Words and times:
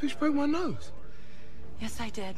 bitch 0.00 0.16
broke 0.18 0.34
my 0.34 0.46
nose. 0.46 0.92
Yes, 1.80 2.00
I 2.00 2.08
did. 2.10 2.36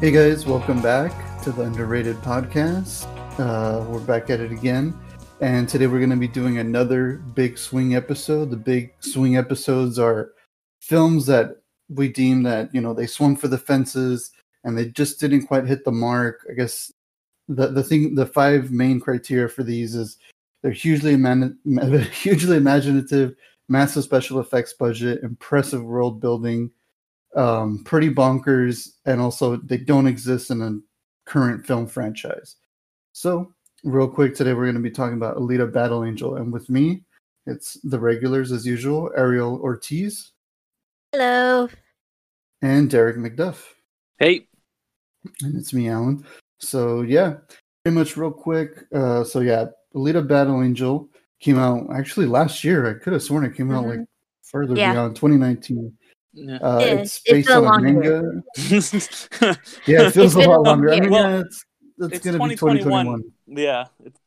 Hey 0.00 0.10
guys, 0.10 0.46
welcome 0.46 0.80
back 0.80 1.12
to 1.42 1.52
the 1.52 1.62
Underrated 1.62 2.16
Podcast. 2.16 3.06
Uh, 3.38 3.84
we're 3.88 4.00
back 4.00 4.28
at 4.30 4.40
it 4.40 4.50
again, 4.50 4.98
and 5.40 5.68
today 5.68 5.86
we're 5.86 5.98
going 5.98 6.10
to 6.10 6.16
be 6.16 6.26
doing 6.26 6.58
another 6.58 7.22
big 7.34 7.58
swing 7.58 7.94
episode. 7.94 8.50
The 8.50 8.56
big 8.56 8.94
swing 9.00 9.36
episodes 9.36 9.98
are 9.98 10.32
films 10.80 11.26
that 11.26 11.58
we 11.88 12.08
deem 12.08 12.42
that 12.44 12.74
you 12.74 12.80
know 12.80 12.94
they 12.94 13.06
swung 13.06 13.36
for 13.36 13.46
the 13.46 13.58
fences 13.58 14.32
and 14.64 14.76
they 14.76 14.86
just 14.86 15.20
didn't 15.20 15.46
quite 15.46 15.66
hit 15.66 15.84
the 15.84 15.92
mark. 15.92 16.46
I 16.50 16.54
guess 16.54 16.92
the 17.48 17.68
the 17.68 17.82
thing, 17.82 18.14
the 18.14 18.26
five 18.26 18.70
main 18.70 19.00
criteria 19.00 19.48
for 19.48 19.62
these 19.62 19.94
is 19.94 20.18
they're 20.62 20.72
hugely 20.72 21.14
imani- 21.14 21.54
hugely 22.12 22.56
imaginative, 22.56 23.34
massive 23.68 24.04
special 24.04 24.40
effects 24.40 24.72
budget, 24.72 25.22
impressive 25.22 25.82
world 25.82 26.20
building 26.20 26.70
um, 27.36 27.82
pretty 27.84 28.10
bonkers, 28.10 28.90
and 29.04 29.20
also 29.20 29.56
they 29.56 29.76
don't 29.76 30.06
exist 30.06 30.50
in 30.50 30.62
a 30.62 31.30
current 31.30 31.66
film 31.66 31.86
franchise. 31.86 32.56
So, 33.12 33.52
real 33.84 34.08
quick, 34.08 34.34
today 34.34 34.52
we're 34.52 34.64
going 34.64 34.74
to 34.74 34.80
be 34.80 34.90
talking 34.90 35.16
about 35.16 35.36
Alita 35.36 35.72
Battle 35.72 36.04
Angel, 36.04 36.36
and 36.36 36.52
with 36.52 36.68
me, 36.68 37.04
it's 37.46 37.78
the 37.84 37.98
regulars 37.98 38.52
as 38.52 38.66
usual 38.66 39.10
Ariel 39.16 39.60
Ortiz 39.62 40.32
Hello. 41.12 41.68
and 42.62 42.90
Derek 42.90 43.16
McDuff, 43.16 43.64
Hey, 44.20 44.48
and 45.42 45.56
it's 45.56 45.72
me, 45.72 45.88
Alan. 45.88 46.24
So, 46.58 47.02
yeah, 47.02 47.36
pretty 47.84 47.96
much 47.98 48.16
real 48.16 48.30
quick. 48.30 48.84
Uh, 48.92 49.24
so, 49.24 49.40
yeah, 49.40 49.66
Alita 49.94 50.26
Battle 50.26 50.62
Angel 50.62 51.08
came 51.40 51.58
out 51.58 51.88
actually 51.94 52.26
last 52.26 52.62
year. 52.64 52.88
I 52.88 53.02
could 53.02 53.12
have 53.12 53.22
sworn 53.22 53.44
it 53.44 53.54
came 53.56 53.70
out 53.70 53.84
Mhm. 53.84 53.98
like 53.98 54.08
further 54.42 54.74
Yeah. 54.76 54.92
beyond 54.92 55.16
2019. 55.16 55.96
yeah. 56.32 56.56
Uh, 56.56 56.78
Yeah, 56.80 56.86
it's 56.86 57.20
it's 57.24 57.32
based 57.32 57.48
a 57.48 57.54
on 57.54 57.58
a 57.58 57.66
long 57.66 57.82
manga. 57.82 58.42
Yeah, 59.86 60.06
it 60.06 60.10
feels 60.12 60.34
a 60.34 60.40
lot 60.40 60.62
longer. 60.62 60.92
I 60.92 61.00
mean, 61.00 61.10
Well, 61.10 61.30
yeah, 61.30 61.40
it's, 61.40 61.64
it's, 61.98 62.14
it's 62.14 62.24
going 62.24 62.38
to 62.38 62.48
be 62.48 62.54
2021. 62.56 63.04
2021 63.06 63.22
yeah. 63.46 63.84
It's, 64.04 64.20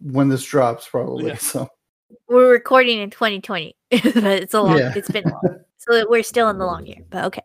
when 0.00 0.28
this 0.28 0.44
drops, 0.44 0.88
probably. 0.88 1.26
Yeah. 1.28 1.36
So, 1.36 1.68
We're 2.28 2.50
recording 2.50 3.00
in 3.00 3.10
2020, 3.10 3.74
but 3.90 4.02
it's 4.14 4.54
a 4.54 4.62
long. 4.62 4.78
Yeah. 4.78 4.92
It's 4.94 5.10
been 5.10 5.24
long, 5.24 5.60
so 5.78 6.06
we're 6.08 6.22
still 6.22 6.48
in 6.48 6.58
the 6.58 6.66
long 6.66 6.86
year. 6.86 6.98
But 7.10 7.24
okay. 7.26 7.42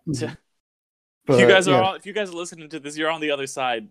If 1.25 1.37
but, 1.37 1.39
you 1.39 1.47
guys 1.47 1.67
are 1.67 1.71
yeah, 1.71 1.81
all, 1.81 1.93
if 1.95 2.05
you 2.05 2.13
guys 2.13 2.29
are 2.29 2.33
listening 2.35 2.69
to 2.69 2.79
this, 2.79 2.97
you're 2.97 3.09
on 3.09 3.21
the 3.21 3.31
other 3.31 3.47
side. 3.47 3.87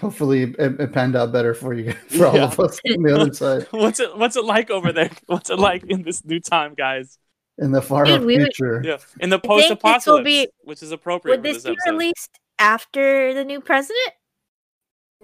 hopefully 0.00 0.54
it, 0.58 0.80
it 0.80 0.92
panned 0.92 1.16
out 1.16 1.32
better 1.32 1.54
for 1.54 1.74
you, 1.74 1.92
for 2.08 2.26
all 2.26 2.36
Yeah. 2.36 2.44
of 2.44 2.60
us 2.60 2.78
on 2.96 3.02
the 3.02 3.14
other 3.20 3.32
side 3.42 3.66
What's 3.70 3.98
it 4.00 4.16
What's 4.16 4.36
it 4.36 4.44
like 4.44 4.70
over 4.70 4.92
there? 4.92 5.10
What's 5.26 5.50
it 5.50 5.58
like 5.58 5.84
in 5.84 6.02
this 6.02 6.24
new 6.24 6.40
time, 6.40 6.74
guys? 6.74 7.18
in 7.60 7.72
the 7.72 7.82
far 7.82 8.04
Dude, 8.04 8.20
off 8.20 8.24
we 8.26 8.38
were- 8.38 8.44
future. 8.44 8.80
Yeah, 8.84 8.98
in 9.20 9.30
the 9.30 9.36
I 9.38 9.40
think 9.40 9.60
this 9.62 9.68
will 9.70 9.76
post-apocalypse, 9.76 10.24
be- 10.24 10.48
which 10.62 10.82
is 10.82 10.92
appropriate 10.92 11.38
Would 11.38 11.40
for 11.40 11.42
this 11.54 11.56
this 11.56 11.64
be 11.64 11.70
episode. 11.72 11.90
released 11.90 12.38
after 12.60 13.34
the 13.34 13.44
new 13.44 13.60
president? 13.60 14.12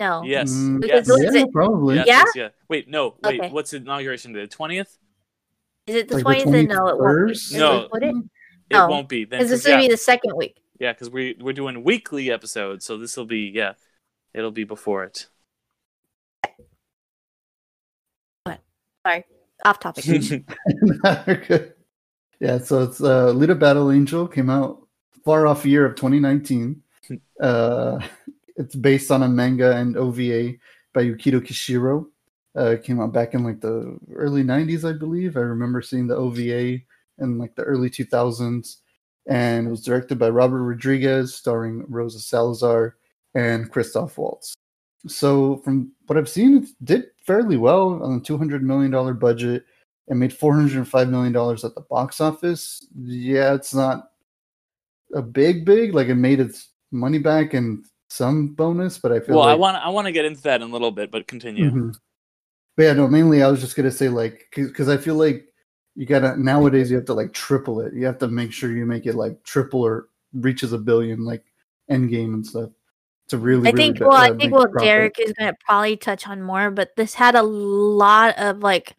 No. 0.01 0.25
Yes. 0.25 0.51
Mm, 0.53 0.85
yes. 0.85 1.07
yeah, 1.09 1.43
it? 1.43 1.53
probably. 1.53 1.95
Yes, 1.95 2.07
Yeah? 2.09 2.19
yes, 2.27 2.33
yeah. 2.35 2.49
Wait, 2.69 2.89
no. 2.89 3.15
Wait. 3.23 3.39
Okay. 3.41 3.51
What's 3.51 3.71
the 3.71 3.77
inauguration 3.77 4.33
day? 4.33 4.41
The 4.41 4.47
twentieth? 4.49 4.99
Is 5.87 5.95
it 5.95 6.09
the 6.09 6.19
Like 6.19 6.43
the 6.43 6.51
20th? 6.51 6.69
No, 6.69 6.89
it 6.89 6.99
won't. 6.99 7.29
Be. 7.53 7.59
No. 7.59 7.81
It, 7.83 7.91
would 7.93 8.03
it? 8.03 8.15
It 8.71 8.77
won't 8.89 9.09
be 9.09 9.25
then. 9.27 9.39
Because 9.39 9.51
this 9.51 9.61
'cause, 9.61 9.67
will 9.67 9.73
yeah, 9.81 9.87
be 9.87 9.89
the 9.93 9.97
second 9.97 10.35
week. 10.35 10.57
Yeah, 10.79 10.93
because 10.93 11.11
we 11.11 11.37
we're 11.41 11.53
doing 11.53 11.85
weekly 11.85 12.31
episodes, 12.31 12.85
so 12.85 12.97
this 12.99 13.17
will 13.17 13.27
be 13.27 13.51
yeah, 13.55 13.75
it'll 14.33 14.51
be 14.51 14.65
before 14.65 15.05
it. 15.05 15.27
Sorry, 19.07 19.25
off 19.65 19.81
topic. 19.81 20.05
Good. 20.05 20.45
yeah, 22.41 22.59
so 22.59 22.83
it's 22.83 23.03
uh, 23.03 23.31
Lita 23.33 23.55
Battle 23.55 23.91
Angel 23.91 24.27
came 24.27 24.49
out 24.49 24.87
far 25.25 25.47
off 25.47 25.67
year 25.67 25.85
of 25.85 25.95
2019. 25.95 26.83
uh, 27.41 28.01
it's 28.57 28.75
based 28.75 29.11
on 29.11 29.23
a 29.23 29.29
manga 29.29 29.77
and 29.77 29.97
OVA 29.97 30.55
by 30.93 31.05
Yukito 31.05 31.41
Kishiro. 31.41 32.07
Uh, 32.57 32.71
it 32.71 32.85
came 32.85 33.01
out 33.01 33.13
back 33.13 33.35
in 33.35 33.43
like 33.43 33.61
the 33.61 33.99
early 34.15 34.45
90s, 34.45 34.89
I 34.89 34.97
believe. 34.97 35.37
I 35.37 35.41
remember 35.41 35.83
seeing 35.83 36.07
the 36.07 36.17
OVA 36.17 36.79
in 37.19 37.39
like 37.39 37.55
the 37.57 37.65
early 37.65 37.91
2000s. 37.91 38.77
And 39.27 39.67
it 39.67 39.71
was 39.71 39.83
directed 39.83 40.19
by 40.19 40.29
Robert 40.29 40.63
Rodriguez, 40.63 41.35
starring 41.35 41.85
Rosa 41.89 42.21
Salazar 42.21 42.97
and 43.35 43.71
Christoph 43.71 44.19
Waltz. 44.19 44.55
So, 45.07 45.59
from 45.59 45.93
what 46.07 46.19
I've 46.19 46.29
seen, 46.29 46.59
it 46.59 46.69
did 46.83 47.05
fairly 47.27 47.57
well 47.57 48.03
on 48.03 48.17
a 48.17 48.21
$200 48.21 48.63
million 48.63 49.19
budget 49.19 49.65
and 50.09 50.19
made 50.19 50.33
$405 50.33 51.11
million 51.11 51.35
at 51.35 51.75
the 51.75 51.85
box 51.89 52.21
office. 52.21 52.87
Yeah, 52.95 53.55
it's 53.55 53.75
not 53.75 54.11
a 55.15 55.23
big, 55.23 55.65
big, 55.65 55.95
like 55.95 56.09
it 56.09 56.15
made 56.17 56.41
its 56.41 56.71
money 56.91 57.19
back 57.19 57.55
and 57.55 57.85
some 58.09 58.49
bonus, 58.49 58.99
but 58.99 59.13
I 59.13 59.21
feel 59.21 59.37
well, 59.37 59.47
like 59.47 59.55
I 59.55 59.57
want 59.57 59.77
I 59.77 59.89
want 59.89 60.07
to 60.07 60.13
get 60.13 60.25
into 60.25 60.43
that 60.43 60.63
in 60.63 60.69
a 60.69 60.73
little 60.73 60.91
bit, 60.91 61.11
but 61.11 61.27
continue. 61.27 61.71
Mhm. 61.71 61.95
But 62.77 62.83
yeah, 62.83 62.93
no, 62.93 63.09
mainly 63.09 63.43
I 63.43 63.51
was 63.51 63.61
just 63.61 63.77
gonna 63.77 63.91
say 63.91 64.09
like 64.09 64.47
because 64.55 64.89
I 64.89 64.97
feel 64.97 65.17
like 65.17 65.47
you 65.97 66.07
gotta 66.07 66.37
nowadays 66.37 66.91
you 66.91 66.97
have 66.97 67.07
to 67.07 67.15
like 67.15 67.33
triple 67.33 67.81
it. 67.81 67.95
You 67.95 68.07
have 68.07 68.19
to 68.19 68.29
make 68.29 68.53
sure 68.53 68.73
you 68.73 68.87
make 68.87 69.07
it 69.07 69.15
like 69.15 69.43
triple 69.45 69.83
or 69.83 70.09
reaches 70.33 70.73
a 70.73 70.79
billion 70.79 71.25
like 71.25 71.45
end 71.89 72.11
game 72.11 72.35
and 72.35 72.47
stuff. 72.47 72.71
To 73.29 73.39
really, 73.39 73.69
I 73.69 73.73
really 73.73 73.93
think. 73.93 74.01
Well, 74.01 74.13
I 74.13 74.31
uh, 74.31 74.37
think 74.37 74.53
make 74.53 74.53
what. 74.53 74.79
Derek 74.79 75.19
is 75.19 75.33
to 75.39 75.55
probably 75.65 75.97
touch 75.97 76.29
on 76.29 76.43
more, 76.43 76.71
but 76.71 76.91
this 76.97 77.15
had 77.15 77.35
a 77.35 77.43
lot 77.43 78.37
of 78.39 78.59
like 78.59 78.97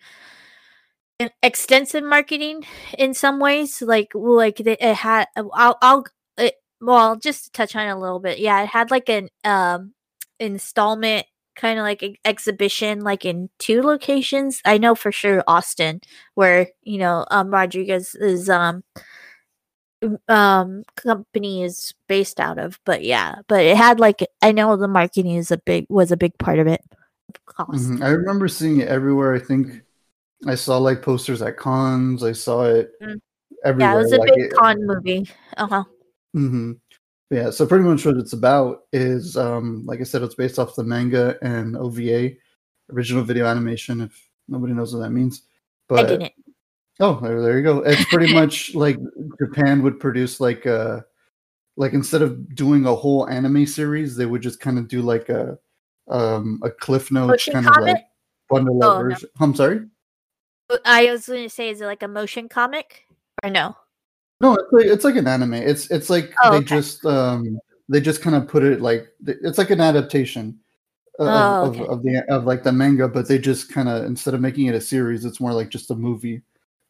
an 1.19 1.29
extensive 1.43 2.03
marketing 2.03 2.65
in 2.97 3.13
some 3.13 3.39
ways. 3.39 3.83
Like, 3.83 4.11
like 4.15 4.59
it 4.59 4.67
it 4.67 4.95
had. 4.95 5.27
I'll, 5.35 5.77
I'll. 5.81 6.05
It, 6.37 6.55
well, 6.81 7.17
just 7.17 7.45
to 7.45 7.51
touch 7.51 7.75
on 7.75 7.87
it 7.87 7.91
a 7.91 7.99
little 7.99 8.19
bit. 8.19 8.39
Yeah, 8.39 8.63
it 8.63 8.69
had 8.69 8.89
like 8.89 9.09
an 9.09 9.29
um 9.43 9.93
installment 10.39 11.27
kind 11.55 11.79
of 11.79 11.83
like 11.83 12.01
an 12.03 12.15
exhibition 12.25 12.99
like 13.01 13.25
in 13.25 13.49
two 13.59 13.81
locations 13.81 14.61
i 14.65 14.77
know 14.77 14.93
for 14.95 15.11
sure 15.11 15.43
austin 15.47 15.99
where 16.35 16.67
you 16.83 16.97
know 16.97 17.25
um 17.31 17.49
rodriguez 17.49 18.13
is 18.15 18.49
um 18.49 18.83
um 20.27 20.83
company 20.95 21.63
is 21.63 21.93
based 22.07 22.39
out 22.39 22.57
of 22.59 22.79
but 22.85 23.03
yeah 23.03 23.35
but 23.47 23.63
it 23.63 23.75
had 23.77 23.99
like 23.99 24.19
i 24.41 24.51
know 24.51 24.75
the 24.75 24.87
marketing 24.87 25.35
is 25.35 25.49
a 25.51 25.57
big 25.57 25.85
was 25.89 26.11
a 26.11 26.17
big 26.17 26.37
part 26.37 26.59
of 26.59 26.67
it 26.67 26.81
Mhm. 27.59 28.01
I 28.03 28.09
remember 28.09 28.47
seeing 28.47 28.81
it 28.81 28.87
everywhere. 28.87 29.33
I 29.33 29.39
think 29.39 29.81
I 30.45 30.55
saw 30.55 30.77
like 30.77 31.01
posters 31.01 31.41
at 31.41 31.57
cons. 31.57 32.23
I 32.23 32.33
saw 32.33 32.63
it 32.65 32.91
Mm. 33.01 33.19
everywhere. 33.63 33.93
yeah 33.93 33.99
it 33.99 34.03
was 34.03 34.11
a 34.13 34.17
like, 34.17 34.33
big 34.33 34.51
con 34.53 34.85
movie 34.85 35.29
uh-huh 35.57 35.83
hmm 36.33 36.73
Yeah, 37.31 37.49
so 37.49 37.65
pretty 37.65 37.83
much 37.85 38.05
what 38.05 38.17
it's 38.17 38.33
about 38.33 38.83
is, 38.93 39.35
um, 39.35 39.83
like 39.85 39.99
I 39.99 40.03
said, 40.03 40.21
it's 40.21 40.35
based 40.35 40.59
off 40.59 40.75
the 40.75 40.83
manga 40.83 41.37
and 41.41 41.75
OVA, 41.75 42.31
original 42.91 43.23
video 43.23 43.47
animation. 43.47 44.01
If 44.01 44.29
nobody 44.47 44.73
knows 44.73 44.93
what 44.93 44.99
that 45.01 45.09
means, 45.09 45.41
i 45.89 45.95
but 45.95 46.07
didn't 46.07 46.33
oh, 46.99 47.19
there, 47.21 47.41
there 47.41 47.57
you 47.57 47.63
go. 47.63 47.79
It's 47.79 48.05
pretty 48.05 48.33
much 48.39 48.75
like 48.75 48.97
Japan 49.39 49.81
would 49.81 49.99
produce 49.99 50.39
like 50.39 50.65
a, 50.65 51.03
like 51.77 51.93
instead 51.93 52.21
of 52.21 52.55
doing 52.55 52.85
a 52.85 52.95
whole 52.95 53.27
anime 53.27 53.65
series, 53.65 54.15
they 54.15 54.25
would 54.27 54.41
just 54.41 54.59
kind 54.59 54.77
of 54.77 54.87
do 54.87 55.01
like 55.01 55.29
a, 55.29 55.57
um, 56.07 56.61
a 56.63 56.69
cliff 56.69 57.11
notes 57.11 57.47
Motion 57.47 57.53
kind 57.53 57.67
of 57.67 57.83
like 57.83 58.05
bundle 58.49 58.83
Oh, 58.83 58.97
no. 59.01 59.03
version. 59.09 59.29
I'm 59.39 59.55
sorry. 59.55 59.81
i 60.85 61.11
was 61.11 61.25
going 61.25 61.43
to 61.43 61.49
say 61.49 61.69
is 61.69 61.81
it 61.81 61.85
like 61.85 62.03
a 62.03 62.07
motion 62.07 62.49
comic 62.49 63.05
or 63.43 63.49
no 63.49 63.75
No, 64.41 64.53
it's 64.55 64.71
like 64.71 64.85
it's 64.85 65.03
like 65.05 65.15
an 65.15 65.27
anime. 65.27 65.53
It's 65.55 65.89
it's 65.91 66.09
like 66.09 66.33
Oh, 66.43 66.51
they 66.51 66.57
okay. 66.57 66.65
just 66.65 67.05
um 67.05 67.59
they 67.89 68.01
just 68.01 68.21
kind 68.21 68.35
of 68.35 68.47
put 68.47 68.63
it 68.63 68.81
like 68.81 69.07
it's 69.25 69.57
like 69.57 69.69
an 69.69 69.81
adaptation 69.81 70.59
of, 71.19 71.57
Oh, 71.61 71.67
of, 71.67 71.81
okay. 71.81 71.85
of 71.85 72.03
the 72.03 72.25
of 72.29 72.45
like 72.45 72.63
the 72.63 72.71
manga, 72.71 73.07
but 73.07 73.27
they 73.27 73.37
just 73.37 73.71
kind 73.71 73.87
of 73.89 74.05
instead 74.05 74.33
of 74.33 74.41
making 74.41 74.65
it 74.67 74.75
a 74.75 74.81
series, 74.81 75.25
it's 75.25 75.39
more 75.39 75.53
like 75.53 75.69
just 75.69 75.91
a 75.91 75.95
movie. 75.95 76.41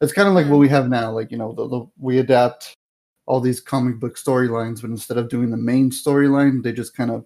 It's 0.02 0.14
kind 0.14 0.28
of 0.28 0.34
like 0.34 0.48
Hmm. 0.48 0.52
what 0.52 0.58
we 0.60 0.70
have 0.70 0.90
now, 0.90 1.12
like 1.12 1.32
you 1.32 1.38
know, 1.38 1.54
the, 1.54 1.68
the, 1.68 1.86
we 2.00 2.20
adapt 2.20 2.76
all 3.28 3.40
these 3.40 3.62
comic 3.62 4.00
book 4.00 4.16
storylines, 4.18 4.82
but 4.82 4.90
instead 4.90 5.18
of 5.18 5.30
doing 5.30 5.50
the 5.52 5.58
main 5.58 5.90
storyline, 5.92 6.64
they 6.64 6.72
just 6.74 6.96
kind 6.96 7.12
of 7.12 7.26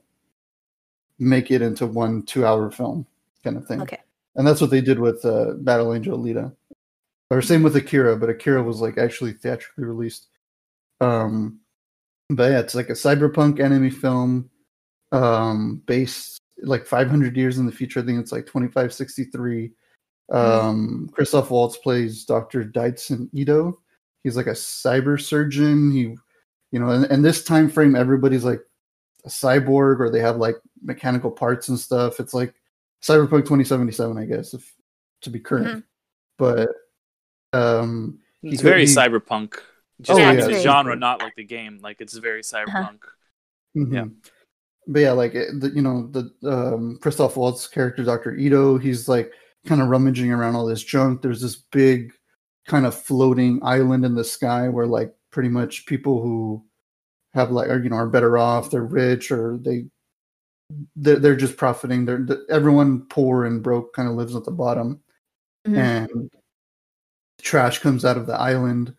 make 1.19 1.51
it 1.51 1.61
into 1.61 1.85
one 1.85 2.23
two-hour 2.23 2.71
film 2.71 3.05
kind 3.43 3.57
of 3.57 3.65
thing. 3.67 3.81
okay 3.81 3.99
And 4.35 4.47
that's 4.47 4.61
what 4.61 4.69
they 4.69 4.81
did 4.81 4.99
with 4.99 5.23
uh, 5.25 5.53
Battle 5.59 5.93
Angel 5.93 6.17
Alita. 6.17 6.53
Or 7.31 7.41
same 7.41 7.61
with 7.61 7.75
Akira, 7.75 8.17
but 8.17 8.29
Akira 8.29 8.63
was 8.63 8.81
like 8.81 8.97
actually 8.97 9.33
theatrically 9.33 9.83
released. 9.83 10.27
Um, 10.99 11.59
but 12.29 12.51
yeah, 12.51 12.59
it's 12.59 12.75
like 12.75 12.89
a 12.89 12.93
cyberpunk 12.93 13.59
anime 13.59 13.91
film, 13.91 14.49
um, 15.11 15.81
based 15.85 16.39
like 16.63 16.85
500 16.85 17.37
years 17.37 17.57
in 17.57 17.65
the 17.65 17.71
future. 17.71 17.99
I 17.99 18.03
think 18.03 18.19
it's 18.19 18.31
like 18.31 18.45
2563. 18.45 19.71
Um, 20.31 21.09
Christoph 21.13 21.49
Waltz 21.49 21.77
plays 21.77 22.25
Dr. 22.25 22.63
Dyson 22.63 23.29
Ido. 23.33 23.79
He's 24.23 24.35
like 24.37 24.47
a 24.47 24.51
cyber 24.51 25.19
surgeon. 25.19 25.91
He 25.91 26.15
you 26.71 26.79
know, 26.79 26.89
and, 26.89 27.05
and 27.05 27.25
this 27.25 27.43
time 27.43 27.69
frame, 27.69 27.95
everybody's 27.95 28.43
like 28.43 28.61
a 29.25 29.29
cyborg 29.29 29.99
or 29.99 30.09
they 30.09 30.19
have 30.19 30.37
like 30.37 30.55
mechanical 30.83 31.31
parts 31.31 31.67
and 31.69 31.79
stuff. 31.79 32.19
It's 32.19 32.33
like 32.33 32.53
Cyberpunk 33.01 33.45
2077, 33.45 34.17
I 34.17 34.25
guess, 34.25 34.53
if 34.53 34.71
to 35.21 35.29
be 35.29 35.39
current. 35.39 35.67
Mhm. 35.67 35.83
But 36.37 36.69
um, 37.53 38.19
he 38.41 38.49
It's 38.49 38.61
very 38.61 38.85
he- 38.85 38.93
cyberpunk. 38.95 39.55
Just 40.01 40.17
Oh, 40.17 40.21
yeah. 40.21 40.33
the 40.33 40.53
genre, 40.61 40.95
not 40.95 41.21
like 41.21 41.35
the 41.35 41.43
game. 41.43 41.79
Like 41.81 41.99
it's 41.99 42.17
very 42.17 42.41
cyberpunk. 42.41 42.99
Mhm. 43.75 43.93
Yeah. 43.93 44.05
But 44.87 44.99
yeah, 45.01 45.11
like 45.11 45.33
the, 45.33 45.71
you 45.75 45.81
know 45.81 46.07
the 46.07 46.31
um, 46.49 46.97
Christoph 47.01 47.35
Waltz 47.37 47.67
character, 47.67 48.03
Doctor 48.03 48.33
Ido, 48.33 48.77
he's 48.77 49.07
like 49.09 49.31
kind 49.65 49.81
of 49.81 49.89
rummaging 49.89 50.31
around 50.31 50.55
all 50.55 50.65
this 50.65 50.83
junk. 50.83 51.21
There's 51.21 51.41
this 51.41 51.57
big 51.57 52.13
kind 52.65 52.85
of 52.85 52.95
floating 52.95 53.59
island 53.61 54.05
in 54.05 54.15
the 54.15 54.23
sky 54.23 54.69
where 54.69 54.87
like 54.87 55.13
pretty 55.31 55.49
much 55.49 55.85
people 55.85 56.21
who 56.21 56.63
have 57.33 57.51
like 57.51 57.69
are 57.69 57.83
you 57.83 57.89
know 57.89 57.97
are 57.97 58.07
better 58.09 58.37
off, 58.37 58.71
they're 58.71 58.83
rich 58.85 59.31
or 59.31 59.57
they 59.61 59.85
they're, 60.95 61.19
they're 61.19 61.35
just 61.35 61.57
profiting. 61.57 62.05
They're, 62.05 62.19
the 62.23 62.45
everyone 62.49 63.01
poor 63.09 63.45
and 63.45 63.61
broke 63.61 63.93
kind 63.93 64.07
of 64.07 64.15
lives 64.15 64.35
at 64.35 64.45
the 64.45 64.51
bottom 64.51 65.01
Mhm. 65.67 65.77
and 65.77 66.31
trash 67.41 67.79
comes 67.79 68.05
out 68.05 68.17
of 68.17 68.25
the 68.27 68.33
island 68.33 68.93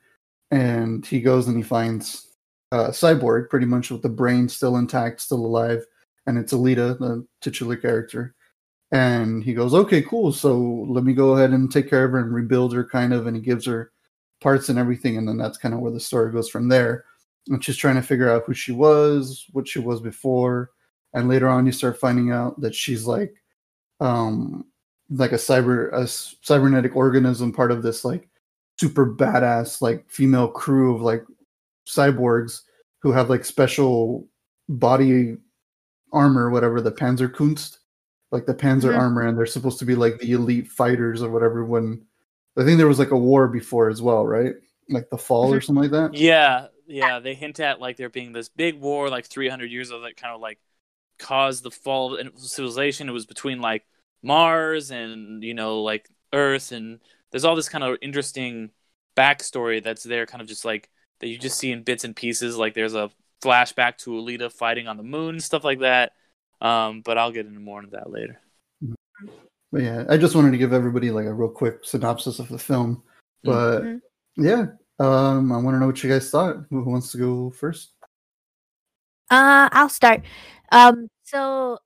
and 0.51 1.07
he 1.07 1.21
goes 1.21 1.47
and 1.47 1.57
he 1.57 1.63
finds 1.63 2.27
uh, 2.73 2.89
cyborg 2.89 3.49
pretty 3.49 3.67
much 3.67 3.91
with 3.91 4.03
the 4.03 4.09
brain 4.09 4.49
still 4.49 4.77
intact 4.77 5.21
still 5.21 5.45
alive 5.45 5.85
and 6.27 6.39
it's 6.39 6.53
alita 6.53 6.99
the 6.99 7.27
titular 7.41 7.77
character. 7.77 8.35
And 8.93 9.45
he 9.45 9.55
goes 9.55 9.73
okay 9.73 10.03
cool 10.03 10.33
so 10.33 10.59
let 10.89 11.05
me 11.05 11.15
go 11.15 11.37
ahead 11.37 11.51
and 11.51 11.71
take 11.71 11.89
care 11.89 12.05
of 12.05 12.13
her 12.13 12.19
and 12.19 12.35
rebuild 12.35 12.73
her 12.75 12.85
kind 12.85 13.13
of 13.13 13.27
and 13.27 13.37
he 13.37 13.43
gives 13.43 13.67
her 13.67 13.93
parts 14.41 14.69
and 14.69 14.79
everything 14.79 15.17
and 15.17 15.29
then 15.29 15.37
that's 15.37 15.59
kind 15.59 15.75
of 15.75 15.81
where 15.81 15.93
the 15.93 16.01
story 16.01 16.33
goes 16.33 16.49
from 16.49 16.69
there. 16.69 17.05
And 17.49 17.65
she's 17.65 17.77
trying 17.77 17.97
to 17.97 18.03
figure 18.03 18.31
out 18.31 18.45
who 18.47 18.55
she 18.55 18.73
was 18.73 19.47
what 19.53 19.69
she 19.69 19.79
was 19.79 20.01
before 20.01 20.71
and 21.13 21.29
later 21.29 21.49
on 21.49 21.67
you 21.67 21.73
start 21.73 21.99
finding 21.99 22.31
out 22.33 22.61
that 22.61 22.75
she's 22.75 23.07
like 23.07 23.35
um 24.01 24.65
like 25.11 25.33
a 25.33 25.37
cyber 25.37 25.93
a 25.93 26.07
cybernetic 26.07 26.95
organism 26.97 27.53
part 27.53 27.73
of 27.73 27.83
this 27.83 28.05
like 28.05 28.29
super 28.79 29.07
badass 29.15 29.83
like 29.83 30.09
female 30.09 30.49
crew 30.49 30.95
of 30.95 31.03
like 31.03 31.25
cyborgs 31.89 32.63
who 33.03 33.13
have 33.13 33.31
like 33.31 33.45
special 33.45 34.29
body 34.69 35.37
armor 36.13 36.51
whatever 36.51 36.81
the 36.81 36.93
panzerkunst 36.93 37.79
like 38.33 38.47
the 38.47 38.55
panzer 38.55 38.93
Mhm. 38.93 38.99
armor 38.99 39.23
and 39.27 39.37
they're 39.39 39.47
supposed 39.47 39.79
to 39.79 39.85
be 39.85 39.95
like 39.95 40.19
the 40.19 40.33
elite 40.33 40.69
fighters 40.69 41.23
or 41.23 41.31
whatever 41.31 41.65
when 41.65 42.05
i 42.57 42.65
think 42.65 42.79
there 42.79 42.89
was 42.89 42.99
like 42.99 43.11
a 43.13 43.17
war 43.19 43.49
before 43.49 43.89
as 43.89 44.03
well 44.03 44.27
right 44.27 44.55
like 44.89 45.09
the 45.11 45.19
fall 45.19 45.53
or 45.55 45.61
something 45.61 45.83
like 45.83 45.93
that 45.93 46.15
Yeah, 46.15 46.69
yeah. 46.87 47.21
They 47.21 47.35
hint 47.35 47.61
at 47.61 47.81
like 47.81 47.97
there 47.97 48.09
being 48.09 48.33
this 48.33 48.49
big 48.49 48.81
war, 48.81 49.09
like 49.09 49.27
300 49.27 49.71
years 49.71 49.91
of 49.91 50.03
that 50.03 50.17
kind 50.17 50.35
of 50.35 50.41
like 50.41 50.59
caused 51.19 51.63
the 51.63 51.71
fall 51.71 52.17
of 52.17 52.39
civilization. 52.39 53.09
It 53.09 53.13
was 53.13 53.27
between 53.27 53.61
like 53.61 53.87
Mars 54.23 54.91
and 54.91 55.43
you 55.43 55.55
know 55.55 55.83
like 55.83 56.09
Earth, 56.33 56.73
and 56.73 57.01
there's 57.31 57.45
all 57.45 57.57
this 57.57 57.69
kind 57.69 57.85
of 57.85 57.99
interesting 58.03 58.71
backstory 59.17 59.83
that's 59.83 60.03
there, 60.03 60.27
kind 60.27 60.41
of 60.43 60.49
just 60.49 60.65
like 60.65 60.91
that 61.21 61.29
you 61.29 61.39
just 61.39 61.59
see 61.59 61.71
in 61.73 61.83
bits 61.83 62.05
and 62.05 62.17
pieces. 62.17 62.57
Like 62.57 62.75
there's 62.75 62.95
a 62.95 63.11
flashback 63.43 63.97
to 63.99 64.11
Alita 64.11 64.53
fighting 64.53 64.89
on 64.89 64.97
the 64.97 65.03
moon, 65.03 65.41
stuff 65.41 65.65
like 65.65 65.81
that. 65.81 66.13
Um, 66.61 67.01
but 67.03 67.17
I'll 67.17 67.33
get 67.33 67.47
into 67.47 67.61
more 67.61 67.81
into 67.81 67.93
that 67.93 68.11
later. 68.11 68.41
But 69.73 69.83
yeah, 69.83 70.05
I 70.09 70.17
just 70.17 70.35
wanted 70.35 70.51
to 70.51 70.59
give 70.59 70.73
everybody 70.73 71.11
like 71.11 71.27
a 71.27 71.33
real 71.33 71.49
quick 71.49 71.85
synopsis 71.85 72.39
of 72.39 72.49
the 72.49 72.59
film. 72.59 73.03
But 73.45 73.83
Mhm. 73.83 74.01
yeah, 74.37 74.67
um, 74.99 75.53
I 75.53 75.57
want 75.59 75.75
to 75.75 75.79
know 75.79 75.87
what 75.87 76.03
you 76.03 76.11
guys 76.11 76.31
thought. 76.31 76.57
Who 76.71 76.83
wants 76.83 77.13
to 77.13 77.19
go 77.19 77.51
first? 77.51 77.93
Uh, 79.31 79.69
I'll 79.73 79.89
start. 79.89 80.23
Um, 80.73 81.09
so 81.23 81.79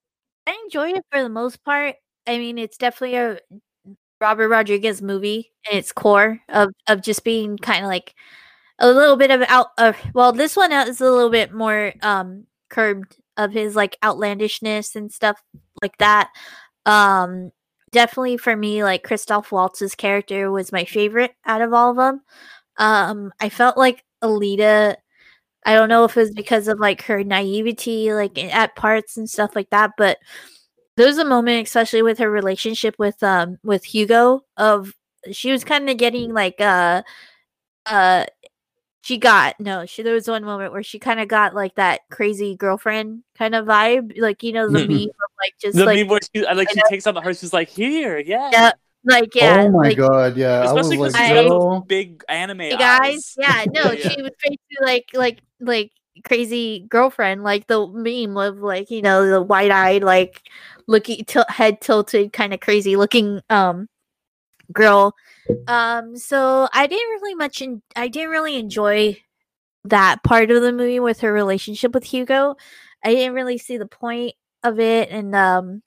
I 0.47 0.59
enjoyed 0.65 0.97
it 0.97 1.05
for 1.11 1.23
the 1.23 1.29
most 1.29 1.63
part. 1.63 1.97
I 2.26 2.38
mean, 2.38 2.59
it's 2.59 2.76
definitely 2.79 3.17
a 3.17 3.38
Robert 4.21 4.49
Rodriguez 4.49 5.03
movie 5.03 5.53
in 5.71 5.79
its 5.79 5.93
core 5.93 6.41
of 6.49 6.71
of 6.88 7.03
just 7.03 7.25
being 7.25 7.59
kind 7.59 7.85
of 7.85 7.88
like 7.91 8.15
a 8.81 8.88
little 8.91 9.17
bit 9.17 9.31
of 9.32 9.43
out 9.49 9.69
of 9.79 9.97
well, 10.15 10.32
this 10.32 10.56
one 10.56 10.73
is 10.73 11.00
a 11.00 11.11
little 11.11 11.31
bit 11.31 11.53
more 11.55 11.94
um 12.03 12.47
curbed 12.71 13.17
of 13.38 13.53
his 13.53 13.76
like 13.76 13.99
outlandishness 14.05 14.97
and 14.97 15.12
stuff 15.12 15.43
like 15.82 15.99
that. 15.99 16.31
Um, 16.87 17.53
definitely 17.93 18.38
for 18.38 18.56
me, 18.56 18.85
like 18.85 19.05
Christoph 19.05 19.53
Waltz's 19.53 19.94
character 19.97 20.50
was 20.53 20.73
my 20.73 20.85
favorite 20.87 21.35
out 21.47 21.62
of 21.62 21.73
all 21.75 21.93
of 21.93 21.97
them. 21.99 22.23
Um, 22.79 23.32
I 23.41 23.49
felt 23.50 23.79
like 23.79 24.05
Alita 24.25 24.97
I 25.67 25.75
don't 25.75 25.88
know 25.88 26.05
if 26.05 26.17
it 26.17 26.20
was 26.20 26.31
because 26.35 26.69
of 26.69 26.79
like 26.81 27.03
her 27.05 27.25
naivety, 27.25 28.12
like 28.15 28.38
at 28.38 28.77
parts 28.77 29.17
and 29.17 29.29
stuff 29.31 29.56
like 29.56 29.70
that, 29.70 29.93
but 29.99 30.19
there 30.96 31.06
was 31.06 31.19
a 31.19 31.25
moment, 31.25 31.67
especially 31.67 32.02
with 32.02 32.19
her 32.19 32.31
relationship 32.31 32.94
with 32.99 33.23
um 33.23 33.58
with 33.64 33.85
Hugo, 33.85 34.44
of 34.56 34.94
she 35.32 35.50
was 35.50 35.64
kind 35.64 35.88
of 35.91 35.96
getting 35.96 36.32
like 36.32 36.61
uh 36.61 37.02
uh 37.87 38.26
she 39.02 39.19
got 39.19 39.58
no 39.61 39.85
she 39.87 40.02
there 40.02 40.14
was 40.14 40.29
one 40.29 40.44
moment 40.44 40.73
where 40.73 40.82
she 40.82 40.99
kind 40.99 41.20
of 41.20 41.29
got 41.29 41.55
like 41.55 41.75
that 41.75 42.00
crazy 42.11 42.56
girlfriend 42.56 43.23
kind 43.37 43.55
of 43.55 43.67
vibe, 43.67 44.19
like 44.19 44.43
you 44.43 44.52
know 44.52 44.70
the 44.70 44.79
Mhm. 44.81 44.88
meme 44.88 45.08
of 45.08 45.31
like 45.38 45.55
just 45.61 45.76
The 45.76 45.87
like 45.87 45.99
meme 45.99 46.08
where 46.08 46.20
she, 46.35 46.43
like 46.55 46.70
she 46.70 46.81
takes 46.88 47.06
out 47.06 47.14
the 47.14 47.20
heart, 47.20 47.37
she's 47.37 47.52
like, 47.52 47.69
"Here, 47.69 48.19
yeah." 48.19 48.50
Yeah, 48.52 48.73
like 49.05 49.35
yeah, 49.35 49.62
oh 49.64 49.70
my 49.70 49.88
like, 49.88 49.99
god, 49.99 50.37
yeah. 50.37 50.64
Especially 50.64 50.96
because 50.96 51.12
like, 51.14 51.26
she's 51.26 51.50
got 51.50 51.88
big 51.88 52.25
anime 52.29 52.61
Hey 52.61 52.76
guys, 52.76 53.00
eyes. 53.00 53.35
yeah, 53.37 53.64
no, 53.75 53.93
Yeah. 53.93 54.08
she 54.11 54.23
was 54.23 54.31
basically 54.43 54.79
like 54.81 55.06
like 55.12 55.38
like 55.61 55.93
crazy 56.25 56.87
girlfriend, 56.88 57.43
like 57.44 57.67
the 57.67 57.87
meme 57.88 58.37
of 58.38 58.58
like 58.58 58.91
you 58.91 59.02
know 59.02 59.26
the 59.29 59.43
wide 59.43 59.70
eyed 59.70 60.02
like 60.02 60.43
looking 60.87 61.25
til- 61.25 61.45
head 61.49 61.81
tilted 61.81 62.33
kind 62.33 62.55
of 62.55 62.61
crazy 62.61 62.97
looking 62.97 63.41
um 63.51 63.89
girl. 64.73 65.15
Um, 65.69 66.17
so 66.17 66.69
I 66.73 66.87
didn't 66.87 67.11
really 67.11 67.35
much. 67.35 67.63
En- 67.63 67.83
I 67.97 68.09
didn't 68.09 68.31
really 68.31 68.57
enjoy 68.57 69.21
that 69.85 70.23
part 70.23 70.51
of 70.51 70.63
the 70.63 70.73
movie 70.73 71.01
with 71.01 71.21
her 71.21 71.33
relationship 71.33 71.93
with 71.93 72.05
Hugo. 72.05 72.57
I 73.05 73.15
didn't 73.15 73.35
really 73.35 73.59
see 73.59 73.77
the 73.77 73.87
point 73.87 74.35
of 74.63 74.81
it, 74.81 75.11
and 75.11 75.35
um. 75.35 75.83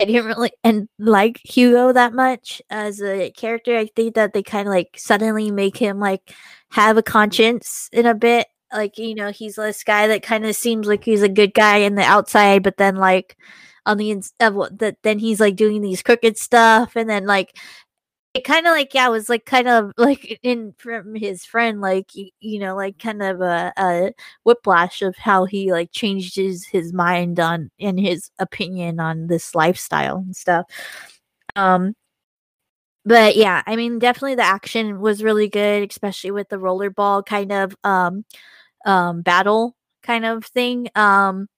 I 0.00 0.06
didn't 0.06 0.26
really 0.26 0.50
and 0.64 0.88
like 0.98 1.40
Hugo 1.44 1.92
that 1.92 2.12
much 2.12 2.60
as 2.68 3.00
a 3.00 3.30
character. 3.30 3.78
I 3.78 3.86
think 3.86 4.16
that 4.16 4.32
they 4.32 4.42
kind 4.42 4.66
of 4.66 4.74
like 4.74 4.88
suddenly 4.96 5.52
make 5.52 5.76
him 5.76 6.00
like 6.00 6.34
have 6.72 6.96
a 6.96 7.02
conscience 7.02 7.88
in 7.92 8.04
a 8.04 8.14
bit. 8.14 8.48
Like 8.72 8.98
you 8.98 9.14
know, 9.14 9.30
he's 9.30 9.54
this 9.54 9.84
guy 9.84 10.08
that 10.08 10.24
kind 10.24 10.44
of 10.46 10.56
seems 10.56 10.88
like 10.88 11.04
he's 11.04 11.22
a 11.22 11.28
good 11.28 11.54
guy 11.54 11.76
in 11.78 11.94
the 11.94 12.02
outside, 12.02 12.64
but 12.64 12.76
then 12.76 12.96
like 12.96 13.36
on 13.86 13.98
the 13.98 14.10
ins 14.10 14.32
of 14.40 14.54
what 14.54 14.78
that 14.78 14.96
then 15.02 15.18
he's 15.18 15.40
like 15.40 15.56
doing 15.56 15.82
these 15.82 16.02
crooked 16.02 16.38
stuff, 16.38 16.96
and 16.96 17.08
then 17.10 17.26
like 17.26 17.56
it 18.34 18.44
kind 18.44 18.66
of 18.66 18.72
like 18.72 18.94
yeah, 18.94 19.08
was 19.08 19.28
like 19.28 19.46
kind 19.46 19.68
of 19.68 19.92
like 19.98 20.38
in 20.42 20.74
from 20.78 21.14
his 21.14 21.44
friend, 21.44 21.80
like 21.80 22.14
you, 22.14 22.30
you 22.40 22.58
know, 22.58 22.76
like 22.76 22.98
kind 22.98 23.22
of 23.22 23.40
a, 23.40 23.72
a 23.78 24.12
whiplash 24.44 25.02
of 25.02 25.16
how 25.16 25.44
he 25.44 25.72
like 25.72 25.90
changed 25.92 26.36
his 26.36 26.66
his 26.66 26.92
mind 26.92 27.40
on 27.40 27.70
in 27.78 27.96
his 27.98 28.30
opinion 28.38 29.00
on 29.00 29.28
this 29.28 29.54
lifestyle 29.54 30.18
and 30.18 30.36
stuff. 30.36 30.66
Um, 31.56 31.94
but 33.04 33.36
yeah, 33.36 33.62
I 33.66 33.76
mean, 33.76 33.98
definitely 33.98 34.36
the 34.36 34.42
action 34.42 35.00
was 35.00 35.22
really 35.22 35.48
good, 35.48 35.88
especially 35.90 36.30
with 36.30 36.48
the 36.48 36.56
rollerball 36.56 37.24
kind 37.26 37.52
of 37.52 37.76
um 37.84 38.24
um 38.86 39.22
battle 39.22 39.76
kind 40.02 40.24
of 40.26 40.44
thing. 40.46 40.88
Um, 40.96 41.48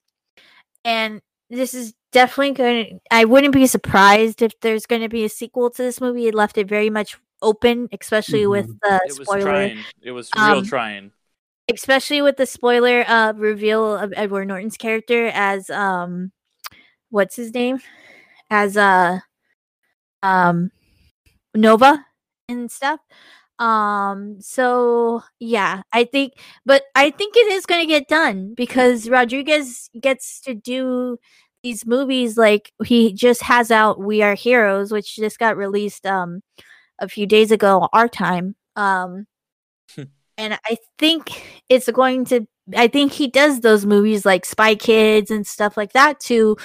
and 0.85 1.21
this 1.51 1.75
is 1.75 1.95
definitely 2.13 2.53
going. 2.53 2.85
to, 2.85 3.01
I 3.11 3.25
wouldn't 3.25 3.55
be 3.55 3.67
surprised 3.67 4.43
if 4.43 4.59
there's 4.61 4.87
going 4.87 5.03
to 5.03 5.09
be 5.09 5.25
a 5.25 5.29
sequel 5.29 5.71
to 5.71 5.83
this 5.83 6.01
movie. 6.01 6.27
It 6.27 6.35
left 6.35 6.59
it 6.59 6.69
very 6.69 6.91
much 6.91 7.17
open, 7.43 7.89
especially 7.99 8.47
with 8.47 8.67
the 8.83 9.01
It 9.07 9.19
was 9.19 9.29
spoiler 9.29 9.43
trying. 9.43 9.79
It 10.03 10.11
was 10.13 10.31
real 10.35 10.59
Um, 10.59 10.65
trying. 10.65 11.13
especially 11.73 12.23
with 12.23 12.37
the 12.37 12.47
spoiler 12.47 13.05
uh 13.09 13.33
reveal 13.37 13.97
of 13.97 14.13
Edward 14.17 14.47
Norton's 14.47 14.77
character 14.77 15.27
as 15.35 15.69
um 15.71 16.33
what's 17.11 17.37
his 17.37 17.53
name 17.53 17.81
as 18.51 18.77
uh 18.77 19.19
um 20.23 20.71
Nova 21.55 22.05
and 22.49 22.71
stuff 22.71 23.01
um 23.59 24.37
so 24.41 25.23
yeah 25.41 25.83
I 25.93 26.05
think 26.05 26.35
but 26.67 26.83
I 26.95 27.11
think 27.11 27.37
it 27.37 27.53
is 27.53 27.67
going 27.67 27.81
to 27.81 27.87
get 27.87 28.09
done 28.09 28.55
because 28.55 29.09
Rodriguez 29.09 29.89
gets 30.01 30.41
to 30.43 30.55
do 30.55 31.19
these 31.63 31.87
movies 31.87 32.37
like 32.37 32.73
he 32.85 33.13
just 33.15 33.43
has 33.43 33.71
out 33.71 33.99
We 34.01 34.23
Are 34.23 34.35
Heroes 34.35 34.93
which 34.93 35.17
just 35.17 35.39
got 35.39 35.57
released 35.57 36.07
um 36.07 36.43
a 36.99 37.09
few 37.09 37.27
days 37.27 37.51
ago 37.51 37.89
our 37.93 38.09
time 38.09 38.57
um 38.77 39.27
and 40.39 40.59
I 40.67 40.77
think 40.99 41.43
it's 41.69 41.91
going 41.91 42.25
to. 42.27 42.47
I 42.77 42.89
think 42.89 43.13
he 43.13 43.29
does 43.29 43.61
those 43.61 43.87
movies 43.87 44.27
like 44.27 44.45
Spy 44.45 44.75
Kids 44.75 45.31
and 45.31 45.47
stuff 45.47 45.77
like 45.77 45.93
that 45.93 46.19
to 46.21 46.57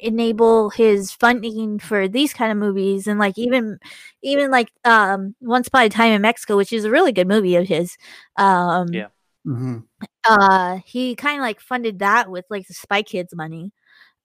enable 0.00 0.70
his 0.70 1.12
funding 1.12 1.78
for 1.78 2.08
these 2.08 2.32
kind 2.34 2.52
of 2.52 2.58
movies, 2.58 3.06
and 3.06 3.18
like 3.18 3.38
even, 3.38 3.78
even 4.22 4.50
like 4.50 4.70
um 4.84 5.34
Once 5.40 5.68
Upon 5.68 5.84
a 5.84 5.88
Time 5.90 6.12
in 6.12 6.22
Mexico, 6.22 6.56
which 6.56 6.72
is 6.72 6.84
a 6.84 6.90
really 6.90 7.12
good 7.12 7.28
movie 7.28 7.56
of 7.56 7.68
his. 7.68 7.96
Um, 8.36 8.88
Yeah. 8.92 9.08
hmm 9.44 9.78
uh 10.24 10.78
he 10.84 11.14
kind 11.14 11.38
of 11.38 11.42
like 11.42 11.60
funded 11.60 11.98
that 12.00 12.30
with 12.30 12.44
like 12.50 12.66
the 12.66 12.74
spy 12.74 13.02
kids 13.02 13.34
money 13.34 13.72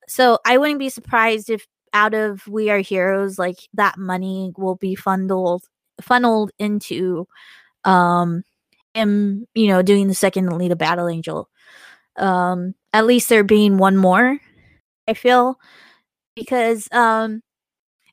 so 0.08 0.39
i 0.46 0.58
wouldn't 0.58 0.79
be 0.79 0.89
surprised 0.89 1.50
if 1.50 1.67
out 1.94 2.13
of 2.13 2.48
we 2.48 2.70
are 2.70 2.79
heroes 2.79 3.39
like 3.39 3.58
that 3.74 3.98
money 3.98 4.53
will 4.58 4.75
be 4.75 4.96
funneled 4.96 5.63
funneled 6.01 6.51
into 6.60 7.27
um 7.86 8.44
him 8.94 9.48
you 9.55 9.67
know 9.67 9.82
doing 9.82 10.08
the 10.08 10.15
second 10.15 10.51
lead 10.58 10.72
of 10.72 10.77
battle 10.77 11.08
angel 11.10 11.50
um 12.17 12.75
at 12.94 13.05
least 13.05 13.29
there 13.29 13.44
being 13.44 13.77
one 13.77 13.98
more 13.98 14.39
i 15.07 15.13
feel 15.13 15.59
because 16.35 16.89
um 16.93 17.41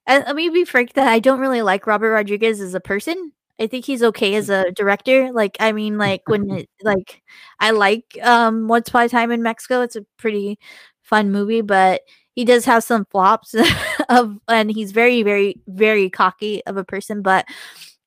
and 0.07 0.25
let 0.27 0.37
me 0.37 0.49
be 0.51 0.65
frank 0.65 0.95
that 0.95 1.09
i 1.09 1.19
don't 1.19 1.41
really 1.41 1.63
like 1.63 1.87
robert 1.87 2.13
rodriguez 2.13 2.61
as 2.61 2.75
a 2.75 2.81
person. 2.81 3.33
I 3.61 3.69
think 3.69 3.85
he's 3.85 4.03
okay 4.03 4.35
as 4.35 4.51
a 4.51 4.73
director 4.73 5.31
like 5.33 5.57
i 5.61 5.73
mean 5.73 5.99
like 5.99 6.23
when 6.29 6.51
it, 6.51 6.69
like 6.83 7.23
i 7.61 7.71
like 7.71 8.19
um 8.23 8.69
once 8.69 8.89
upon 8.89 9.05
a 9.05 9.09
time 9.09 9.31
in 9.31 9.43
mexico 9.43 9.83
it's 9.83 9.97
a 9.97 10.05
pretty 10.19 10.59
fun 11.03 11.31
movie 11.31 11.61
but 11.61 12.03
he 12.35 12.45
does 12.45 12.65
have 12.65 12.83
some 12.85 13.05
flops 13.11 13.55
of 14.09 14.39
and 14.49 14.71
he's 14.73 14.93
very 14.93 15.23
very 15.23 15.61
very 15.69 16.11
cocky 16.11 16.65
of 16.67 16.77
a 16.77 16.85
person 16.85 17.23
but 17.23 17.47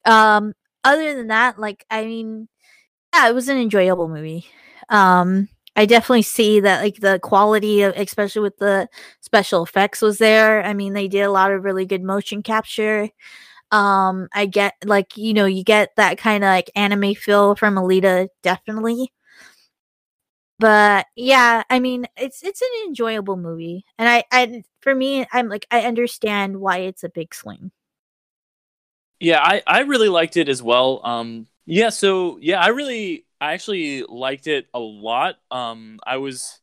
um 0.05 0.53
other 0.83 1.15
than 1.15 1.27
that 1.27 1.59
like 1.59 1.85
i 1.89 2.05
mean 2.05 2.47
yeah 3.13 3.29
it 3.29 3.35
was 3.35 3.49
an 3.49 3.57
enjoyable 3.57 4.07
movie. 4.09 4.45
Um 4.89 5.47
i 5.75 5.85
definitely 5.85 6.21
see 6.21 6.59
that 6.59 6.81
like 6.81 6.95
the 6.99 7.19
quality 7.19 7.81
of 7.81 7.93
especially 7.97 8.41
with 8.41 8.57
the 8.57 8.87
special 9.21 9.63
effects 9.63 10.01
was 10.01 10.17
there. 10.17 10.63
I 10.63 10.73
mean 10.73 10.93
they 10.93 11.07
did 11.07 11.21
a 11.21 11.31
lot 11.31 11.51
of 11.51 11.63
really 11.63 11.85
good 11.85 12.03
motion 12.03 12.43
capture. 12.43 13.09
Um 13.71 14.27
i 14.33 14.45
get 14.45 14.75
like 14.85 15.17
you 15.17 15.33
know 15.33 15.45
you 15.45 15.63
get 15.63 15.89
that 15.97 16.17
kind 16.17 16.43
of 16.43 16.49
like 16.49 16.71
anime 16.75 17.15
feel 17.15 17.55
from 17.55 17.75
alita 17.75 18.27
definitely. 18.43 19.11
But 20.59 21.07
yeah 21.15 21.63
i 21.69 21.79
mean 21.79 22.07
it's 22.17 22.43
it's 22.43 22.61
an 22.61 22.87
enjoyable 22.87 23.35
movie 23.37 23.85
and 23.97 24.07
i 24.07 24.23
i 24.31 24.63
for 24.81 24.95
me 24.95 25.25
i'm 25.33 25.49
like 25.49 25.67
i 25.71 25.81
understand 25.81 26.57
why 26.61 26.77
it's 26.79 27.03
a 27.03 27.09
big 27.09 27.35
swing. 27.35 27.71
Yeah, 29.19 29.39
I, 29.41 29.63
I 29.65 29.79
really 29.81 30.09
liked 30.09 30.37
it 30.37 30.49
as 30.49 30.61
well. 30.61 31.01
Um, 31.03 31.47
yeah, 31.65 31.89
so 31.89 32.37
yeah, 32.41 32.59
I 32.61 32.67
really 32.67 33.24
I 33.41 33.53
actually 33.53 34.03
liked 34.03 34.47
it 34.47 34.67
a 34.73 34.79
lot. 34.79 35.35
Um, 35.51 35.99
I 36.05 36.17
was 36.17 36.59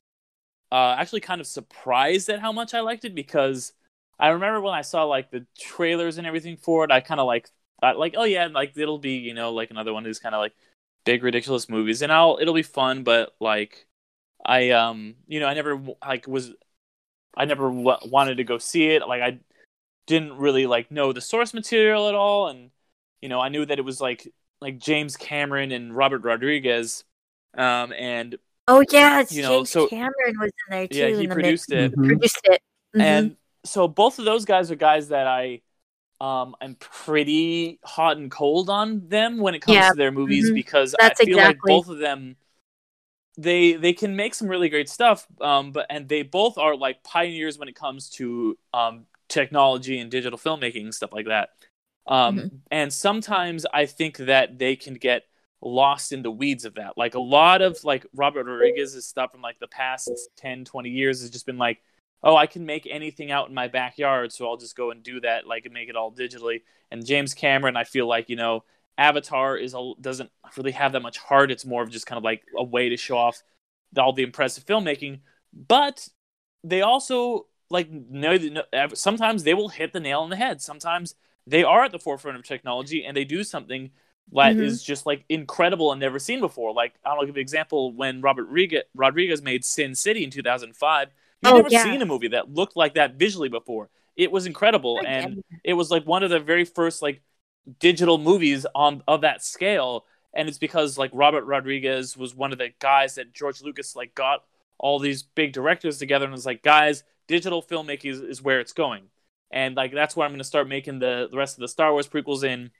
uh, 0.72 0.96
actually 0.98 1.20
kind 1.20 1.40
of 1.40 1.46
surprised 1.46 2.28
at 2.30 2.40
how 2.40 2.52
much 2.52 2.74
I 2.74 2.80
liked 2.80 3.04
it 3.04 3.14
because 3.14 3.72
I 4.18 4.28
remember 4.30 4.60
when 4.60 4.74
I 4.74 4.82
saw 4.82 5.04
like 5.04 5.30
the 5.30 5.46
trailers 5.58 6.18
and 6.18 6.26
everything 6.26 6.56
for 6.56 6.84
it, 6.84 6.90
I 6.92 7.00
kind 7.00 7.20
of 7.20 7.26
like 7.26 7.48
thought 7.80 7.98
like, 7.98 8.14
oh 8.16 8.24
yeah, 8.24 8.48
like 8.48 8.74
it'll 8.76 8.98
be 8.98 9.14
you 9.16 9.34
know 9.34 9.52
like 9.52 9.70
another 9.70 9.92
one 9.92 10.04
of 10.04 10.06
these 10.08 10.20
kind 10.20 10.34
of 10.34 10.40
like 10.40 10.54
big 11.04 11.22
ridiculous 11.22 11.68
movies, 11.68 12.02
and 12.02 12.12
I'll 12.12 12.38
it'll 12.40 12.54
be 12.54 12.62
fun, 12.62 13.04
but 13.04 13.34
like 13.40 13.86
I 14.44 14.70
um 14.70 15.16
you 15.28 15.40
know 15.40 15.46
I 15.48 15.54
never 15.54 15.80
like 16.06 16.26
was 16.28 16.52
I 17.36 17.44
never 17.44 17.70
w- 17.70 18.10
wanted 18.10 18.36
to 18.36 18.44
go 18.44 18.58
see 18.58 18.88
it. 18.90 19.06
Like 19.06 19.22
I 19.22 19.40
didn't 20.06 20.34
really 20.38 20.66
like 20.66 20.90
know 20.90 21.12
the 21.12 21.20
source 21.20 21.54
material 21.54 22.08
at 22.08 22.14
all, 22.14 22.48
and 22.48 22.70
you 23.22 23.28
know 23.28 23.40
I 23.40 23.48
knew 23.50 23.66
that 23.66 23.78
it 23.78 23.84
was 23.84 24.00
like 24.00 24.32
like 24.62 24.78
James 24.78 25.16
Cameron 25.16 25.72
and 25.72 25.94
Robert 25.94 26.22
Rodriguez, 26.24 27.04
um 27.58 27.92
and 27.92 28.36
oh 28.68 28.82
yeah 28.90 29.20
it's 29.20 29.32
You 29.32 29.42
know, 29.42 29.58
james 29.58 29.70
so- 29.70 29.88
cameron 29.88 30.38
was 30.40 30.50
in 30.50 30.70
there 30.70 30.88
too 30.88 30.96
yeah 30.98 31.06
he 31.08 31.24
in 31.24 31.28
the 31.28 31.34
produced 31.34 31.68
mix. 31.70 31.92
it. 31.92 31.98
Mhm. 31.98 32.06
produced 32.06 32.40
it 32.44 32.62
Mhm. 32.96 33.00
and 33.02 33.36
so 33.64 33.88
both 33.88 34.18
of 34.18 34.24
those 34.24 34.44
guys 34.44 34.70
are 34.70 34.76
guys 34.76 35.08
that 35.08 35.26
I 35.26 35.60
um 36.20 36.54
I'm 36.60 36.76
pretty 36.76 37.78
hot 37.84 38.16
and 38.16 38.30
cold 38.30 38.70
on 38.70 39.08
them 39.08 39.38
when 39.38 39.54
it 39.54 39.60
comes 39.60 39.74
Yeah, 39.76 39.90
to 39.90 39.96
their 39.96 40.12
movies 40.12 40.50
mhm. 40.50 40.54
because 40.54 40.94
That's 40.98 41.20
I 41.20 41.24
feel 41.24 41.38
exactly- 41.38 41.72
like 41.72 41.82
both 41.82 41.88
of 41.92 41.98
them 41.98 42.36
they 43.38 43.72
they 43.74 43.92
can 43.92 44.14
make 44.14 44.34
some 44.34 44.46
really 44.48 44.68
great 44.68 44.88
stuff 44.88 45.26
um 45.40 45.72
but 45.72 45.86
and 45.90 46.08
they 46.08 46.22
both 46.22 46.58
are 46.58 46.76
like 46.76 47.02
pioneers 47.02 47.58
when 47.58 47.68
it 47.68 47.74
comes 47.74 48.08
to 48.10 48.56
um 48.74 49.06
technology 49.28 49.98
and 49.98 50.10
digital 50.10 50.38
filmmaking 50.38 50.82
and 50.84 50.94
stuff 50.94 51.12
like 51.12 51.26
that 51.26 51.48
um 52.06 52.36
Mhm. 52.38 52.50
and 52.70 52.92
sometimes 52.92 53.64
I 53.72 53.86
think 53.86 54.16
that 54.18 54.58
they 54.58 54.76
can 54.76 54.94
get 54.94 55.24
lost 55.60 56.12
in 56.12 56.22
the 56.22 56.30
weeds 56.30 56.64
of 56.64 56.74
that 56.74 56.98
like 56.98 57.14
a 57.14 57.20
lot 57.20 57.62
of 57.62 57.82
like 57.84 58.04
Robert 58.14 58.46
Rodriguez's 58.46 59.06
stuff 59.06 59.30
from 59.30 59.42
like 59.42 59.58
the 59.60 59.68
past 59.68 60.10
10 60.36 60.64
20 60.64 60.90
years 60.90 61.20
has 61.20 61.30
just 61.30 61.46
been 61.46 61.58
like 61.58 61.80
oh, 62.24 62.36
I 62.36 62.46
can 62.46 62.64
make 62.64 62.86
anything 62.88 63.32
out 63.32 63.48
in 63.48 63.54
my 63.54 63.66
backyard, 63.66 64.32
so 64.32 64.46
I'll 64.46 64.56
just 64.56 64.76
go 64.76 64.92
and 64.92 65.02
do 65.02 65.20
that, 65.22 65.46
like 65.48 65.64
and 65.64 65.74
make 65.74 65.88
it 65.88 65.96
all 65.96 66.12
digitally. 66.12 66.62
And 66.92 67.04
James 67.04 67.34
Cameron, 67.34 67.76
I 67.76 67.82
feel 67.82 68.06
like 68.06 68.28
you 68.28 68.36
know, 68.36 68.62
Avatar 68.96 69.56
is 69.56 69.74
a, 69.74 69.92
doesn't 70.00 70.30
really 70.56 70.70
have 70.70 70.92
that 70.92 71.02
much 71.02 71.18
heart. 71.18 71.50
It's 71.50 71.64
more 71.66 71.82
of 71.82 71.90
just 71.90 72.06
kind 72.06 72.18
of 72.18 72.22
like 72.22 72.42
a 72.56 72.62
way 72.62 72.88
to 72.90 72.96
show 72.96 73.16
off 73.16 73.42
all 73.98 74.12
the 74.12 74.22
impressive 74.22 74.64
filmmaking. 74.64 75.18
But 75.52 76.08
they 76.62 76.82
also 76.82 77.46
like 77.70 77.90
know 77.90 78.38
sometimes 78.94 79.42
they 79.42 79.54
will 79.54 79.70
hit 79.70 79.92
the 79.92 79.98
nail 79.98 80.20
on 80.20 80.30
the 80.30 80.36
head. 80.36 80.62
Sometimes 80.62 81.16
they 81.46 81.64
are 81.64 81.84
at 81.84 81.92
the 81.92 81.98
forefront 81.98 82.36
of 82.36 82.44
technology 82.44 83.04
and 83.04 83.16
they 83.16 83.24
do 83.24 83.42
something 83.44 83.90
that 84.32 84.56
is 84.56 84.82
Mhm. 84.82 84.86
just 84.86 85.04
like 85.06 85.24
incredible 85.28 85.90
and 85.92 86.00
never 86.00 86.18
seen 86.18 86.40
before. 86.40 86.72
Like 86.72 86.94
I'll 87.04 87.20
give 87.20 87.30
you 87.30 87.40
an 87.40 87.40
example 87.40 87.92
when 87.92 88.20
Robert 88.20 88.44
Rodriguez, 88.44 88.84
Rodriguez 88.94 89.42
made 89.42 89.64
Sin 89.64 89.94
City 89.94 90.22
in 90.24 90.30
2005. 90.30 91.08
You've 91.42 91.52
Oh, 91.52 91.56
never 91.56 91.68
yeah. 91.68 91.82
seen 91.82 92.00
a 92.00 92.06
movie 92.06 92.28
that 92.28 92.52
looked 92.52 92.76
like 92.76 92.94
that 92.94 93.14
visually 93.14 93.48
before. 93.48 93.90
It 94.14 94.30
was 94.30 94.46
incredible, 94.46 95.00
and 95.06 95.42
it 95.64 95.72
was 95.72 95.90
like 95.90 96.04
one 96.06 96.22
of 96.22 96.30
the 96.30 96.38
very 96.38 96.64
first 96.64 97.02
like 97.02 97.22
digital 97.80 98.18
movies 98.18 98.66
on 98.74 99.02
of 99.08 99.22
that 99.22 99.42
scale. 99.44 100.06
And 100.34 100.48
it's 100.48 100.58
because 100.58 100.96
like 100.98 101.10
Robert 101.12 101.44
Rodriguez 101.44 102.16
was 102.16 102.34
one 102.34 102.52
of 102.52 102.58
the 102.58 102.70
guys 102.78 103.16
that 103.16 103.32
George 103.32 103.60
Lucas 103.62 103.96
like 103.96 104.14
got 104.14 104.44
all 104.78 104.98
these 104.98 105.22
big 105.22 105.52
directors 105.52 105.98
together 105.98 106.24
and 106.24 106.32
was 106.32 106.46
like, 106.46 106.62
guys, 106.62 107.04
digital 107.26 107.62
filmmaking 107.62 108.10
is, 108.10 108.20
is 108.20 108.42
where 108.42 108.60
it's 108.60 108.72
going, 108.72 109.04
and 109.52 109.76
like 109.76 109.92
that's 109.92 110.16
where 110.16 110.24
I'm 110.24 110.32
going 110.32 110.38
to 110.38 110.44
start 110.44 110.68
making 110.68 110.98
the 110.98 111.28
the 111.30 111.36
rest 111.36 111.56
of 111.56 111.60
the 111.60 111.68
Star 111.68 111.92
Wars 111.92 112.08
prequels 112.08 112.44
in. 112.44 112.70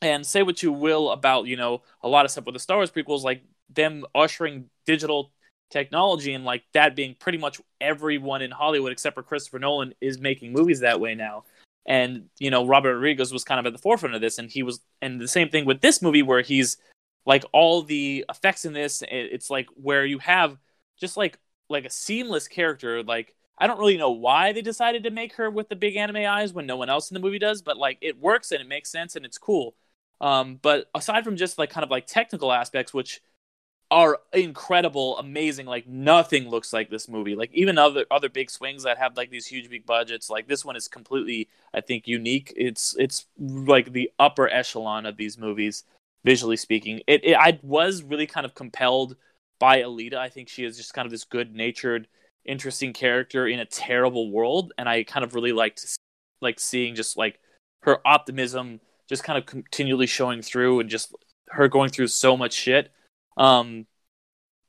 And 0.00 0.24
say 0.24 0.44
what 0.44 0.62
you 0.62 0.72
will 0.72 1.10
about 1.10 1.46
you 1.46 1.56
know 1.56 1.82
a 2.02 2.08
lot 2.08 2.24
of 2.24 2.30
stuff 2.30 2.46
with 2.46 2.54
the 2.54 2.60
Star 2.60 2.78
Wars 2.78 2.90
prequels, 2.90 3.22
like 3.22 3.42
them 3.68 4.04
ushering 4.14 4.70
digital 4.86 5.32
technology 5.70 6.32
and 6.32 6.44
like 6.44 6.62
that 6.72 6.96
being 6.96 7.14
pretty 7.18 7.36
much 7.36 7.60
everyone 7.80 8.40
in 8.40 8.50
Hollywood 8.50 8.92
except 8.92 9.14
for 9.14 9.22
Christopher 9.22 9.58
Nolan 9.58 9.92
is 10.00 10.18
making 10.18 10.52
movies 10.52 10.80
that 10.80 11.00
way 11.00 11.14
now. 11.14 11.44
And 11.84 12.26
you 12.38 12.50
know 12.50 12.66
Robert 12.66 12.94
Rodriguez 12.94 13.32
was 13.32 13.44
kind 13.44 13.58
of 13.58 13.66
at 13.66 13.72
the 13.72 13.78
forefront 13.78 14.14
of 14.14 14.20
this, 14.20 14.38
and 14.38 14.50
he 14.50 14.62
was, 14.62 14.80
and 15.02 15.20
the 15.20 15.28
same 15.28 15.48
thing 15.48 15.64
with 15.64 15.80
this 15.80 16.00
movie 16.00 16.22
where 16.22 16.42
he's 16.42 16.76
like 17.26 17.44
all 17.52 17.82
the 17.82 18.24
effects 18.28 18.64
in 18.64 18.72
this. 18.72 19.02
It's 19.10 19.50
like 19.50 19.66
where 19.74 20.04
you 20.04 20.18
have 20.18 20.58
just 20.98 21.16
like 21.16 21.38
like 21.68 21.84
a 21.84 21.90
seamless 21.90 22.48
character. 22.48 23.02
Like 23.02 23.34
I 23.58 23.66
don't 23.66 23.78
really 23.78 23.96
know 23.96 24.10
why 24.10 24.52
they 24.52 24.62
decided 24.62 25.02
to 25.04 25.10
make 25.10 25.34
her 25.34 25.50
with 25.50 25.68
the 25.68 25.76
big 25.76 25.96
anime 25.96 26.16
eyes 26.16 26.52
when 26.52 26.66
no 26.66 26.76
one 26.76 26.88
else 26.88 27.10
in 27.10 27.14
the 27.14 27.20
movie 27.20 27.38
does, 27.38 27.62
but 27.62 27.76
like 27.76 27.98
it 28.00 28.20
works 28.20 28.52
and 28.52 28.60
it 28.60 28.68
makes 28.68 28.90
sense 28.90 29.16
and 29.16 29.24
it's 29.24 29.38
cool. 29.38 29.74
Um, 30.20 30.58
but 30.60 30.88
aside 30.94 31.24
from 31.24 31.36
just 31.36 31.58
like 31.58 31.70
kind 31.70 31.84
of 31.84 31.90
like 31.90 32.06
technical 32.06 32.52
aspects, 32.52 32.94
which 32.94 33.20
are 33.90 34.18
incredible, 34.32 35.18
amazing. 35.18 35.66
Like 35.66 35.86
nothing 35.86 36.48
looks 36.48 36.72
like 36.72 36.90
this 36.90 37.08
movie. 37.08 37.34
Like 37.34 37.50
even 37.52 37.78
other 37.78 38.04
other 38.10 38.28
big 38.28 38.50
swings 38.50 38.82
that 38.82 38.98
have 38.98 39.16
like 39.16 39.30
these 39.30 39.46
huge 39.46 39.70
big 39.70 39.86
budgets, 39.86 40.28
like 40.30 40.46
this 40.46 40.64
one 40.64 40.76
is 40.76 40.88
completely, 40.88 41.48
I 41.72 41.80
think, 41.80 42.06
unique. 42.06 42.52
It's 42.56 42.94
it's 42.98 43.26
like 43.38 43.92
the 43.92 44.10
upper 44.18 44.48
echelon 44.48 45.06
of 45.06 45.16
these 45.16 45.38
movies, 45.38 45.84
visually 46.24 46.56
speaking. 46.56 47.00
It, 47.06 47.24
it 47.24 47.34
I 47.34 47.58
was 47.62 48.02
really 48.02 48.26
kind 48.26 48.44
of 48.44 48.54
compelled 48.54 49.16
by 49.58 49.82
Alita. 49.82 50.14
I 50.14 50.28
think 50.28 50.48
she 50.48 50.64
is 50.64 50.76
just 50.76 50.94
kind 50.94 51.06
of 51.06 51.10
this 51.10 51.24
good 51.24 51.54
natured, 51.54 52.08
interesting 52.48 52.92
character 52.92 53.46
in 53.46 53.60
a 53.60 53.64
terrible 53.64 54.30
world, 54.32 54.72
and 54.78 54.88
I 54.88 55.04
kind 55.04 55.24
of 55.24 55.34
really 55.34 55.52
liked 55.52 55.84
like 56.40 56.58
seeing 56.58 56.94
just 56.94 57.16
like 57.16 57.38
her 57.82 57.98
optimism 58.06 58.80
just 59.08 59.24
kind 59.24 59.38
of 59.38 59.46
continually 59.46 60.06
showing 60.06 60.42
through 60.42 60.80
and 60.80 60.90
just 60.90 61.14
her 61.48 61.68
going 61.68 61.90
through 61.90 62.08
so 62.08 62.36
much 62.36 62.52
shit. 62.52 62.90
Um, 63.36 63.86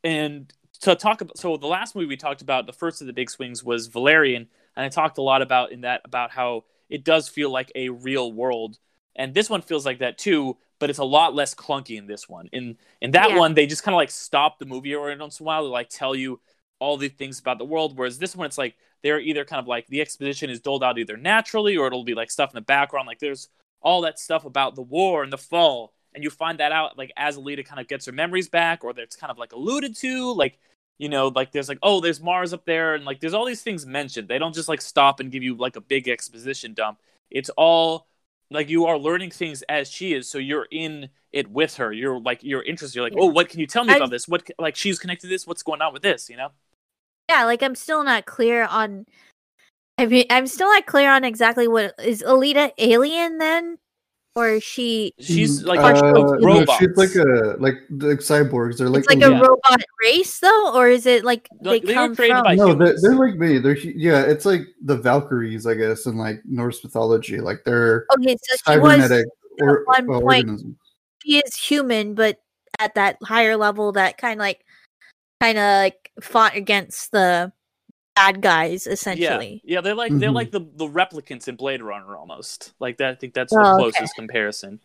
and 0.03 0.51
to 0.81 0.95
talk 0.95 1.21
about, 1.21 1.37
so 1.37 1.57
the 1.57 1.67
last 1.67 1.95
movie 1.95 2.07
we 2.07 2.17
talked 2.17 2.41
about, 2.41 2.65
the 2.65 2.73
first 2.73 3.01
of 3.01 3.07
the 3.07 3.13
big 3.13 3.29
swings 3.29 3.63
was 3.63 3.87
Valerian, 3.87 4.47
and 4.75 4.85
I 4.85 4.89
talked 4.89 5.17
a 5.17 5.21
lot 5.21 5.41
about 5.41 5.71
in 5.71 5.81
that 5.81 6.01
about 6.05 6.31
how 6.31 6.65
it 6.89 7.03
does 7.03 7.27
feel 7.27 7.51
like 7.51 7.71
a 7.75 7.89
real 7.89 8.31
world, 8.31 8.77
and 9.15 9.33
this 9.33 9.49
one 9.49 9.61
feels 9.61 9.85
like 9.85 9.99
that 9.99 10.17
too, 10.17 10.57
but 10.79 10.89
it's 10.89 10.99
a 10.99 11.03
lot 11.03 11.35
less 11.35 11.53
clunky 11.53 11.97
in 11.97 12.07
this 12.07 12.29
one. 12.29 12.47
In 12.53 12.77
in 13.01 13.11
that 13.11 13.31
Yeah. 13.31 13.39
one, 13.39 13.53
they 13.53 13.67
just 13.67 13.83
kind 13.83 13.93
of 13.93 13.97
like 13.97 14.11
stop 14.11 14.59
the 14.59 14.65
movie 14.65 14.93
every 14.93 15.17
once 15.17 15.39
in 15.39 15.43
a 15.43 15.47
while 15.47 15.63
to 15.63 15.67
like 15.67 15.89
tell 15.89 16.15
you 16.15 16.39
all 16.79 16.97
the 16.97 17.09
things 17.09 17.39
about 17.39 17.57
the 17.57 17.65
world, 17.65 17.97
whereas 17.97 18.17
this 18.17 18.35
one 18.35 18.47
it's 18.47 18.57
like 18.57 18.75
they're 19.03 19.19
either 19.19 19.45
kind 19.45 19.59
of 19.59 19.67
like 19.67 19.87
the 19.87 20.01
exposition 20.01 20.49
is 20.49 20.59
doled 20.59 20.83
out 20.83 20.97
either 20.97 21.17
naturally 21.17 21.77
or 21.77 21.87
it'll 21.87 22.03
be 22.03 22.15
like 22.15 22.31
stuff 22.31 22.51
in 22.51 22.55
the 22.55 22.61
background, 22.61 23.07
like 23.07 23.19
there's 23.19 23.49
all 23.81 24.01
that 24.01 24.19
stuff 24.19 24.45
about 24.45 24.75
the 24.75 24.81
war 24.81 25.23
and 25.23 25.31
the 25.31 25.37
fall 25.37 25.93
and 26.13 26.23
you 26.23 26.29
find 26.29 26.59
that 26.59 26.71
out 26.71 26.97
like 26.97 27.11
as 27.17 27.37
Alita 27.37 27.65
kind 27.65 27.79
of 27.79 27.87
gets 27.87 28.05
her 28.05 28.11
memories 28.11 28.49
back, 28.49 28.83
or 28.83 28.93
that's 28.93 29.15
kind 29.15 29.31
of 29.31 29.37
like 29.37 29.53
alluded 29.53 29.95
to, 29.97 30.33
like 30.33 30.59
you 30.97 31.09
know, 31.09 31.29
like 31.29 31.51
there's 31.51 31.69
like 31.69 31.79
oh, 31.83 32.01
there's 32.01 32.21
Mars 32.21 32.53
up 32.53 32.65
there, 32.65 32.95
and 32.95 33.05
like 33.05 33.19
there's 33.19 33.33
all 33.33 33.45
these 33.45 33.61
things 33.61 33.85
mentioned. 33.85 34.27
They 34.27 34.39
don't 34.39 34.55
just 34.55 34.69
like 34.69 34.81
stop 34.81 35.19
and 35.19 35.31
give 35.31 35.43
you 35.43 35.55
like 35.55 35.75
a 35.75 35.81
big 35.81 36.07
exposition 36.07 36.73
dump. 36.73 36.99
It's 37.29 37.49
all 37.51 38.07
like 38.51 38.69
you 38.69 38.87
are 38.87 38.97
learning 38.97 39.31
things 39.31 39.63
as 39.69 39.89
she 39.89 40.13
is, 40.13 40.29
so 40.29 40.37
you're 40.37 40.67
in 40.71 41.09
it 41.31 41.49
with 41.49 41.75
her. 41.75 41.91
You're 41.91 42.19
like 42.19 42.43
you're 42.43 42.63
interested. 42.63 42.95
You're 42.95 43.05
like, 43.05 43.17
oh, 43.17 43.27
what 43.27 43.49
can 43.49 43.59
you 43.59 43.67
tell 43.67 43.83
me 43.83 43.95
about 43.95 44.09
this? 44.09 44.27
What 44.27 44.49
like 44.57 44.75
she's 44.75 44.99
connected 44.99 45.27
to 45.27 45.29
this? 45.29 45.45
What's 45.45 45.63
going 45.63 45.81
on 45.81 45.93
with 45.93 46.01
this? 46.01 46.29
You 46.29 46.37
know? 46.37 46.49
Yeah, 47.29 47.45
like 47.45 47.61
I'm 47.63 47.75
still 47.75 48.03
not 48.03 48.25
clear 48.25 48.65
on. 48.65 49.05
I 49.97 50.05
mean, 50.05 50.25
I'm 50.29 50.47
still 50.47 50.67
not 50.67 50.85
clear 50.85 51.11
on 51.11 51.23
exactly 51.23 51.67
what 51.67 51.93
is 52.03 52.23
Alita 52.23 52.71
alien 52.77 53.37
then, 53.37 53.77
or 54.35 54.49
is 54.51 54.63
she? 54.63 55.13
She's 55.19 55.63
like 55.63 55.79
uh, 55.79 55.93
a 55.93 56.11
no, 56.13 56.23
robot. 56.41 56.79
she's 56.79 56.95
like 56.95 57.13
a 57.15 57.55
like 57.59 57.75
like 57.89 58.19
cyborgs. 58.19 58.77
They're 58.77 58.89
like 58.89 58.99
it's 59.01 59.09
like 59.09 59.21
a 59.23 59.29
Yeah. 59.31 59.39
robot 59.41 59.81
race 60.01 60.39
though, 60.39 60.73
or 60.73 60.87
is 60.87 61.05
it 61.05 61.23
like 61.25 61.47
Like, 61.61 61.83
they 61.83 61.87
they 61.87 61.93
were 61.93 62.15
come 62.15 62.15
from? 62.15 62.55
no, 62.55 62.73
they're, 62.73 62.95
they're 63.01 63.15
like 63.15 63.35
me. 63.35 63.57
They're 63.59 63.77
yeah, 63.77 64.21
it's 64.21 64.45
like 64.45 64.61
the 64.83 64.95
Valkyries, 64.97 65.67
I 65.67 65.73
guess, 65.75 66.05
in 66.05 66.17
like 66.17 66.41
Norse 66.45 66.83
mythology. 66.83 67.41
Like 67.41 67.63
they're 67.65 68.05
Okay, 68.17 68.37
so 68.41 68.73
she 68.73 68.79
was 68.79 68.91
cybernetic 68.95 69.25
or, 69.61 69.83
one 69.85 70.03
uh, 70.09 70.19
point- 70.21 70.23
organisms. 70.23 70.75
she 71.21 71.37
is 71.39 71.55
human, 71.55 72.15
but 72.15 72.39
at 72.79 72.95
that 72.95 73.17
higher 73.21 73.57
level, 73.57 73.91
that 73.91 74.17
kind 74.17 74.39
of 74.39 74.43
like 74.43 74.63
kind 75.41 75.57
of 75.57 75.63
like 75.63 76.11
fought 76.21 76.55
against 76.55 77.11
the 77.11 77.51
bad 78.15 78.41
guys 78.41 78.85
essentially. 78.87 79.61
Yeah, 79.63 79.75
yeah, 79.75 79.81
they're 79.81 79.95
like 79.95 80.11
they're 80.17 80.29
Mhm. 80.29 80.35
like 80.35 80.51
the 80.51 80.61
the 80.75 80.87
replicants 80.87 81.47
in 81.47 81.55
Blade 81.55 81.81
Runner 81.81 82.17
almost. 82.17 82.73
Like 82.79 82.97
that, 82.97 83.11
I 83.11 83.15
think 83.15 83.33
that's 83.33 83.53
Oh, 83.53 83.57
the 83.57 83.69
okay. 83.85 83.91
closest 83.91 84.15
comparison. 84.15 84.79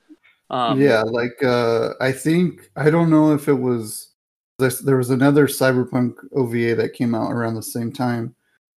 Um, 0.50 0.80
yeah, 0.80 1.02
like 1.02 1.42
uh 1.42 1.94
I 2.00 2.12
think 2.12 2.70
I 2.76 2.90
don't 2.90 3.10
know 3.10 3.32
if 3.34 3.48
it 3.48 3.54
was 3.54 4.12
this, 4.58 4.78
there 4.80 4.96
was 4.98 5.10
another 5.10 5.48
cyberpunk 5.48 6.14
OVA 6.32 6.76
that 6.76 6.92
came 6.92 7.14
out 7.14 7.32
around 7.32 7.54
the 7.56 7.62
same 7.62 7.90
time 7.92 8.36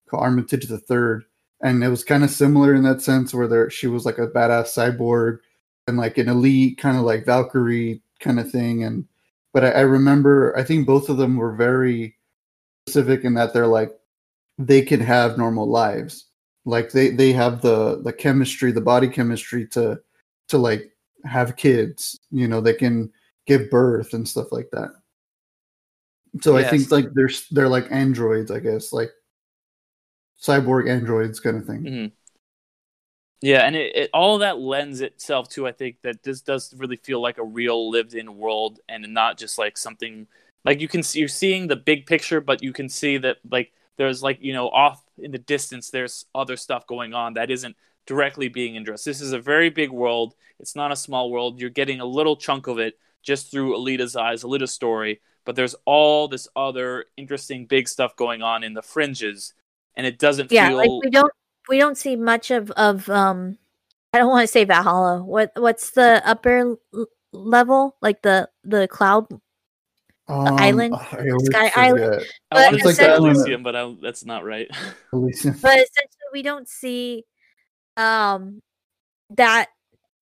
called 0.09 0.23
Armitage 0.23 0.65
the 0.67 0.79
Third, 0.79 1.25
and 1.61 1.83
it 1.83 1.89
was 1.89 2.03
kind 2.03 2.23
of 2.23 2.31
similar 2.31 2.73
in 2.73 2.81
that 2.83 3.01
sense 3.01 3.33
where 3.33 3.47
there 3.47 3.69
she 3.69 3.85
was 3.85 4.05
like 4.05 4.17
a 4.17 4.27
badass 4.27 4.73
cyborg 4.75 5.39
and 5.87 5.97
like 5.97 6.17
an 6.17 6.29
elite 6.29 6.79
kind 6.79 6.97
of 6.97 7.03
like 7.03 7.25
Valkyrie 7.25 8.01
kind 8.19 8.39
of 8.39 8.49
thing, 8.49 8.83
and 8.83 9.05
but 9.57 9.65
I, 9.65 9.69
I 9.71 9.81
remember 9.81 10.55
I 10.55 10.63
think 10.63 10.85
both 10.85 11.09
of 11.09 11.17
them 11.17 11.35
were 11.35 11.51
very 11.55 12.15
specific 12.87 13.23
in 13.23 13.33
that 13.33 13.55
they're 13.55 13.65
like 13.65 13.91
they 14.59 14.83
can 14.83 14.99
have 14.99 15.35
normal 15.39 15.67
lives, 15.67 16.27
like 16.63 16.91
they 16.91 17.09
they 17.09 17.31
have 17.33 17.63
the 17.63 17.99
the 18.03 18.13
chemistry, 18.13 18.71
the 18.71 18.81
body 18.81 19.07
chemistry 19.07 19.65
to 19.69 19.99
to 20.49 20.59
like 20.59 20.91
have 21.25 21.55
kids 21.55 22.19
you 22.29 22.47
know 22.47 22.61
they 22.61 22.75
can 22.75 23.11
give 23.47 23.71
birth 23.71 24.13
and 24.13 24.29
stuff 24.29 24.51
like 24.51 24.69
that. 24.73 24.91
So 26.41 26.55
i 26.55 26.63
think 26.63 26.91
like 26.91 27.07
they're 27.15 27.31
they're 27.49 27.67
like 27.67 27.91
androids 27.91 28.51
i 28.51 28.59
guess 28.59 28.93
like 28.93 29.09
cyborg 30.39 30.87
androids 30.87 31.39
kind 31.39 31.57
of 31.57 31.65
thing. 31.65 31.81
Mhm. 31.83 32.11
Yeah, 33.41 33.59
and 33.67 33.75
it, 33.75 33.95
it 33.95 34.09
all 34.13 34.39
that 34.39 34.57
lends 34.59 35.01
itself 35.01 35.49
to 35.49 35.67
I 35.67 35.71
think 35.71 35.97
that 36.01 36.23
this 36.23 36.41
does 36.41 36.73
really 36.75 36.97
feel 36.97 37.21
like 37.21 37.37
a 37.37 37.43
real 37.43 37.89
lived-in 37.89 38.35
world 38.37 38.79
and 38.89 39.13
not 39.13 39.37
just 39.37 39.57
like 39.59 39.77
something 39.77 40.27
like 40.65 40.81
you 40.81 40.87
can 40.87 41.03
see 41.03 41.19
you're 41.19 41.27
seeing 41.27 41.67
the 41.67 41.75
big 41.75 42.05
picture, 42.07 42.41
but 42.41 42.63
you 42.63 42.73
can 42.73 42.89
see 42.89 43.17
that 43.19 43.37
like 43.49 43.71
there's 43.97 44.23
like 44.23 44.39
you 44.41 44.53
know 44.53 44.69
off 44.69 45.03
in 45.19 45.31
the 45.31 45.37
distance 45.37 45.89
there's 45.91 46.25
other 46.33 46.57
stuff 46.57 46.87
going 46.87 47.13
on 47.13 47.35
that 47.35 47.51
isn't 47.51 47.75
directly 48.07 48.47
being 48.47 48.75
addressed. 48.77 49.05
This 49.05 49.21
is 49.21 49.33
a 49.33 49.39
very 49.39 49.69
big 49.69 49.91
world. 49.91 50.33
It's 50.59 50.75
not 50.75 50.91
a 50.91 50.95
small 50.95 51.29
world. 51.29 51.59
You're 51.61 51.69
getting 51.69 51.99
a 51.99 52.05
little 52.05 52.37
chunk 52.37 52.65
of 52.67 52.79
it 52.79 52.97
just 53.21 53.51
through 53.51 53.75
Alita's 53.77 54.15
eyes, 54.15 54.43
Alita's 54.43 54.71
story, 54.71 55.21
but 55.45 55.55
there's 55.55 55.75
all 55.85 56.27
this 56.27 56.47
other 56.55 57.05
interesting 57.17 57.65
big 57.67 57.87
stuff 57.87 58.15
going 58.15 58.41
on 58.41 58.63
in 58.63 58.73
the 58.73 58.81
fringes, 58.81 59.53
and 59.95 60.07
it 60.07 60.17
doesn't 60.17 60.49
Yeah, 60.49 60.69
feel 60.69 60.75
like 60.75 60.95
we 61.03 61.09
don't 61.09 61.31
we 61.69 61.77
don't 61.77 61.97
see 61.97 62.15
much 62.15 62.51
of 62.51 62.71
of 62.71 63.09
um. 63.09 63.57
I 64.13 64.19
don't 64.19 64.29
want 64.29 64.43
to 64.43 64.51
say 64.51 64.63
Valhalla. 64.63 65.23
What 65.23 65.51
what's 65.55 65.91
the 65.91 66.21
upper 66.25 66.77
l- 66.93 67.07
level? 67.33 67.95
Like 68.01 68.21
the 68.21 68.49
the 68.63 68.87
cloud 68.87 69.27
um, 70.27 70.53
island? 70.57 70.95
I 70.95 71.23
Sky 71.43 71.71
Island? 71.75 72.25
I 72.51 72.55
want 72.55 72.65
But 72.65 72.69
to 72.69 72.75
It's 72.75 72.85
like 72.85 72.95
say 72.95 73.07
the 73.07 73.15
Elysium, 73.15 73.63
but 73.63 73.75
I, 73.75 73.95
that's 74.01 74.25
not 74.25 74.43
right. 74.43 74.69
Elysium. 75.13 75.55
but 75.61 75.73
essentially 75.73 76.29
we 76.33 76.41
don't 76.41 76.67
see 76.67 77.25
um 77.95 78.61
that 79.31 79.69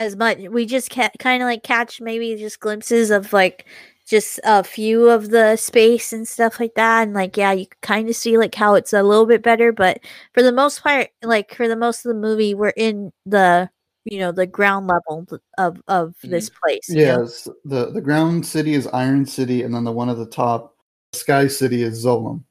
as 0.00 0.16
much 0.16 0.38
we 0.38 0.66
just 0.66 0.90
ca- 0.90 1.10
kind 1.18 1.42
of 1.42 1.46
like 1.46 1.62
catch 1.62 2.00
maybe 2.00 2.36
just 2.36 2.60
glimpses 2.60 3.10
of 3.10 3.32
like 3.32 3.66
just 4.06 4.38
a 4.44 4.62
few 4.62 5.08
of 5.08 5.30
the 5.30 5.56
space 5.56 6.12
and 6.12 6.28
stuff 6.28 6.60
like 6.60 6.74
that 6.74 7.02
and 7.04 7.14
like 7.14 7.36
yeah 7.36 7.52
you 7.52 7.66
kind 7.80 8.08
of 8.08 8.16
see 8.16 8.36
like 8.36 8.54
how 8.54 8.74
it's 8.74 8.92
a 8.92 9.02
little 9.02 9.26
bit 9.26 9.42
better 9.42 9.72
but 9.72 9.98
for 10.32 10.42
the 10.42 10.52
most 10.52 10.82
part 10.82 11.08
like 11.22 11.54
for 11.54 11.68
the 11.68 11.76
most 11.76 12.04
of 12.04 12.10
the 12.10 12.20
movie 12.20 12.54
we're 12.54 12.68
in 12.76 13.12
the 13.26 13.68
you 14.04 14.18
know 14.18 14.30
the 14.32 14.46
ground 14.46 14.86
level 14.86 15.26
of 15.58 15.82
of 15.88 16.14
this 16.22 16.50
place 16.50 16.88
you 16.88 16.96
know? 16.96 17.22
yes 17.22 17.48
the 17.64 17.90
the 17.92 18.00
ground 18.00 18.44
city 18.44 18.74
is 18.74 18.86
iron 18.88 19.24
city 19.24 19.62
and 19.62 19.74
then 19.74 19.84
the 19.84 19.92
one 19.92 20.10
at 20.10 20.16
the 20.18 20.26
top 20.26 20.76
sky 21.12 21.46
city 21.46 21.82
is 21.82 22.04
Zalem 22.04 22.44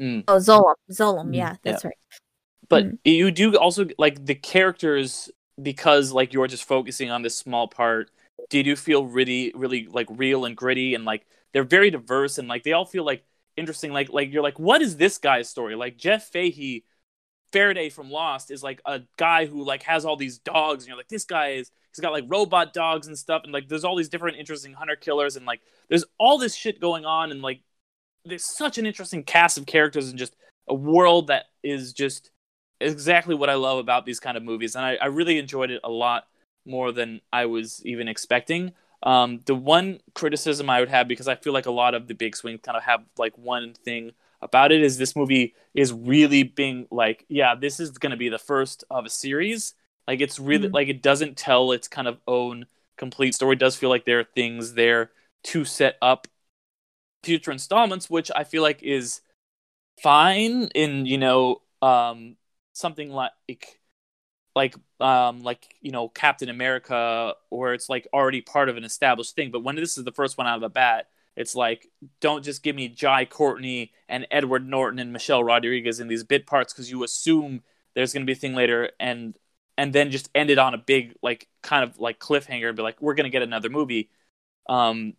Mm. 0.00 0.22
oh 0.28 0.36
Zalem 0.36 0.74
Zalem 0.92 1.26
Mm, 1.30 1.34
yeah 1.34 1.56
that's 1.64 1.84
right 1.84 1.96
But 2.68 2.84
Mhm. 2.84 2.98
you 3.04 3.30
do 3.32 3.56
also 3.56 3.86
like 3.98 4.24
the 4.24 4.34
characters 4.36 5.30
because 5.60 6.12
like 6.12 6.32
you're 6.32 6.46
just 6.46 6.64
focusing 6.64 7.10
on 7.10 7.22
this 7.22 7.36
small 7.36 7.66
part. 7.66 8.10
Did 8.50 8.66
you 8.66 8.76
feel 8.76 9.06
really, 9.06 9.52
really 9.54 9.86
like 9.86 10.06
real 10.10 10.44
and 10.44 10.56
gritty 10.56 10.94
and 10.94 11.04
like 11.04 11.26
they're 11.52 11.64
very 11.64 11.90
diverse 11.90 12.38
and 12.38 12.48
like 12.48 12.62
they 12.62 12.72
all 12.72 12.84
feel 12.84 13.04
like 13.04 13.24
interesting. 13.56 13.92
Like 13.92 14.10
like 14.10 14.32
you're 14.32 14.42
like, 14.42 14.58
what 14.58 14.82
is 14.82 14.96
this 14.96 15.18
guy's 15.18 15.48
story? 15.48 15.74
Like 15.74 15.96
Jeff 15.98 16.30
Fahey, 16.30 16.84
Faraday 17.52 17.90
from 17.90 18.10
Lost 18.10 18.50
is 18.50 18.62
like 18.62 18.80
a 18.86 19.00
guy 19.16 19.46
who 19.46 19.64
like 19.64 19.82
has 19.84 20.04
all 20.04 20.16
these 20.16 20.38
dogs 20.38 20.84
and 20.84 20.88
you're 20.88 20.96
like, 20.96 21.08
this 21.08 21.24
guy 21.24 21.50
is 21.50 21.70
he's 21.90 22.00
got 22.00 22.12
like 22.12 22.24
robot 22.28 22.72
dogs 22.72 23.06
and 23.06 23.18
stuff 23.18 23.42
and 23.44 23.52
like 23.52 23.68
there's 23.68 23.84
all 23.84 23.96
these 23.96 24.08
different 24.08 24.38
interesting 24.38 24.72
hunter 24.72 24.96
killers 24.96 25.36
and 25.36 25.46
like 25.46 25.60
there's 25.88 26.04
all 26.18 26.38
this 26.38 26.54
shit 26.54 26.80
going 26.80 27.04
on 27.04 27.30
and 27.30 27.42
like 27.42 27.60
there's 28.24 28.44
such 28.44 28.78
an 28.78 28.86
interesting 28.86 29.24
cast 29.24 29.58
of 29.58 29.66
characters 29.66 30.08
and 30.08 30.18
just 30.18 30.36
a 30.68 30.74
world 30.74 31.28
that 31.28 31.46
is 31.62 31.92
just 31.92 32.30
exactly 32.80 33.34
what 33.34 33.50
I 33.50 33.54
love 33.54 33.78
about 33.78 34.06
these 34.06 34.20
kind 34.20 34.36
of 34.36 34.42
movies, 34.42 34.76
and 34.76 34.84
I, 34.84 34.96
I 34.96 35.06
really 35.06 35.38
enjoyed 35.38 35.70
it 35.70 35.80
a 35.82 35.90
lot 35.90 36.24
more 36.68 36.92
than 36.92 37.20
I 37.32 37.46
was 37.46 37.84
even 37.86 38.08
expecting. 38.08 38.72
Um, 39.02 39.40
the 39.46 39.54
one 39.54 40.00
criticism 40.14 40.70
I 40.70 40.80
would 40.80 40.88
have, 40.90 41.08
because 41.08 41.28
I 41.28 41.36
feel 41.36 41.52
like 41.52 41.66
a 41.66 41.70
lot 41.72 41.94
of 41.94 42.08
the 42.08 42.14
big 42.14 42.36
swings 42.36 42.60
kind 42.62 42.76
of 42.76 42.84
have 42.84 43.04
like 43.16 43.36
one 43.38 43.74
thing 43.74 44.12
about 44.42 44.72
it, 44.72 44.82
is 44.82 44.98
this 44.98 45.16
movie 45.16 45.54
is 45.74 45.92
really 45.92 46.42
being 46.44 46.86
like, 46.90 47.24
yeah, 47.28 47.54
this 47.54 47.80
is 47.80 47.92
going 47.92 48.10
to 48.10 48.16
be 48.16 48.28
the 48.28 48.38
first 48.38 48.84
of 48.90 49.06
a 49.06 49.10
series. 49.10 49.74
Like 50.06 50.20
it's 50.20 50.38
really 50.38 50.68
Mhm. 50.68 50.74
like 50.74 50.88
it 50.88 51.02
doesn't 51.02 51.36
tell 51.36 51.72
its 51.72 51.88
kind 51.88 52.08
of 52.08 52.18
own 52.26 52.66
complete 52.96 53.34
story. 53.34 53.54
It 53.54 53.60
does 53.60 53.76
feel 53.76 53.90
like 53.90 54.04
there 54.04 54.20
are 54.20 54.24
things 54.24 54.74
there 54.74 55.10
to 55.44 55.64
set 55.64 55.96
up 56.02 56.26
future 57.22 57.50
installments, 57.50 58.10
which 58.10 58.30
I 58.34 58.44
feel 58.44 58.62
like 58.62 58.82
is 58.82 59.20
fine 60.02 60.64
in 60.74 61.06
you 61.06 61.18
know 61.18 61.62
um 61.82 62.36
something 62.74 63.10
like 63.10 63.77
like 64.54 64.74
um 65.00 65.42
like 65.42 65.74
you 65.80 65.92
know 65.92 66.08
Captain 66.08 66.48
America 66.48 67.34
where 67.50 67.74
it's 67.74 67.88
like 67.88 68.08
already 68.12 68.40
part 68.40 68.68
of 68.68 68.76
an 68.76 68.84
established 68.84 69.34
thing. 69.34 69.50
But 69.50 69.62
when 69.64 69.76
this 69.76 69.98
is 69.98 70.04
the 70.04 70.12
first 70.12 70.38
one 70.38 70.46
out 70.46 70.56
of 70.56 70.62
the 70.62 70.68
bat 70.68 71.08
it's 71.38 71.54
like 71.54 71.88
don't 72.20 72.44
just 72.44 72.64
give 72.64 72.74
me 72.74 72.88
Jai 72.88 73.24
Courtney 73.24 73.92
and 74.08 74.26
Edward 74.30 74.68
Norton 74.68 74.98
and 74.98 75.12
Michelle 75.12 75.44
Rodriguez 75.44 76.00
in 76.00 76.08
these 76.08 76.24
bit 76.24 76.46
parts 76.48 76.72
because 76.72 76.90
you 76.90 77.04
assume 77.04 77.62
there's 77.94 78.12
going 78.12 78.22
to 78.22 78.26
be 78.26 78.32
a 78.32 78.36
thing 78.40 78.54
later 78.54 78.90
and 78.98 79.38
and 79.76 79.92
then 79.92 80.10
just 80.10 80.28
end 80.34 80.50
it 80.50 80.58
on 80.58 80.74
a 80.74 80.78
big 80.78 81.14
like 81.22 81.46
kind 81.62 81.84
of 81.84 81.96
like 82.00 82.18
cliffhanger 82.18 82.66
and 82.68 82.76
be 82.76 82.82
like 82.82 83.00
we're 83.00 83.14
going 83.14 83.24
to 83.24 83.30
get 83.30 83.42
another 83.42 83.68
movie. 83.70 84.10
Um 84.68 85.14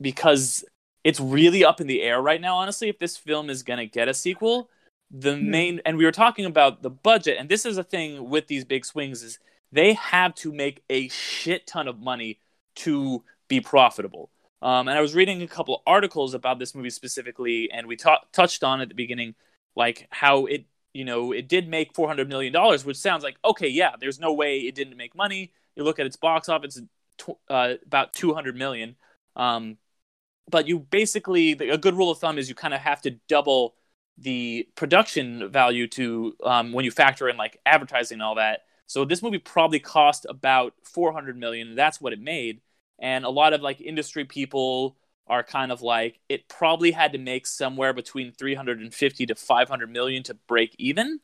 because 0.00 0.64
it's 1.04 1.20
really 1.20 1.64
up 1.64 1.80
in 1.80 1.86
the 1.86 2.02
air 2.02 2.20
right 2.20 2.40
now 2.40 2.56
honestly 2.56 2.88
if 2.88 2.98
this 2.98 3.16
film 3.16 3.50
is 3.50 3.62
going 3.62 3.78
to 3.78 3.86
get 3.86 4.08
a 4.08 4.14
sequel 4.14 4.70
the 5.10 5.36
main 5.36 5.80
and 5.84 5.96
we 5.96 6.04
were 6.04 6.12
talking 6.12 6.44
about 6.44 6.82
the 6.82 6.90
budget 6.90 7.36
and 7.38 7.48
this 7.48 7.66
is 7.66 7.78
a 7.78 7.84
thing 7.84 8.28
with 8.30 8.46
these 8.46 8.64
big 8.64 8.84
swings 8.84 9.22
is 9.22 9.38
they 9.72 9.92
have 9.94 10.34
to 10.34 10.52
make 10.52 10.82
a 10.88 11.08
shit 11.08 11.66
ton 11.66 11.88
of 11.88 11.98
money 11.98 12.38
to 12.76 13.22
be 13.48 13.60
profitable. 13.60 14.30
Um, 14.62 14.88
and 14.88 14.96
i 14.96 15.00
was 15.00 15.14
reading 15.14 15.42
a 15.42 15.48
couple 15.48 15.82
articles 15.86 16.34
about 16.34 16.58
this 16.58 16.74
movie 16.74 16.90
specifically 16.90 17.70
and 17.72 17.86
we 17.86 17.96
ta- 17.96 18.20
touched 18.32 18.62
on 18.62 18.80
at 18.80 18.88
the 18.88 18.94
beginning 18.94 19.34
like 19.74 20.06
how 20.10 20.46
it 20.46 20.66
you 20.92 21.04
know 21.04 21.32
it 21.32 21.48
did 21.48 21.68
make 21.68 21.94
400 21.94 22.28
million 22.28 22.52
dollars 22.52 22.84
which 22.84 22.98
sounds 22.98 23.22
like 23.22 23.36
okay 23.44 23.68
yeah 23.68 23.92
there's 23.98 24.20
no 24.20 24.32
way 24.32 24.58
it 24.58 24.74
didn't 24.74 24.96
make 24.96 25.14
money. 25.14 25.52
You 25.76 25.84
look 25.84 25.98
at 25.98 26.06
its 26.06 26.16
box 26.16 26.48
office 26.48 26.80
tw- 27.20 27.38
uh, 27.48 27.74
about 27.86 28.12
200 28.12 28.56
million. 28.56 28.96
Um, 29.36 29.78
but 30.50 30.66
you 30.66 30.80
basically 30.80 31.52
a 31.52 31.78
good 31.78 31.94
rule 31.94 32.10
of 32.10 32.18
thumb 32.18 32.38
is 32.38 32.48
you 32.48 32.54
kind 32.54 32.74
of 32.74 32.80
have 32.80 33.00
to 33.02 33.12
double 33.28 33.74
the 34.20 34.68
production 34.76 35.50
value 35.50 35.86
to 35.88 36.34
um, 36.44 36.72
when 36.72 36.84
you 36.84 36.90
factor 36.90 37.28
in 37.28 37.36
like 37.36 37.58
advertising 37.66 38.16
and 38.16 38.22
all 38.22 38.34
that. 38.36 38.60
So 38.86 39.04
this 39.04 39.22
movie 39.22 39.38
probably 39.38 39.80
cost 39.80 40.26
about 40.28 40.74
400 40.82 41.38
million. 41.38 41.74
That's 41.74 42.00
what 42.00 42.12
it 42.12 42.20
made. 42.20 42.60
And 42.98 43.24
a 43.24 43.30
lot 43.30 43.52
of 43.54 43.62
like 43.62 43.80
industry 43.80 44.24
people 44.24 44.96
are 45.26 45.42
kind 45.42 45.72
of 45.72 45.80
like 45.80 46.20
it 46.28 46.48
probably 46.48 46.90
had 46.90 47.12
to 47.12 47.18
make 47.18 47.46
somewhere 47.46 47.92
between 47.92 48.32
350 48.32 49.26
to 49.26 49.34
500 49.34 49.90
million 49.90 50.22
to 50.24 50.34
break 50.34 50.74
even. 50.78 51.20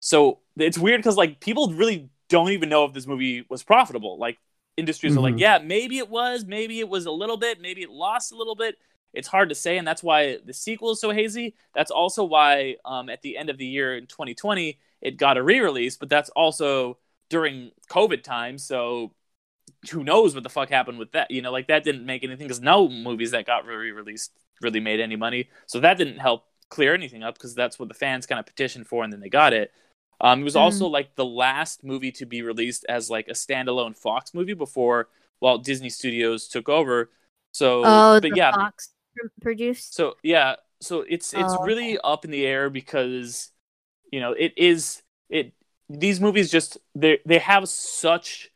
So 0.00 0.40
it's 0.56 0.78
weird 0.78 0.98
because 1.00 1.16
like 1.16 1.40
people 1.40 1.68
really 1.72 2.10
don't 2.28 2.50
even 2.50 2.68
know 2.68 2.84
if 2.84 2.92
this 2.92 3.06
movie 3.06 3.44
was 3.48 3.62
profitable. 3.62 4.18
Like 4.18 4.38
industries 4.76 5.16
are 5.16 5.20
like, 5.20 5.36
Mhm. 5.36 5.40
yeah, 5.40 5.58
maybe 5.58 5.98
it 5.98 6.08
was, 6.08 6.44
maybe 6.44 6.80
it 6.80 6.88
was 6.88 7.06
a 7.06 7.10
little 7.10 7.36
bit, 7.36 7.60
maybe 7.60 7.82
it 7.82 7.90
lost 7.90 8.32
a 8.32 8.36
little 8.36 8.56
bit. 8.56 8.76
It's 9.12 9.28
hard 9.28 9.48
to 9.50 9.54
say, 9.54 9.78
and 9.78 9.86
that's 9.86 10.02
why 10.02 10.38
the 10.44 10.54
sequel 10.54 10.92
is 10.92 11.00
so 11.00 11.10
hazy. 11.10 11.54
That's 11.74 11.90
also 11.90 12.24
why 12.24 12.76
um, 12.84 13.08
at 13.08 13.22
the 13.22 13.36
end 13.36 13.50
of 13.50 13.58
the 13.58 13.66
year 13.66 13.96
in 13.96 14.06
2020 14.06 14.78
it 15.00 15.16
got 15.16 15.36
a 15.36 15.42
re-release, 15.42 15.96
but 15.96 16.08
that's 16.08 16.30
also 16.30 16.98
during 17.28 17.72
COVID 17.90 18.22
time, 18.22 18.56
so 18.58 19.12
who 19.90 20.04
knows 20.04 20.34
what 20.34 20.44
the 20.44 20.50
fuck 20.50 20.70
happened 20.70 20.98
with 20.98 21.12
that? 21.12 21.30
You 21.30 21.42
know, 21.42 21.52
like 21.52 21.68
that 21.68 21.84
didn't 21.84 22.06
make 22.06 22.24
anything 22.24 22.46
because 22.46 22.60
no 22.60 22.88
movies 22.88 23.32
that 23.32 23.46
got 23.46 23.66
re-released 23.66 24.32
really 24.60 24.80
made 24.80 25.00
any 25.00 25.16
money, 25.16 25.48
so 25.66 25.80
that 25.80 25.98
didn't 25.98 26.18
help 26.18 26.44
clear 26.68 26.94
anything 26.94 27.22
up 27.22 27.34
because 27.34 27.54
that's 27.54 27.78
what 27.78 27.88
the 27.88 27.94
fans 27.94 28.26
kind 28.26 28.38
of 28.38 28.46
petitioned 28.46 28.86
for, 28.86 29.04
and 29.04 29.12
then 29.12 29.20
they 29.20 29.28
got 29.28 29.52
it. 29.52 29.72
Um, 30.20 30.40
it 30.40 30.44
was 30.44 30.54
Mm. 30.54 30.56
also 30.56 30.86
like 30.86 31.16
the 31.16 31.24
last 31.24 31.82
movie 31.82 32.12
to 32.12 32.26
be 32.26 32.42
released 32.42 32.84
as 32.88 33.10
like 33.10 33.26
a 33.28 33.32
standalone 33.32 33.96
Fox 33.96 34.32
movie 34.34 34.54
before 34.54 35.08
Walt 35.40 35.64
Disney 35.64 35.90
Studios 35.90 36.46
took 36.48 36.68
over. 36.68 37.10
So, 37.50 38.06
Oh, 38.12 38.20
but 38.20 38.30
the 38.30 38.36
yeah, 38.36 38.52
Fox 38.52 38.91
produced. 39.40 39.94
so 39.94 40.14
yeah, 40.22 40.56
so 40.80 41.04
it's 41.08 41.32
it's 41.32 41.58
Oh, 41.58 41.64
really 41.64 41.98
up 42.02 42.24
in 42.24 42.30
the 42.30 42.46
air 42.46 42.70
because 42.70 43.50
you 44.12 44.20
know 44.20 44.32
it 44.32 44.54
is 44.56 45.02
it 45.30 45.52
these 45.88 46.20
movies 46.20 46.50
just 46.50 46.78
they 46.94 47.20
they 47.26 47.38
have 47.38 47.68
such 47.68 48.50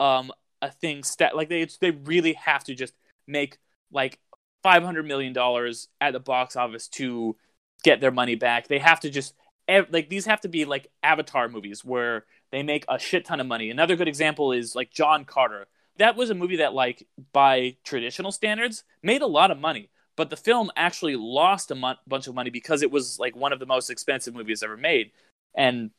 um 0.00 0.32
a 0.62 0.70
thing 0.70 1.02
stat 1.04 1.36
like 1.36 1.48
they 1.48 1.66
they 1.80 1.90
really 1.92 2.34
have 2.34 2.64
to 2.64 2.74
just 2.74 2.94
make 3.28 3.58
like 3.92 4.20
five 4.62 4.82
hundred 4.84 5.06
million 5.06 5.32
dollars 5.32 5.88
at 6.00 6.12
the 6.12 6.20
box 6.20 6.56
office 6.56 6.88
to 6.88 7.36
get 7.84 8.00
their 8.00 8.10
money 8.12 8.34
back. 8.36 8.68
They 8.68 8.78
have 8.78 9.00
to 9.00 9.10
just 9.10 9.34
ev- 9.68 9.88
like 9.92 10.08
these 10.08 10.26
have 10.26 10.40
to 10.42 10.48
be 10.48 10.64
like 10.64 10.88
Avatar 11.02 11.48
movies 11.48 11.84
where 11.84 12.24
they 12.52 12.62
make 12.62 12.84
a 12.88 12.98
shit 12.98 13.24
ton 13.26 13.40
of 13.40 13.46
money. 13.46 13.70
Another 13.70 13.96
good 13.96 14.08
example 14.08 14.52
is 14.52 14.74
like 14.76 14.90
John 14.92 15.24
Carter. 15.24 15.66
That 15.98 16.16
was 16.16 16.30
a 16.30 16.34
movie 16.34 16.56
that 16.56 16.74
like 16.74 17.06
by 17.32 17.76
traditional 17.84 18.32
standards 18.32 18.84
made 19.02 19.22
a 19.22 19.26
lot 19.26 19.50
of 19.50 19.58
money, 19.58 19.90
but 20.16 20.30
the 20.30 20.36
film 20.36 20.70
actually 20.76 21.16
lost 21.16 21.70
a 21.70 21.96
bunch 22.06 22.26
of 22.26 22.34
money 22.34 22.50
because 22.50 22.82
it 22.82 22.90
was 22.90 23.18
like 23.18 23.36
one 23.36 23.52
of 23.52 23.60
the 23.60 23.66
most 23.66 23.90
expensive 23.90 24.34
movies 24.34 24.62
ever 24.62 24.76
made. 24.76 25.12
And 25.54 25.90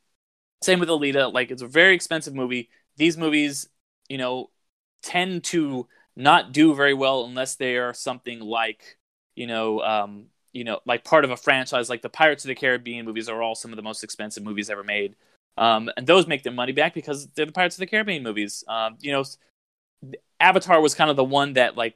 same 0.61 0.79
with 0.79 0.89
Alita, 0.89 1.31
like 1.31 1.51
it's 1.51 1.61
a 1.61 1.67
very 1.67 1.93
expensive 1.93 2.33
movie. 2.33 2.69
These 2.97 3.17
movies, 3.17 3.69
you 4.09 4.17
know, 4.17 4.49
tend 5.01 5.43
to 5.45 5.87
not 6.15 6.51
do 6.51 6.73
very 6.73 6.93
well 6.93 7.25
unless 7.25 7.55
they 7.55 7.77
are 7.77 7.93
something 7.93 8.39
like, 8.39 8.97
you 9.35 9.47
know, 9.47 9.81
um, 9.81 10.25
you 10.53 10.63
know, 10.63 10.79
like 10.85 11.03
part 11.03 11.25
of 11.25 11.31
a 11.31 11.37
franchise. 11.37 11.89
Like 11.89 12.01
the 12.01 12.09
Pirates 12.09 12.43
of 12.43 12.49
the 12.49 12.55
Caribbean 12.55 13.05
movies 13.05 13.27
are 13.29 13.41
all 13.41 13.55
some 13.55 13.71
of 13.71 13.75
the 13.75 13.81
most 13.83 14.03
expensive 14.03 14.43
movies 14.43 14.69
ever 14.69 14.83
made, 14.83 15.15
um, 15.57 15.89
and 15.97 16.07
those 16.07 16.27
make 16.27 16.43
their 16.43 16.53
money 16.53 16.71
back 16.71 16.93
because 16.93 17.27
they're 17.29 17.45
the 17.45 17.51
Pirates 17.51 17.75
of 17.75 17.79
the 17.79 17.87
Caribbean 17.87 18.23
movies. 18.23 18.63
Um, 18.67 18.97
you 19.01 19.11
know, 19.11 19.23
Avatar 20.39 20.81
was 20.81 20.93
kind 20.93 21.09
of 21.09 21.15
the 21.15 21.23
one 21.23 21.53
that 21.53 21.77
like 21.77 21.95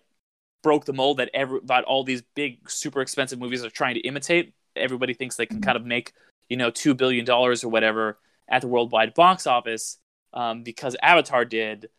broke 0.64 0.86
the 0.86 0.94
mold 0.94 1.18
that 1.18 1.30
every 1.34 1.60
that 1.66 1.84
all 1.84 2.04
these 2.04 2.22
big 2.36 2.70
super 2.70 3.02
expensive 3.02 3.40
movies 3.40 3.64
are 3.64 3.70
trying 3.70 3.96
to 3.96 4.02
imitate. 4.02 4.54
Everybody 4.76 5.14
thinks 5.14 5.36
they 5.36 5.46
can 5.46 5.62
kind 5.62 5.76
of 5.76 5.86
make 5.86 6.14
you 6.50 6.58
know 6.58 6.70
two 6.72 6.94
billion 6.94 7.26
dollars 7.26 7.64
or 7.64 7.70
whatever 7.70 8.20
at 8.48 8.62
the 8.62 8.68
worldwide 8.68 9.14
box 9.14 9.48
office 9.48 9.98
um, 10.34 10.64
because 10.64 10.96
Avatar 11.02 11.46
did. 11.46 11.90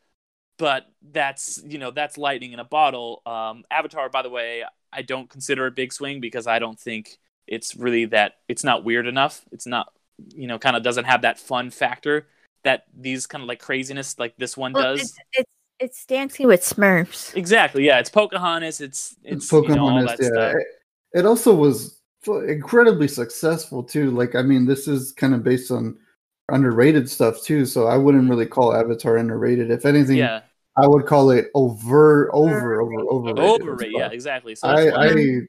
But 0.59 0.87
that's 1.13 1.63
you 1.65 1.79
know 1.79 1.91
that's 1.91 2.19
lightning 2.19 2.53
in 2.53 2.59
a 2.59 2.65
bottle. 2.65 3.23
Um, 3.27 3.65
Avatar, 3.71 4.09
by 4.09 4.23
the 4.23 4.31
way, 4.31 4.65
I 4.93 5.03
don't 5.03 5.31
consider 5.31 5.67
a 5.67 5.71
big 5.71 5.93
swing 5.93 6.21
because 6.21 6.47
I 6.47 6.59
don't 6.59 6.79
think 6.79 7.19
it's 7.47 7.77
really 7.77 8.07
that. 8.07 8.35
It's 8.49 8.65
not 8.65 8.85
weird 8.85 9.07
enough. 9.07 9.45
It's 9.53 9.67
not 9.67 9.93
you 10.35 10.49
know 10.49 10.59
kind 10.59 10.77
of 10.77 10.83
doesn't 10.83 11.05
have 11.05 11.23
that 11.23 11.39
fun 11.39 11.71
factor 11.71 12.27
that 12.65 12.85
these 12.99 13.27
kind 13.27 13.43
of 13.43 13.49
like 13.49 13.61
craziness 13.61 14.19
like 14.19 14.37
this 14.37 14.57
one 14.57 14.73
Well, 14.73 14.97
does. 14.97 15.03
it's, 15.03 15.19
it's 15.33 15.51
it's 15.81 16.05
Dancing 16.05 16.47
with 16.47 16.63
Smurfs. 16.63 17.35
Exactly. 17.37 17.85
Yeah, 17.87 17.99
it's 17.99 18.11
Pocahontas. 18.11 18.81
It's 18.81 19.17
it's, 19.23 19.45
It's 19.45 19.53
you 19.53 19.61
know, 19.75 19.83
all 19.83 19.91
Pocahontas, 19.91 20.19
that 20.19 20.23
yeah. 20.23 20.29
stuff. 20.29 20.55
It, 20.55 21.19
it 21.21 21.27
also 21.27 21.55
was 21.55 22.01
incredibly 22.27 23.09
successful 23.09 23.83
too. 23.83 24.11
Like, 24.11 24.35
I 24.35 24.43
mean, 24.43 24.67
this 24.67 24.89
is 24.89 25.13
kind 25.13 25.35
of 25.35 25.43
based 25.43 25.71
on 25.71 25.97
underrated 26.51 27.09
stuff 27.09 27.43
too. 27.43 27.67
So 27.67 27.87
I 27.87 27.97
wouldn't 27.97 28.25
mm-hmm. 28.25 28.31
really 28.31 28.47
call 28.47 28.75
Avatar 28.75 29.17
underrated. 29.17 29.71
If 29.71 29.85
anything, 29.85 30.17
Yeah, 30.17 30.43
I 30.77 30.87
would 30.87 31.07
call 31.07 31.31
it 31.31 31.51
over, 31.55 32.35
over, 32.35 32.81
over, 32.81 33.09
overrated. 33.11 33.39
overrated. 33.39 33.95
Yeah, 33.97 34.11
exactly. 34.11 34.55
So 34.55 34.69
I, 34.69 35.09
I 35.09 35.41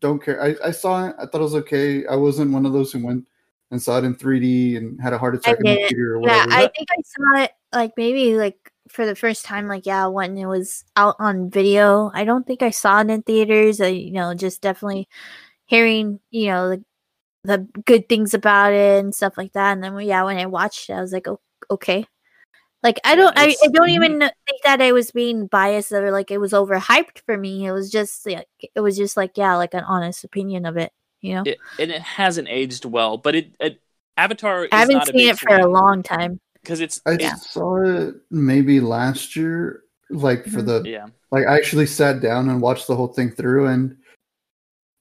don't 0.00 0.22
care. 0.22 0.42
I, 0.42 0.54
I 0.64 0.70
saw 0.70 1.08
it. 1.08 1.16
I 1.18 1.26
thought 1.26 1.40
it 1.40 1.44
was 1.44 1.54
okay. 1.56 2.06
I 2.06 2.16
wasn't 2.16 2.52
one 2.52 2.66
of 2.66 2.72
those 2.72 2.92
who 2.92 3.04
went 3.04 3.26
and 3.70 3.82
saw 3.82 3.98
it 3.98 4.04
in 4.04 4.14
3D 4.14 4.76
and 4.76 5.00
had 5.00 5.12
a 5.12 5.18
heart 5.18 5.34
attack 5.34 5.58
in 5.58 5.64
the 5.64 5.74
didn't. 5.74 5.88
theater 5.88 6.16
or 6.16 6.26
Yeah. 6.26 6.46
I 6.48 6.68
think 6.68 6.88
I 6.90 7.02
saw 7.04 7.42
it 7.44 7.52
like 7.72 7.92
maybe 7.96 8.36
like 8.36 8.67
for 8.90 9.06
the 9.06 9.14
first 9.14 9.44
time, 9.44 9.66
like 9.68 9.86
yeah, 9.86 10.06
when 10.06 10.36
it 10.36 10.46
was 10.46 10.84
out 10.96 11.16
on 11.18 11.50
video. 11.50 12.10
I 12.14 12.24
don't 12.24 12.46
think 12.46 12.62
I 12.62 12.70
saw 12.70 13.00
it 13.00 13.10
in 13.10 13.22
theaters. 13.22 13.80
I, 13.80 13.88
you 13.88 14.12
know, 14.12 14.34
just 14.34 14.62
definitely 14.62 15.08
hearing, 15.66 16.20
you 16.30 16.48
know, 16.48 16.70
the, 16.70 16.84
the 17.44 17.58
good 17.84 18.08
things 18.08 18.34
about 18.34 18.72
it 18.72 19.04
and 19.04 19.14
stuff 19.14 19.36
like 19.36 19.52
that. 19.52 19.72
And 19.72 19.82
then 19.82 19.98
yeah, 20.00 20.24
when 20.24 20.38
I 20.38 20.46
watched 20.46 20.90
it, 20.90 20.94
I 20.94 21.00
was 21.00 21.12
like, 21.12 21.28
oh, 21.28 21.40
okay. 21.70 22.06
Like 22.82 23.00
I 23.04 23.16
don't, 23.16 23.36
I, 23.36 23.46
I 23.46 23.68
don't 23.72 23.88
mm-hmm. 23.88 23.90
even 23.90 24.18
kn- 24.20 24.32
think 24.46 24.62
that 24.62 24.80
I 24.80 24.92
was 24.92 25.10
being 25.10 25.46
biased 25.46 25.90
or 25.90 26.12
like 26.12 26.30
it 26.30 26.38
was 26.38 26.52
overhyped 26.52 27.20
for 27.26 27.36
me. 27.36 27.66
It 27.66 27.72
was 27.72 27.90
just 27.90 28.24
like 28.24 28.46
it 28.74 28.80
was 28.80 28.96
just 28.96 29.16
like 29.16 29.36
yeah, 29.36 29.56
like 29.56 29.74
an 29.74 29.84
honest 29.84 30.22
opinion 30.22 30.64
of 30.64 30.76
it. 30.76 30.92
You 31.20 31.34
know, 31.34 31.42
it, 31.44 31.58
and 31.80 31.90
it 31.90 32.02
hasn't 32.02 32.48
aged 32.48 32.84
well, 32.84 33.16
but 33.16 33.34
it, 33.34 33.52
it 33.58 33.80
Avatar 34.16 34.64
is 34.64 34.70
I 34.72 34.78
haven't 34.78 35.06
seen 35.06 35.28
it 35.28 35.38
for 35.38 35.56
a 35.56 35.66
long 35.66 36.02
time. 36.02 36.40
Because 36.68 36.80
it's 36.80 37.00
I 37.06 37.12
it's- 37.14 37.50
saw 37.50 37.76
it 37.82 38.14
maybe 38.30 38.78
last 38.80 39.34
year, 39.36 39.84
like 40.10 40.44
for 40.44 40.60
Mhm. 40.60 40.66
the 40.84 40.90
yeah 40.90 41.06
like 41.30 41.46
I 41.46 41.56
actually 41.56 41.86
sat 41.86 42.20
down 42.20 42.48
and 42.50 42.60
watched 42.60 42.86
the 42.86 42.96
whole 42.96 43.08
thing 43.08 43.30
through 43.30 43.66
and 43.66 43.96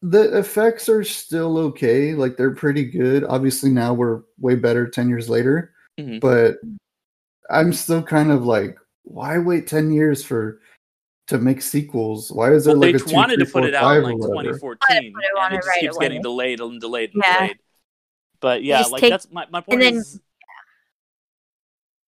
the 0.01 0.37
effects 0.37 0.87
are 0.89 1.03
still 1.03 1.57
okay 1.57 2.13
like 2.13 2.37
they're 2.37 2.53
pretty 2.53 2.83
good 2.85 3.23
obviously 3.23 3.69
now 3.71 3.93
we're 3.93 4.21
way 4.39 4.53
better 4.55 4.87
10 4.87 5.09
years 5.09 5.27
later 5.29 5.73
Mhm. 5.99 6.19
but 6.21 6.57
i'm 7.49 7.73
still 7.73 8.03
kind 8.03 8.29
of 8.31 8.45
like 8.45 8.77
why 9.05 9.39
wait 9.39 9.65
10 9.65 9.89
years 9.91 10.23
for 10.23 10.61
to 11.27 11.39
make 11.39 11.61
sequels 11.63 12.31
why 12.31 12.51
is 12.53 12.65
there 12.65 12.73
well, 12.75 12.81
like 12.81 12.95
they 12.97 13.01
a 13.01 13.07
two, 13.07 13.15
wanted 13.15 13.35
three, 13.37 13.45
to 13.45 13.51
put 13.51 13.59
four, 13.63 13.67
it 13.69 13.73
out 13.73 13.83
five 13.85 14.03
in 14.03 14.09
or 14.11 14.13
like 14.17 14.29
whatever? 14.35 14.53
2014 14.59 14.97
it 14.97 14.97
and 14.97 15.53
it 15.53 15.55
it 15.55 15.57
just 15.57 15.67
right 15.67 15.79
keeps 15.79 15.95
away. 15.95 16.05
getting 16.05 16.21
delayed 16.21 16.59
and 16.59 16.79
delayed 16.79 17.09
and 17.15 17.23
Yeah. 17.25 17.39
delayed 17.39 17.57
but 18.41 18.63
yeah 18.63 18.81
like 18.83 19.01
take- 19.01 19.09
that's 19.09 19.31
my, 19.31 19.47
my 19.49 19.61
point 19.61 19.79
then- 19.81 19.95
is 19.95 20.19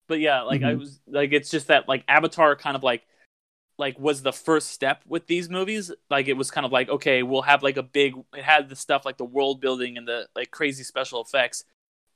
but 0.10 0.20
yeah 0.20 0.42
like 0.42 0.64
i 0.64 0.74
Mhm. 0.74 0.80
was 0.80 1.00
like 1.08 1.32
it's 1.32 1.50
just 1.50 1.68
that 1.68 1.88
like 1.88 2.04
avatar 2.10 2.58
kind 2.58 2.76
of 2.76 2.84
like 2.84 3.04
like 3.78 3.98
was 3.98 4.22
the 4.22 4.34
first 4.34 4.72
step 4.72 5.02
with 5.08 5.26
these 5.26 5.50
movies. 5.50 5.90
Like 6.10 6.28
it 6.28 6.34
was 6.34 6.52
kind 6.52 6.66
of 6.66 6.72
like 6.74 6.90
okay 6.90 7.24
we'll 7.24 7.44
have 7.44 7.64
like 7.64 7.78
a 7.78 7.84
big 7.84 8.14
it 8.36 8.44
had 8.44 8.68
the 8.70 8.76
stuff 8.76 9.06
like 9.06 9.18
the 9.18 9.24
world 9.24 9.62
building 9.62 9.98
and 9.98 10.06
the 10.06 10.28
like 10.36 10.52
crazy 10.52 10.84
special 10.84 11.22
effects 11.22 11.64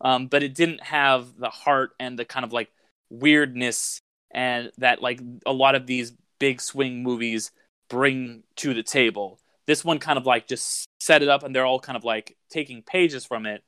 um 0.01 0.27
but 0.27 0.43
it 0.43 0.53
didn't 0.53 0.83
have 0.83 1.37
the 1.37 1.49
heart 1.49 1.91
and 2.01 2.19
the 2.19 2.25
kind 2.25 2.43
of 2.43 2.51
like 2.51 2.69
weirdness 3.09 3.99
and 4.31 4.71
that 4.77 5.01
like 5.01 5.21
a 5.45 5.53
lot 5.53 5.75
of 5.75 5.87
these 5.87 6.11
big 6.39 6.59
swing 6.59 7.01
movies 7.01 7.51
bring 7.89 8.43
to 8.57 8.73
the 8.73 8.83
table. 8.83 9.39
This 9.65 9.85
one 9.85 9.99
kind 9.99 10.17
of 10.19 10.25
like 10.25 10.47
just 10.47 10.85
set 10.99 11.23
it 11.23 11.29
up 11.29 11.43
and 11.43 11.55
they're 11.55 11.65
all 11.65 11.79
kind 11.79 11.95
of 11.95 12.03
like 12.03 12.35
taking 12.49 12.81
pages 12.81 13.25
from 13.25 13.45
it 13.45 13.63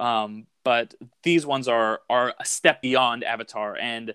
um 0.00 0.46
but 0.64 0.94
these 1.22 1.46
ones 1.46 1.68
are 1.68 2.00
are 2.10 2.34
a 2.38 2.44
step 2.44 2.82
beyond 2.82 3.24
avatar. 3.24 3.76
And 3.76 4.14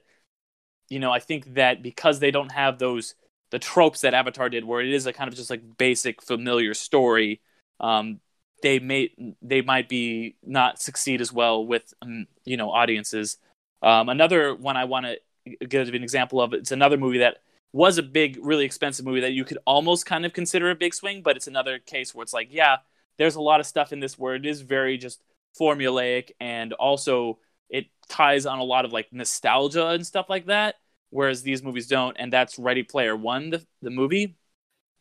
you 0.90 1.00
know 1.00 1.12
i 1.12 1.20
think 1.20 1.56
that 1.56 1.82
because 1.82 2.20
they 2.20 2.32
don't 2.32 2.52
have 2.52 2.78
those 2.78 3.16
the 3.52 3.60
tropes 3.60 4.02
that 4.02 4.14
avatar 4.14 4.50
did 4.50 4.64
where 4.66 4.82
it 4.82 4.94
is 4.94 5.06
a 5.06 5.14
kind 5.14 5.28
of 5.28 5.36
just 5.36 5.50
like 5.50 5.62
basic 5.78 6.22
familiar 6.22 6.74
story 6.74 7.42
um 7.80 8.20
they 8.62 8.80
may 8.80 9.10
they 9.42 9.62
might 9.62 9.90
be 9.90 10.36
not 10.44 10.80
succeed 10.80 11.20
as 11.20 11.34
well 11.34 11.66
with 11.66 11.94
um, 12.02 12.28
you 12.46 12.56
know 12.58 12.72
audiences. 12.72 13.38
Um 13.82 14.08
another 14.08 14.56
one 14.56 14.78
i 14.78 14.86
want 14.86 15.06
to 15.06 15.18
give 15.66 15.90
an 15.90 16.04
example 16.04 16.42
of 16.42 16.54
it's 16.54 16.72
another 16.72 16.98
movie 16.98 17.18
that 17.20 17.38
was 17.74 17.98
a 17.98 18.04
big 18.04 18.38
really 18.42 18.64
expensive 18.64 19.06
movie 19.06 19.20
that 19.22 19.34
you 19.34 19.44
could 19.44 19.58
almost 19.66 20.06
kind 20.06 20.26
of 20.26 20.32
consider 20.32 20.70
a 20.70 20.76
big 20.76 20.94
swing 20.94 21.22
but 21.22 21.36
it's 21.36 21.48
another 21.48 21.80
case 21.80 22.14
where 22.14 22.24
it's 22.24 22.34
like 22.34 22.48
yeah 22.52 22.78
there's 23.18 23.36
a 23.36 23.42
lot 23.42 23.60
of 23.60 23.66
stuff 23.66 23.92
in 23.92 24.00
this 24.00 24.18
where 24.18 24.36
it 24.36 24.46
is 24.46 24.62
very 24.62 24.98
just 24.98 25.22
formulaic 25.60 26.32
and 26.40 26.74
also 26.74 27.40
it 27.70 27.88
ties 28.10 28.46
on 28.46 28.60
a 28.60 28.64
lot 28.64 28.86
of 28.86 28.94
like 28.94 29.12
nostalgia 29.14 29.88
and 29.90 30.06
stuff 30.06 30.28
like 30.30 30.48
that 30.48 30.76
whereas 31.10 31.44
these 31.44 31.64
movies 31.64 31.88
don't 31.88 32.18
and 32.18 32.34
that's 32.34 32.58
ready 32.60 32.84
player 32.84 33.16
one 33.16 33.50
the, 33.52 33.66
the 33.82 33.90
movie. 33.90 34.36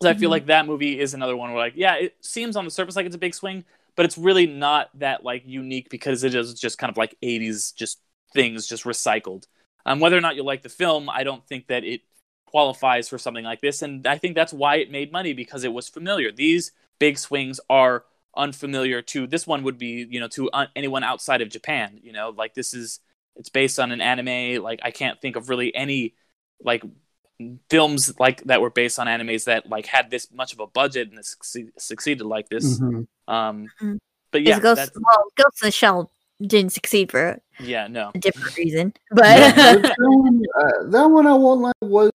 'Cause 0.00 0.08
i 0.10 0.14
feel 0.14 0.30
Mhm. 0.30 0.32
like 0.32 0.46
that 0.46 0.66
movie 0.66 0.98
is 0.98 1.14
another 1.14 1.36
one 1.36 1.52
where 1.52 1.60
like 1.64 1.74
yeah 1.76 1.94
it 1.94 2.16
seems 2.20 2.56
on 2.56 2.64
the 2.64 2.70
surface 2.70 2.96
like 2.96 3.06
it's 3.06 3.14
a 3.14 3.18
big 3.18 3.34
swing 3.34 3.64
but 3.96 4.04
it's 4.06 4.18
really 4.18 4.46
not 4.46 4.90
that 4.98 5.22
like 5.24 5.42
unique 5.46 5.90
because 5.90 6.24
it 6.24 6.34
is 6.34 6.54
just 6.58 6.78
kind 6.78 6.90
of 6.90 6.96
like 6.96 7.16
80s 7.22 7.72
just 7.72 8.00
things 8.34 8.66
just 8.66 8.84
recycled. 8.84 9.46
Um, 9.84 10.00
whether 10.00 10.16
or 10.16 10.20
not 10.22 10.36
you 10.36 10.42
like 10.42 10.62
the 10.62 10.68
film 10.68 11.08
i 11.10 11.22
don't 11.24 11.46
think 11.46 11.68
that 11.68 11.84
it 11.84 12.02
qualifies 12.46 13.08
for 13.08 13.18
something 13.18 13.44
like 13.44 13.60
this 13.60 13.82
and 13.82 14.06
i 14.06 14.18
think 14.18 14.34
that's 14.34 14.52
why 14.52 14.76
it 14.76 14.90
made 14.90 15.12
money 15.12 15.32
because 15.32 15.64
it 15.64 15.72
was 15.72 15.88
familiar. 15.88 16.32
These 16.32 16.72
big 16.98 17.16
swings 17.18 17.60
are 17.70 18.04
unfamiliar 18.36 19.02
to 19.02 19.26
this 19.26 19.46
one 19.46 19.62
would 19.62 19.78
be 19.78 20.06
you 20.08 20.20
know 20.20 20.28
to 20.28 20.50
uh, 20.50 20.66
anyone 20.74 21.04
outside 21.04 21.42
of 21.42 21.50
japan 21.50 21.98
you 22.02 22.12
know 22.12 22.30
like 22.36 22.54
this 22.54 22.72
is 22.72 23.00
it's 23.36 23.48
based 23.48 23.78
on 23.78 23.92
an 23.92 24.00
anime. 24.00 24.62
Like 24.62 24.80
I 24.82 24.90
can't 24.90 25.20
think 25.20 25.36
of 25.36 25.48
really 25.48 25.74
any 25.74 26.14
like 26.62 26.82
films 27.68 28.12
like 28.20 28.42
that 28.44 28.60
were 28.60 28.70
based 28.70 28.98
on 28.98 29.06
animes 29.06 29.44
that 29.44 29.68
like 29.68 29.86
had 29.86 30.10
this 30.10 30.28
much 30.32 30.52
of 30.52 30.60
a 30.60 30.66
budget 30.66 31.10
and 31.10 31.24
succeed, 31.24 31.72
succeeded 31.78 32.24
like 32.24 32.48
this. 32.48 32.78
Mhm. 32.78 33.06
Um, 33.28 33.68
Mhm. 33.80 33.98
but 34.30 34.42
yeah, 34.42 34.60
Ghost, 34.60 34.92
well, 34.94 35.24
Ghost 35.36 35.62
in 35.62 35.66
the 35.68 35.72
Shell 35.72 36.12
didn't 36.40 36.72
succeed 36.72 37.10
for 37.10 37.40
yeah, 37.60 37.86
no, 37.86 38.10
a 38.14 38.18
different 38.18 38.56
reason, 38.56 38.92
but 39.10 39.18
but 39.18 39.82
that, 39.82 39.96
one, 39.98 40.42
uh, 40.60 40.90
that 40.90 41.06
one 41.06 41.26
I 41.26 41.34
won't 41.34 41.60
lie 41.60 41.72
was 41.80 42.10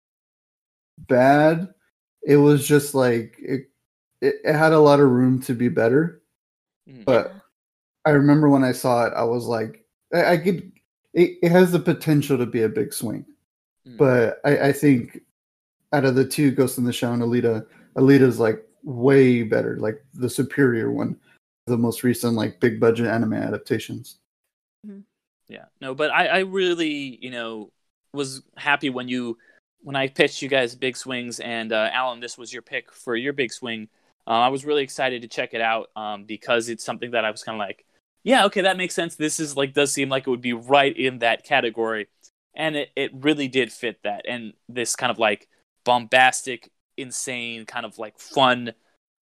bad. 1.08 1.72
It 2.22 2.36
was 2.36 2.66
just 2.66 2.94
like 2.94 3.36
it, 3.38 3.68
it, 4.22 4.36
it 4.44 4.54
had 4.54 4.72
a 4.72 4.80
lot 4.80 5.00
of 5.00 5.10
room 5.10 5.42
to 5.42 5.54
be 5.54 5.68
better. 5.68 6.22
Mm. 6.88 7.04
But 7.04 7.34
I 8.06 8.10
remember 8.10 8.48
when 8.48 8.64
I 8.64 8.72
saw 8.72 9.04
it, 9.04 9.12
I 9.14 9.24
was 9.24 9.46
like, 9.46 9.84
I, 10.14 10.32
I 10.32 10.36
could. 10.38 10.72
It, 11.12 11.38
it 11.42 11.52
has 11.52 11.70
the 11.70 11.78
potential 11.78 12.38
to 12.38 12.46
be 12.46 12.62
a 12.62 12.68
big 12.68 12.94
swing, 12.94 13.26
Mm. 13.86 13.96
but 13.98 14.40
I, 14.44 14.68
I 14.68 14.72
think 14.72 15.20
out 15.92 16.04
of 16.04 16.14
the 16.14 16.24
two, 16.24 16.52
Ghost 16.52 16.78
in 16.78 16.84
the 16.84 16.92
Shell 16.92 17.14
and 17.14 17.22
Alita, 17.22 17.66
Alita's 17.96 18.38
like 18.38 18.64
way 18.82 19.42
better, 19.42 19.76
like 19.78 20.02
the 20.14 20.30
superior 20.30 20.90
one, 20.90 21.16
the 21.66 21.76
most 21.76 22.02
recent 22.02 22.34
like 22.34 22.60
big 22.60 22.80
budget 22.80 23.08
anime 23.08 23.34
adaptations. 23.34 24.18
Yeah, 25.48 25.64
no, 25.80 25.94
but 25.94 26.10
I, 26.10 26.26
I 26.28 26.38
really, 26.38 27.18
you 27.20 27.30
know, 27.30 27.72
was 28.14 28.42
happy 28.56 28.88
when 28.88 29.06
you, 29.08 29.36
when 29.82 29.96
I 29.96 30.08
pitched 30.08 30.40
you 30.40 30.48
guys 30.48 30.74
Big 30.74 30.96
Swings, 30.96 31.40
and 31.40 31.72
uh, 31.72 31.90
Alan, 31.92 32.20
this 32.20 32.38
was 32.38 32.52
your 32.52 32.62
pick 32.62 32.90
for 32.90 33.16
your 33.16 33.34
Big 33.34 33.52
Swing. 33.52 33.88
Uh, 34.26 34.30
I 34.30 34.48
was 34.48 34.64
really 34.64 34.82
excited 34.82 35.22
to 35.22 35.28
check 35.28 35.54
it 35.54 35.60
out 35.60 35.90
um, 35.96 36.24
because 36.24 36.68
it's 36.68 36.84
something 36.84 37.10
that 37.12 37.24
I 37.24 37.30
was 37.30 37.42
kind 37.42 37.56
of 37.56 37.60
like, 37.60 37.84
yeah, 38.24 38.44
okay, 38.46 38.62
that 38.62 38.76
makes 38.76 38.94
sense. 38.94 39.16
This 39.16 39.40
is 39.40 39.56
like 39.56 39.74
does 39.74 39.92
seem 39.92 40.08
like 40.08 40.26
it 40.26 40.30
would 40.30 40.40
be 40.40 40.52
right 40.52 40.96
in 40.96 41.18
that 41.20 41.44
category, 41.44 42.08
and 42.54 42.76
it 42.76 42.90
it 42.94 43.10
really 43.14 43.48
did 43.48 43.72
fit 43.72 43.98
that. 44.04 44.24
And 44.28 44.52
this 44.68 44.94
kind 44.94 45.10
of 45.10 45.18
like 45.18 45.48
bombastic, 45.84 46.70
insane, 46.96 47.66
kind 47.66 47.84
of 47.84 47.98
like 47.98 48.18
fun, 48.20 48.74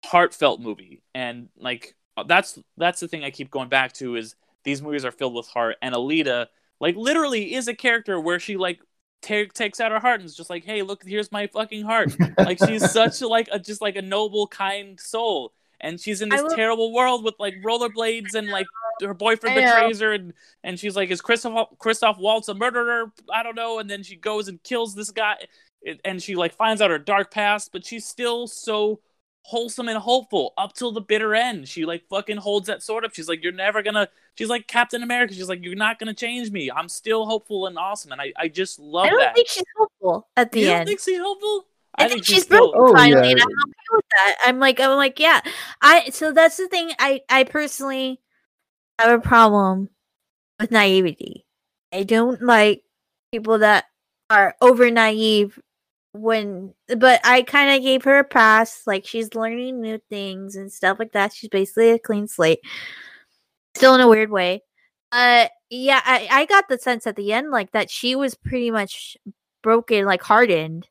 heartfelt 0.05 0.61
movie, 0.61 1.01
and 1.13 1.49
like 1.57 1.95
that's 2.27 2.57
that's 2.77 3.01
the 3.01 3.09
thing 3.09 3.23
I 3.25 3.31
keep 3.31 3.51
going 3.51 3.67
back 3.69 3.91
to 3.93 4.15
is 4.15 4.35
these 4.63 4.81
movies 4.81 5.03
are 5.03 5.11
filled 5.11 5.35
with 5.35 5.47
heart 5.47 5.75
and 5.81 5.93
alita 5.93 6.47
like 6.79 6.95
literally 6.95 7.53
is 7.53 7.67
a 7.67 7.75
character 7.75 8.19
where 8.19 8.39
she 8.39 8.57
like 8.57 8.79
ta- 9.21 9.51
takes 9.53 9.79
out 9.79 9.91
her 9.91 9.99
heart 9.99 10.19
and 10.19 10.29
is 10.29 10.35
just 10.35 10.49
like 10.49 10.63
hey 10.65 10.81
look 10.81 11.03
here's 11.05 11.31
my 11.31 11.47
fucking 11.47 11.83
heart. 11.83 12.15
Like 12.37 12.59
she's 12.65 12.89
such 12.99 13.21
a, 13.21 13.27
like 13.27 13.49
a 13.51 13.59
just 13.59 13.81
like 13.81 13.95
a 13.95 14.01
noble 14.01 14.47
kind 14.47 14.99
soul. 14.99 15.53
And 15.81 15.99
she's 15.99 16.21
in 16.21 16.29
this 16.29 16.41
will- 16.41 16.55
terrible 16.55 16.93
world 16.93 17.23
with 17.23 17.35
like 17.39 17.55
rollerblades 17.65 18.33
and 18.33 18.47
like 18.49 18.65
her 19.01 19.13
boyfriend 19.13 19.55
betrays 19.75 19.99
her 19.99 20.13
and 20.13 20.33
and 20.63 20.79
she's 20.79 20.95
like 20.95 21.09
is 21.09 21.19
christoph 21.21 21.67
christoph 21.79 22.17
waltz 22.17 22.47
a 22.47 22.53
murderer? 22.53 23.11
I 23.33 23.43
don't 23.43 23.55
know. 23.55 23.79
And 23.79 23.89
then 23.89 24.01
she 24.03 24.15
goes 24.15 24.47
and 24.47 24.61
kills 24.63 24.95
this 24.95 25.11
guy. 25.11 25.35
It- 25.81 26.01
and 26.05 26.21
she 26.21 26.35
like 26.35 26.53
finds 26.53 26.81
out 26.81 26.89
her 26.91 26.97
dark 26.97 27.31
past 27.31 27.71
but 27.71 27.85
she's 27.85 28.05
still 28.07 28.47
so 28.47 29.01
wholesome 29.43 29.87
and 29.87 29.99
hopeful 29.99 30.53
up 30.57 30.73
till 30.73 30.91
the 30.91 31.01
bitter 31.01 31.35
end. 31.35 31.67
She 31.67 31.85
like 31.85 32.03
fucking 32.09 32.37
holds 32.37 32.65
that 32.67 32.81
sword 32.81 33.05
up. 33.05 33.13
She's 33.13 33.27
like 33.29 33.43
you're 33.43 33.51
never 33.51 33.83
gonna 33.83 34.07
she's 34.35 34.49
like 34.49 34.67
captain 34.67 35.01
america 35.03 35.33
she's 35.33 35.49
like 35.49 35.63
you're 35.63 35.75
not 35.75 35.97
gonna 35.99 36.13
change 36.13 36.51
me 36.51 36.69
i'm 36.71 36.87
still 36.89 37.25
hopeful 37.25 37.67
and 37.67 37.77
awesome 37.77 38.11
and 38.11 38.21
i, 38.21 38.31
I 38.37 38.47
just 38.47 38.79
love 38.79 39.05
I 39.05 39.09
don't 39.09 39.19
that 39.19 39.35
think 39.35 39.47
she's 39.47 39.63
hopeful 39.77 40.27
at 40.37 40.51
the 40.51 40.59
you 40.61 40.67
end. 40.69 40.77
don't 40.79 40.87
think 40.87 40.99
she's 41.01 41.19
hopeful 41.19 41.65
I, 41.97 42.09
think, 42.09 42.25
she's 42.25 42.43
still- 42.43 42.73
broken 42.73 42.89
Oh, 42.89 42.93
finally, 42.93 43.31
and 43.31 43.39
yeah. 43.39 43.45
I'm 43.45 43.69
okay 43.69 43.93
with 43.93 44.05
that. 44.11 44.35
I'm 44.45 44.59
like, 44.59 44.81
I'm 44.81 44.97
like, 44.97 45.17
yeah. 45.17 45.39
I 45.81 46.09
so 46.09 46.33
that's 46.33 46.57
the 46.57 46.67
thing. 46.67 46.91
I 46.99 47.21
I 47.29 47.45
personally 47.45 48.19
have 48.99 49.17
a 49.17 49.21
problem 49.21 49.87
with 50.59 50.71
naivety. 50.71 51.45
I 51.93 52.03
don't 52.03 52.41
like 52.41 52.83
people 53.31 53.59
that 53.59 53.85
are 54.29 54.55
over 54.59 54.91
naive 54.91 55.57
when 56.11 56.73
but 56.97 57.21
I 57.23 57.43
kind 57.43 57.77
of 57.77 57.81
gave 57.81 58.03
her 58.03 58.19
a 58.19 58.23
pass 58.25 58.81
like 58.85 59.05
she's 59.07 59.33
learning 59.33 59.79
new 59.79 60.01
things 60.09 60.57
and 60.57 60.69
stuff 60.69 60.99
like 60.99 61.13
that. 61.13 61.31
She's 61.31 61.49
basically 61.49 61.91
a 61.91 61.99
clean 61.99 62.27
slate. 62.27 62.59
Still 63.75 63.95
in 63.95 64.01
a 64.01 64.07
weird 64.07 64.29
way. 64.29 64.63
Uh 65.11 65.47
yeah, 65.69 66.01
I 66.03 66.27
I 66.31 66.45
got 66.45 66.67
the 66.67 66.77
sense 66.77 67.07
at 67.07 67.15
the 67.15 67.33
end 67.33 67.51
like 67.51 67.71
that 67.71 67.89
she 67.89 68.15
was 68.15 68.35
pretty 68.35 68.71
much 68.71 69.17
broken 69.61 70.05
like 70.05 70.21
hardened. 70.21 70.87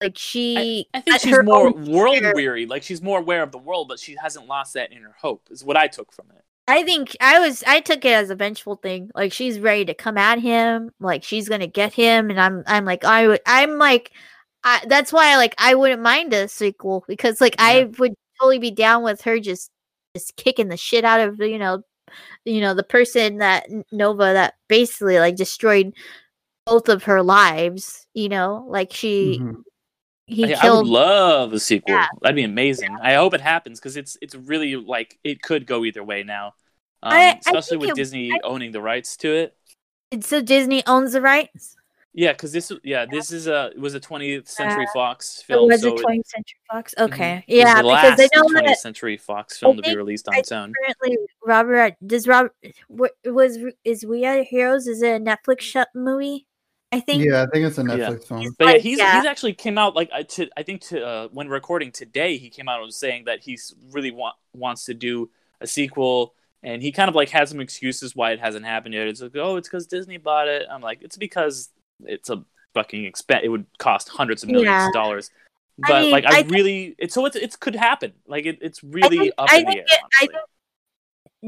Like 0.00 0.16
she 0.16 0.88
I 0.94 1.00
think 1.00 1.20
she's 1.20 1.42
more 1.42 1.72
world 1.72 2.22
weary. 2.34 2.66
Like 2.66 2.82
she's 2.82 3.02
more 3.02 3.18
aware 3.18 3.42
of 3.42 3.50
the 3.50 3.58
world, 3.58 3.88
but 3.88 3.98
she 3.98 4.16
hasn't 4.20 4.46
lost 4.46 4.74
that 4.74 4.92
inner 4.92 5.14
hope. 5.20 5.48
Is 5.50 5.64
what 5.64 5.76
I 5.76 5.88
took 5.88 6.12
from 6.12 6.26
it. 6.36 6.44
I 6.68 6.82
think 6.82 7.16
I 7.20 7.40
was 7.40 7.64
I 7.66 7.80
took 7.80 8.04
it 8.04 8.12
as 8.12 8.30
a 8.30 8.36
vengeful 8.36 8.76
thing. 8.76 9.10
Like 9.14 9.32
she's 9.32 9.58
ready 9.58 9.86
to 9.86 9.94
come 9.94 10.18
at 10.18 10.38
him. 10.38 10.90
Like 11.00 11.24
she's 11.24 11.48
gonna 11.48 11.66
get 11.66 11.94
him, 11.94 12.30
and 12.30 12.40
I'm 12.40 12.62
I'm 12.66 12.84
like 12.84 13.04
I 13.04 13.26
would 13.26 13.40
I'm 13.46 13.78
like 13.78 14.12
I, 14.64 14.84
that's 14.86 15.12
why 15.12 15.36
like 15.36 15.54
I 15.58 15.74
wouldn't 15.74 16.02
mind 16.02 16.32
a 16.32 16.46
sequel 16.46 17.04
because 17.08 17.40
like 17.40 17.56
I 17.58 17.84
would 17.98 18.14
totally 18.38 18.58
be 18.58 18.70
down 18.70 19.02
with 19.02 19.22
her 19.22 19.40
just 19.40 19.70
just 20.14 20.36
kicking 20.36 20.68
the 20.68 20.76
shit 20.76 21.04
out 21.04 21.20
of 21.20 21.40
you 21.40 21.58
know 21.58 21.82
you 22.44 22.60
know 22.60 22.74
the 22.74 22.82
person 22.82 23.38
that 23.38 23.66
Nova 23.92 24.32
that 24.32 24.54
basically 24.68 25.18
like 25.18 25.36
destroyed 25.36 25.92
both 26.66 26.88
of 26.88 27.04
her 27.04 27.22
lives. 27.22 28.06
You 28.14 28.28
know, 28.28 28.66
like 28.68 28.92
she 28.92 29.38
Mhm. 29.40 29.62
he 30.26 30.54
I, 30.54 30.66
I 30.66 30.70
would 30.70 30.86
love 30.86 31.52
a 31.52 31.60
sequel. 31.60 31.94
Yeah. 31.94 32.06
That'd 32.22 32.36
be 32.36 32.42
amazing. 32.44 32.96
I 33.00 33.14
hope 33.14 33.32
it 33.34 33.40
happens 33.40 33.78
because 33.80 33.96
it's 33.96 34.16
it's 34.20 34.34
really 34.34 34.76
like 34.76 35.18
it 35.24 35.40
could 35.42 35.66
go 35.66 35.84
either 35.84 36.02
way 36.04 36.22
now, 36.22 36.48
um, 37.02 37.12
I- 37.12 37.30
I 37.34 37.38
especially 37.46 37.76
think 37.78 37.80
with 37.82 37.90
it- 37.90 37.96
Disney 37.96 38.32
I- 38.32 38.38
owning 38.44 38.72
the 38.72 38.82
rights 38.82 39.16
to 39.18 39.32
it. 39.34 39.56
so 40.24 40.42
Disney 40.42 40.82
owns 40.86 41.12
the 41.12 41.20
rights. 41.22 41.76
Yeah, 42.18 42.32
because 42.32 42.50
this 42.50 42.72
yeah 42.82 43.06
this 43.08 43.30
is 43.30 43.46
a 43.46 43.70
was 43.78 43.94
a 43.94 44.00
20th 44.00 44.48
Century 44.48 44.86
Uh, 44.88 44.92
Fox 44.92 45.38
It 45.38 45.44
film. 45.46 45.68
was 45.68 45.82
so 45.82 45.92
a 45.92 45.94
it- 45.94 46.04
20th 46.04 46.26
Century 46.26 46.58
Fox. 46.68 46.94
Okay, 46.98 47.44
It 47.46 47.54
was 47.54 47.64
yeah, 47.64 47.74
the 47.76 47.88
because 47.88 48.16
they 48.16 48.22
last 48.24 48.34
know 48.34 48.42
20th 48.60 48.66
that 48.66 48.78
Century 48.78 49.16
Fox 49.16 49.56
film 49.58 49.76
to 49.76 49.82
be 49.82 49.96
released 49.96 50.26
on 50.26 50.34
its 50.34 50.50
own. 50.50 50.72
currently 50.82 51.16
Robert 51.46 51.94
does 52.04 52.26
Rob 52.26 52.48
was 53.24 53.58
is 53.84 54.04
We 54.04 54.26
Are 54.26 54.42
Heroes 54.42 54.88
is 54.88 55.00
it 55.00 55.20
a 55.20 55.24
Netflix 55.24 55.60
sh- 55.60 55.76
movie? 55.94 56.46
I 56.90 56.98
think 56.98 57.22
Yeah, 57.22 57.42
I 57.42 57.46
think 57.52 57.66
it's 57.66 57.78
a 57.78 57.82
Yeah. 57.82 57.88
Netflix 58.10 58.26
film. 58.26 58.44
But 58.58 58.64
yeah, 58.66 58.72
Like, 58.72 58.80
he's 58.82 58.98
yeah. 58.98 59.16
he's 59.20 59.26
actually 59.26 59.52
came 59.52 59.78
out 59.78 59.94
like 59.94 60.10
to 60.30 60.48
I 60.56 60.64
think 60.64 60.80
to 60.88 61.06
uh, 61.06 61.28
when 61.30 61.48
recording 61.48 61.92
today 61.92 62.36
he 62.36 62.50
came 62.50 62.68
out 62.68 62.78
and 62.80 62.86
was 62.86 62.96
saying 62.96 63.26
that 63.26 63.44
he's 63.44 63.74
really 63.92 64.10
want, 64.10 64.34
wants 64.54 64.84
to 64.86 64.94
do 64.94 65.30
a 65.60 65.68
sequel 65.68 66.34
and 66.64 66.82
he 66.82 66.90
kind 66.90 67.08
of 67.08 67.14
like 67.14 67.28
had 67.28 67.48
some 67.48 67.60
excuses 67.60 68.16
why 68.16 68.32
it 68.32 68.40
hasn't 68.40 68.64
happened 68.66 68.94
yet. 68.94 69.06
It's 69.06 69.20
like 69.20 69.36
oh 69.36 69.54
it's 69.54 69.68
because 69.68 69.86
Disney 69.86 70.16
bought 70.16 70.48
it. 70.48 70.66
I'm 70.68 70.80
like 70.80 70.98
it's 71.02 71.16
because 71.16 71.68
it's 72.04 72.30
a 72.30 72.44
fucking 72.74 73.04
expense. 73.04 73.42
It 73.44 73.48
would 73.48 73.66
cost 73.78 74.08
hundreds 74.08 74.42
of 74.42 74.48
millions 74.50 74.66
Yeah. 74.66 74.88
of 74.88 74.92
dollars. 74.92 75.30
I 75.84 75.88
But 75.88 76.00
mean, 76.02 76.10
like 76.10 76.24
I, 76.26 76.38
I 76.38 76.42
really 76.42 76.94
it's 76.98 77.14
so 77.14 77.24
it's 77.26 77.36
it 77.36 77.58
could 77.60 77.76
happen. 77.76 78.12
Like 78.26 78.46
it, 78.46 78.58
it's 78.60 78.82
really 78.82 79.18
think- 79.18 79.34
up 79.38 79.48
I 79.50 79.58
in 79.58 79.64
the 79.66 79.76
air. 79.78 79.84
it- 79.86 80.00
I 80.20 80.26
think 80.26 80.32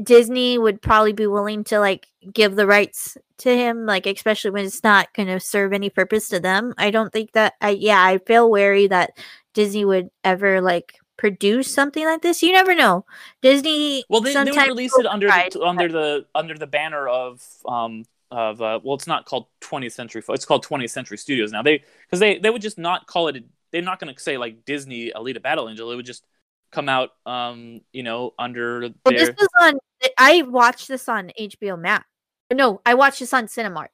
Disney 0.03 0.57
would 0.57 0.81
probably 0.81 1.11
be 1.11 1.27
willing 1.27 1.65
to 1.65 1.79
like 1.79 2.07
give 2.31 2.55
the 2.55 2.65
rights 2.65 3.17
to 3.39 3.53
him, 3.55 3.85
like 3.85 4.05
especially 4.05 4.51
when 4.51 4.63
it's 4.65 4.83
not 4.83 5.13
going 5.13 5.27
to 5.27 5.39
serve 5.39 5.73
any 5.73 5.89
purpose 5.89 6.29
to 6.29 6.39
them. 6.39 6.73
I 6.77 6.91
don't 6.91 7.11
think 7.11 7.33
that. 7.33 7.55
I 7.59 7.71
yeah, 7.71 8.01
I 8.01 8.19
feel 8.19 8.49
wary 8.49 8.87
that 8.87 9.11
Disney 9.53 9.83
would 9.83 10.09
ever 10.23 10.61
like 10.61 10.95
produce 11.17 11.73
something 11.73 12.05
like 12.05 12.21
this. 12.21 12.41
You 12.41 12.53
never 12.53 12.73
know. 12.73 13.05
Disney. 13.41 14.05
Well, 14.07 14.21
they, 14.21 14.33
they 14.33 14.51
would 14.51 14.67
release 14.67 14.97
it 14.97 15.05
under 15.05 15.27
the, 15.27 15.61
under 15.61 15.89
the 15.89 16.25
under 16.33 16.57
the 16.57 16.67
banner 16.67 17.07
of 17.09 17.45
um 17.67 18.05
of 18.31 18.61
uh, 18.61 18.79
well, 18.83 18.95
it's 18.95 19.07
not 19.07 19.25
called 19.25 19.47
20th 19.61 19.91
Century. 19.91 20.23
It's 20.29 20.45
called 20.45 20.65
20th 20.65 20.89
Century 20.91 21.17
Studios 21.17 21.51
now. 21.51 21.61
They 21.61 21.83
because 22.05 22.19
they 22.19 22.39
they 22.39 22.49
would 22.49 22.61
just 22.61 22.77
not 22.77 23.07
call 23.07 23.27
it. 23.27 23.43
They're 23.71 23.81
not 23.81 23.99
going 23.99 24.13
to 24.13 24.19
say 24.19 24.37
like 24.37 24.65
Disney 24.65 25.11
Alita 25.15 25.41
Battle 25.41 25.69
Angel. 25.69 25.91
It 25.91 25.95
would 25.95 26.05
just 26.05 26.23
come 26.71 26.87
out 26.87 27.09
um 27.25 27.81
you 27.91 28.01
know 28.03 28.33
under 28.39 28.79
Well, 28.81 28.91
their 29.05 29.17
this 29.27 29.35
was 29.37 29.49
on. 29.61 29.73
I 30.17 30.41
watched 30.43 30.87
this 30.87 31.07
on 31.09 31.31
HBO 31.39 31.79
Max. 31.79 32.05
No, 32.53 32.81
I 32.85 32.93
watched 32.95 33.19
this 33.19 33.33
on 33.33 33.47
Cinemark. 33.47 33.87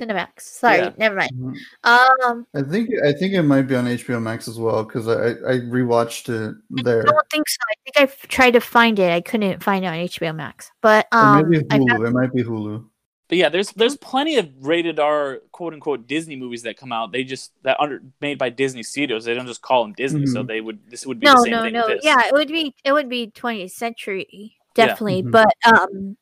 Cinemax. 0.00 0.40
Sorry, 0.40 0.76
Yeah. 0.78 0.92
never 0.98 1.14
mind. 1.16 1.30
Mhm. 1.32 1.56
Um, 1.84 2.46
I 2.54 2.60
think 2.62 2.90
I 3.02 3.12
think 3.14 3.32
it 3.32 3.42
might 3.42 3.62
be 3.62 3.74
on 3.76 3.86
HBO 3.86 4.20
Max 4.20 4.46
as 4.46 4.58
well 4.58 4.84
because 4.84 5.08
I 5.08 5.30
I 5.30 5.58
rewatched 5.60 6.28
it 6.28 6.54
there. 6.84 7.00
I 7.00 7.04
don't 7.04 7.30
think 7.30 7.48
so. 7.48 7.56
I 7.70 7.74
think 7.84 7.96
I 7.96 8.02
f- 8.12 8.28
tried 8.28 8.50
to 8.52 8.60
find 8.60 8.98
it. 8.98 9.10
I 9.10 9.22
couldn't 9.22 9.62
find 9.62 9.84
it 9.86 9.88
on 9.88 9.94
HBO 9.94 10.34
Max. 10.36 10.70
But 10.82 11.06
Or 11.12 11.18
um, 11.18 11.48
maybe 11.50 11.64
I 11.70 11.78
Hulu. 11.78 11.88
found- 11.88 12.04
it 12.06 12.10
might 12.10 12.32
be 12.34 12.42
Hulu. 12.44 12.84
But 13.28 13.38
yeah, 13.38 13.48
there's 13.48 13.70
there's 13.72 13.96
plenty 13.96 14.36
of 14.36 14.48
rated 14.60 15.00
R 15.00 15.40
quote 15.50 15.74
unquote 15.74 16.06
Disney 16.06 16.36
movies 16.36 16.62
that 16.62 16.76
come 16.76 16.92
out. 16.92 17.10
They 17.10 17.24
just 17.24 17.52
that 17.62 17.78
under 17.80 18.00
made 18.20 18.38
by 18.38 18.50
Disney 18.50 18.84
Studios. 18.84 19.24
They 19.24 19.34
don't 19.34 19.46
just 19.48 19.62
call 19.62 19.82
them 19.82 19.94
Disney. 19.94 20.26
So 20.26 20.42
Mhm. 20.44 20.46
they 20.46 20.60
would 20.60 20.78
this 20.88 21.04
would 21.06 21.18
be 21.18 21.26
no, 21.26 21.32
the 21.34 21.42
same 21.42 21.50
no, 21.50 21.62
thing. 21.62 21.72
no. 21.72 21.88
Yeah, 22.02 22.20
it 22.26 22.32
would 22.32 22.48
be 22.48 22.74
it 22.84 22.92
would 22.92 23.08
be 23.08 23.32
20th 23.32 23.72
century 23.72 24.56
definitely. 24.74 25.24
Mhm. 25.24 25.32
But 25.32 25.52
um, 25.66 26.16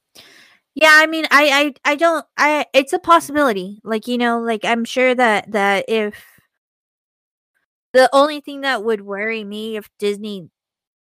yeah. 0.75 0.93
I 0.93 1.07
mean, 1.07 1.27
I 1.31 1.75
I 1.85 1.93
I 1.93 1.97
don't. 1.97 2.25
I 2.39 2.65
it's 2.73 2.95
a 2.95 2.99
possibility. 2.99 3.81
Like 3.85 4.09
you 4.09 4.17
know, 4.17 4.41
like 4.41 4.65
I'm 4.65 4.87
sure 4.87 5.15
that 5.15 5.53
that 5.53 5.85
if 5.89 6.15
the 7.93 8.09
only 8.15 8.41
thing 8.41 8.63
that 8.63 8.83
would 8.83 9.03
worry 9.03 9.45
me 9.45 9.77
if 9.77 9.89
Disney 9.99 10.49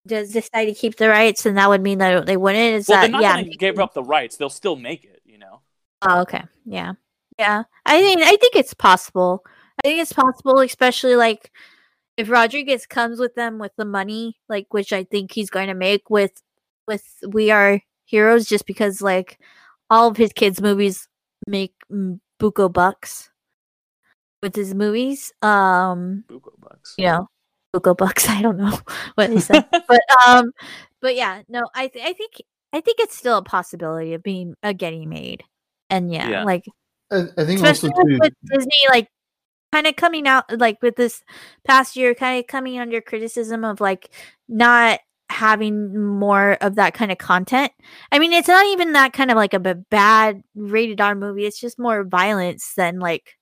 does 0.06 0.32
decide 0.32 0.66
to 0.66 0.74
keep 0.74 0.96
the 0.96 1.08
rights, 1.08 1.46
and 1.46 1.56
that 1.56 1.68
would 1.70 1.80
mean 1.80 1.98
that 1.98 2.26
they 2.26 2.36
wouldn't. 2.36 2.74
Is 2.74 2.88
Well, 2.88 3.00
they're 3.00 3.08
that 3.08 3.12
not 3.12 3.22
yeah? 3.22 3.32
going 3.36 3.50
to 3.50 3.56
give 3.56 3.78
up 3.78 3.94
the 3.94 4.02
rights. 4.02 4.36
They'll 4.36 4.50
still 4.50 4.76
make 4.76 5.04
it. 5.04 5.13
Oh, 6.04 6.20
okay. 6.22 6.42
Yeah. 6.64 6.92
Yeah, 7.38 7.64
I 7.84 8.00
mean, 8.00 8.22
I 8.22 8.36
think 8.36 8.54
it's 8.54 8.74
possible. 8.74 9.42
I 9.84 9.88
think 9.88 10.00
it's 10.00 10.12
possible, 10.12 10.60
especially 10.60 11.16
like 11.16 11.50
if 12.16 12.30
Rodriguez 12.30 12.86
comes 12.86 13.18
with 13.18 13.34
them 13.34 13.58
with 13.58 13.72
the 13.76 13.84
money, 13.84 14.38
like 14.48 14.72
which 14.72 14.92
I 14.92 15.02
think 15.02 15.32
he's 15.32 15.50
going 15.50 15.66
to 15.66 15.74
make 15.74 16.10
with 16.10 16.40
with 16.86 17.02
We 17.26 17.50
Are 17.50 17.80
Heroes, 18.04 18.46
just 18.46 18.66
because 18.66 19.02
like 19.02 19.40
all 19.90 20.08
of 20.08 20.16
his 20.16 20.32
kids' 20.32 20.60
movies 20.60 21.08
make 21.48 21.74
buco 22.40 22.72
bucks 22.72 23.30
with 24.40 24.54
his 24.54 24.74
movies. 24.74 25.32
Um, 25.42 26.24
Buko 26.28 26.52
bucks. 26.60 26.94
you 26.96 27.06
know, 27.06 27.28
buco 27.74 27.96
bucks. 27.96 28.28
I 28.28 28.42
don't 28.42 28.58
know 28.58 28.78
what 29.16 29.30
he 29.30 29.40
said, 29.40 29.66
but 29.88 30.02
um, 30.24 30.52
but 31.00 31.16
yeah, 31.16 31.42
no, 31.48 31.64
I 31.74 31.88
th- 31.88 32.04
I 32.04 32.12
think 32.12 32.34
I 32.72 32.80
think 32.80 33.00
it's 33.00 33.16
still 33.16 33.38
a 33.38 33.42
possibility 33.42 34.14
of 34.14 34.22
being 34.22 34.54
uh, 34.62 34.72
getting 34.72 35.08
made, 35.08 35.42
and 35.90 36.12
yeah, 36.12 36.28
Yeah. 36.28 36.44
like 36.44 36.64
I, 37.10 37.24
I 37.36 37.44
think 37.44 37.60
also 37.60 37.88
especially 37.88 37.90
too. 37.90 38.18
with 38.20 38.32
Disney, 38.44 38.70
like 38.88 39.08
kind 39.72 39.86
of 39.86 39.96
coming 39.96 40.26
out, 40.26 40.44
like 40.58 40.80
with 40.82 40.96
this 40.96 41.22
past 41.64 41.96
year, 41.96 42.14
kind 42.14 42.40
of 42.40 42.46
coming 42.46 42.78
under 42.78 43.00
criticism 43.00 43.64
of 43.64 43.80
like 43.80 44.10
not 44.48 45.00
having 45.30 45.96
more 46.06 46.52
of 46.60 46.76
that 46.76 46.94
kind 46.94 47.10
of 47.10 47.18
content. 47.18 47.72
I 48.12 48.18
mean, 48.18 48.32
it's 48.32 48.48
not 48.48 48.66
even 48.66 48.92
that 48.92 49.12
kind 49.12 49.30
of 49.30 49.36
like 49.36 49.54
a 49.54 49.60
b- 49.60 49.74
bad 49.90 50.42
rated 50.54 51.00
R 51.00 51.14
movie. 51.14 51.46
It's 51.46 51.60
just 51.60 51.78
more 51.78 52.04
violence 52.04 52.74
than 52.76 52.98
like 52.98 53.36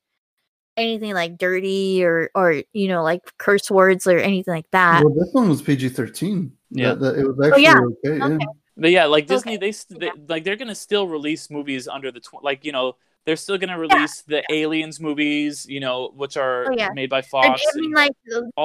anything 0.76 1.12
like 1.12 1.36
dirty 1.36 2.02
or 2.02 2.30
or 2.34 2.62
you 2.72 2.88
know 2.88 3.02
like 3.02 3.20
curse 3.38 3.70
words 3.70 4.06
or 4.06 4.18
anything 4.18 4.54
like 4.54 4.70
that. 4.72 5.04
Well, 5.04 5.14
this 5.14 5.32
one 5.32 5.48
was 5.48 5.62
PG 5.62 5.90
thirteen. 5.90 6.52
Yeah. 6.70 6.94
that, 6.94 7.18
it 7.18 7.26
was 7.26 7.36
oh, 7.38 7.46
actually 7.46 7.62
yeah. 7.64 7.78
okay. 8.06 8.18
yeah. 8.18 8.46
Okay. 8.78 8.80
But 8.82 8.90
yeah, 8.90 9.04
like 9.06 9.24
Okay. 9.24 9.34
Disney, 9.34 9.56
they, 9.56 9.72
st- 9.72 10.00
they 10.00 10.10
like 10.28 10.44
they're 10.44 10.56
gonna 10.56 10.74
still 10.74 11.06
release 11.06 11.50
movies 11.50 11.88
under 11.88 12.10
the 12.10 12.20
tw- 12.20 12.42
like 12.42 12.64
you 12.64 12.72
know 12.72 12.96
they're 13.24 13.36
still 13.36 13.58
gonna 13.58 13.78
release 13.78 14.22
the 14.22 14.42
Aliens 14.50 14.98
movies, 15.00 15.66
you 15.68 15.80
know, 15.80 16.10
which 16.14 16.36
are 16.36 16.66
Oh, 16.68 16.74
yeah. 16.76 16.90
made 16.94 17.10
by 17.10 17.22
Fox. 17.22 17.62
I 17.74 17.78
mean, 17.78 17.92
like 17.92 18.12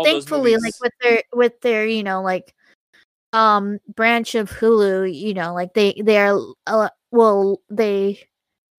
thankfully, 0.04 0.58
like 0.58 0.74
with 0.82 0.94
their 1.02 1.24
with 1.34 1.60
their 1.62 1.86
you 1.86 2.04
know 2.04 2.22
like 2.22 2.54
um 3.34 3.80
branch 3.94 4.36
of 4.36 4.50
Hulu, 4.50 5.14
you 5.14 5.34
know, 5.34 5.54
like 5.54 5.74
they 5.74 6.02
they 6.04 6.18
are 6.18 6.40
uh, 6.66 6.90
well 7.12 7.62
they 7.70 8.20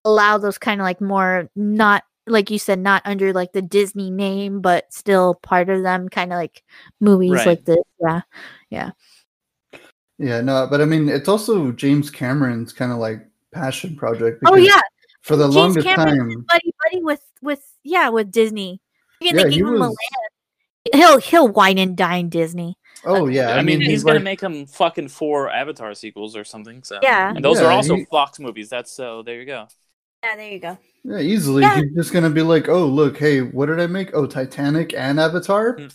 allow 0.05 0.39
those 0.39 0.59
kind 0.59 0.81
of 0.81 0.85
like 0.85 1.01
more 1.01 1.51
not 1.55 2.05
like 2.27 2.51
you 2.51 2.59
said 2.59 2.79
not 2.79 3.03
under 3.05 3.33
like 3.33 3.53
the 3.53 3.63
Disney 3.63 4.11
name, 4.11 4.61
but 4.61 4.93
still 4.93 5.35
part 5.35 5.69
of 5.69 5.83
them, 5.83 6.09
kind 6.09 6.33
of 6.33 6.37
like 6.37 6.63
movies 7.01 7.33
Right. 7.33 7.47
like 7.47 7.65
this. 7.65 7.79
Yeah, 8.01 8.21
Yeah, 8.71 8.91
no, 10.19 10.67
but 10.71 10.81
I 10.81 10.85
mean, 10.85 11.09
it's 11.09 11.29
also 11.29 11.73
James 11.73 12.11
Cameron's 12.11 12.73
kind 12.73 12.93
of 12.93 12.99
like 12.99 13.27
passion 13.53 13.97
project. 13.97 14.43
Oh 14.47 14.57
yeah, 14.57 14.81
for 15.23 15.37
the 15.37 15.45
James 15.45 15.57
longest 15.57 15.87
Cameron's 15.87 16.35
time. 16.35 16.45
buddy 16.49 16.75
buddy 16.85 17.03
with 17.05 17.23
with 17.43 17.65
yeah 17.85 18.09
with 18.09 18.31
Disney. 18.31 18.81
Yeah, 19.21 19.33
Yeah, 19.35 19.45
they 19.45 19.51
he 19.51 19.59
him 19.61 19.79
was... 19.79 19.97
He'll 20.93 21.19
he'll 21.19 21.49
wine 21.49 21.79
and 21.79 21.97
dine 21.97 22.29
Disney. 22.29 22.77
Oh 23.05 23.29
yeah, 23.29 23.51
I, 23.51 23.63
mean, 23.63 23.81
he's, 23.81 24.03
gonna 24.03 24.21
make 24.21 24.41
him 24.41 24.67
fucking 24.67 25.09
four 25.09 25.51
Avatar 25.51 25.95
sequels 25.95 26.35
or 26.35 26.45
something. 26.45 26.83
So 26.83 26.99
Yeah. 27.03 27.33
and 27.35 27.45
those 27.45 27.61
Yeah, 27.61 27.67
are 27.67 27.73
also 27.73 27.97
he- 27.97 28.05
Fox 28.07 28.39
movies. 28.39 28.69
That's 28.69 28.91
so 28.91 29.23
there 29.23 29.37
you 29.37 29.47
go. 29.47 29.69
Yeah, 30.25 30.37
there 30.37 30.51
you 30.51 30.59
go. 30.59 30.79
Yeah, 31.05 31.21
easily. 31.21 31.63
Yeah. 31.63 31.77
He's 31.81 31.95
just 31.95 32.13
gonna 32.13 32.31
be 32.31 32.43
like, 32.43 32.69
"Oh, 32.69 32.87
look, 32.87 33.19
hey, 33.19 33.41
what 33.41 33.67
did 33.67 33.79
I 33.79 33.87
make? 33.87 34.11
Oh, 34.15 34.27
Titanic 34.27 34.95
and 34.95 35.21
Avatar." 35.21 35.77
Hmm. 35.79 35.87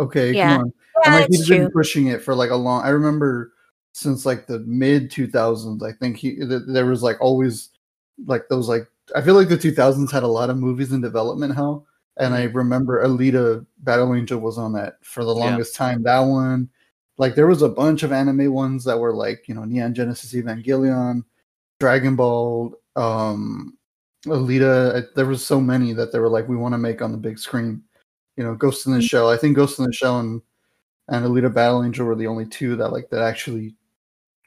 Okay, 0.00 0.32
Yeah. 0.32 0.56
come 0.56 0.62
on. 0.62 0.72
Yeah, 0.96 1.02
and 1.06 1.14
like 1.14 1.24
it's 1.26 1.36
he's 1.38 1.46
true. 1.46 1.58
been 1.58 1.70
pushing 1.70 2.06
it 2.08 2.22
for 2.22 2.34
like 2.34 2.50
a 2.50 2.56
long. 2.56 2.82
I 2.84 2.88
remember 2.90 3.52
since 3.92 4.24
like 4.26 4.46
the 4.46 4.60
mid 4.60 5.10
two 5.10 5.26
thousands. 5.28 5.82
I 5.82 5.92
think 5.92 6.16
he 6.16 6.36
th- 6.36 6.62
there 6.66 6.86
was 6.86 7.02
like 7.02 7.20
always 7.20 7.70
like 8.26 8.48
those 8.48 8.68
like 8.68 8.86
I 9.14 9.20
feel 9.22 9.34
like 9.34 9.48
the 9.48 9.56
two 9.58 9.72
thousands 9.72 10.10
had 10.12 10.22
a 10.22 10.28
lot 10.28 10.50
of 10.50 10.56
movies 10.58 10.92
in 10.92 11.00
development. 11.00 11.54
How 11.54 11.84
and 12.18 12.34
I 12.34 12.44
remember 12.44 13.02
Alita 13.04 13.64
Battle 13.78 14.14
Angel 14.14 14.38
was 14.40 14.58
on 14.58 14.72
that 14.74 14.94
for 15.02 15.24
the 15.24 15.34
Yeah. 15.34 15.40
longest 15.44 15.74
time. 15.74 16.02
That 16.02 16.20
one, 16.20 16.68
like 17.18 17.34
there 17.34 17.46
was 17.46 17.62
a 17.62 17.68
bunch 17.68 18.02
of 18.02 18.12
anime 18.12 18.52
ones 18.52 18.84
that 18.84 18.98
were 18.98 19.14
like 19.14 19.48
you 19.48 19.54
know 19.54 19.64
Neon 19.64 19.94
Genesis 19.94 20.34
Evangelion, 20.34 21.24
Dragon 21.78 22.14
Ball, 22.16 22.74
um, 22.96 23.76
Alita. 24.26 24.96
I- 25.02 25.08
There 25.16 25.26
was 25.26 25.44
so 25.46 25.60
many 25.60 25.92
that 25.94 26.12
they 26.12 26.18
were 26.18 26.28
like 26.28 26.48
we 26.48 26.56
want 26.56 26.74
to 26.74 26.78
make 26.78 27.00
on 27.02 27.12
the 27.12 27.18
big 27.18 27.38
screen. 27.38 27.82
You 28.40 28.46
know, 28.46 28.54
Ghost 28.54 28.86
in 28.86 28.94
the 28.94 29.02
Shell. 29.02 29.28
I 29.28 29.36
think 29.36 29.54
Ghost 29.54 29.78
in 29.78 29.84
the 29.84 29.92
Shell 29.92 30.20
and 30.20 30.40
and 31.08 31.26
Alita 31.26 31.52
Battle 31.52 31.84
Angel 31.84 32.06
were 32.06 32.14
the 32.16 32.26
only 32.26 32.46
two 32.46 32.74
that 32.76 32.88
like 32.90 33.10
that 33.10 33.20
actually 33.20 33.74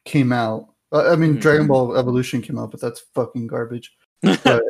came 0.04 0.32
out. 0.34 0.70
I 0.92 1.16
mean, 1.16 1.36
Mhm. 1.38 1.42
Dragon 1.42 1.68
Ball 1.68 1.96
Evolution 1.96 2.42
came 2.42 2.58
out, 2.58 2.72
but 2.72 2.82
that's 2.82 3.02
fucking 3.14 3.46
garbage. 3.46 3.96
But 4.24 4.64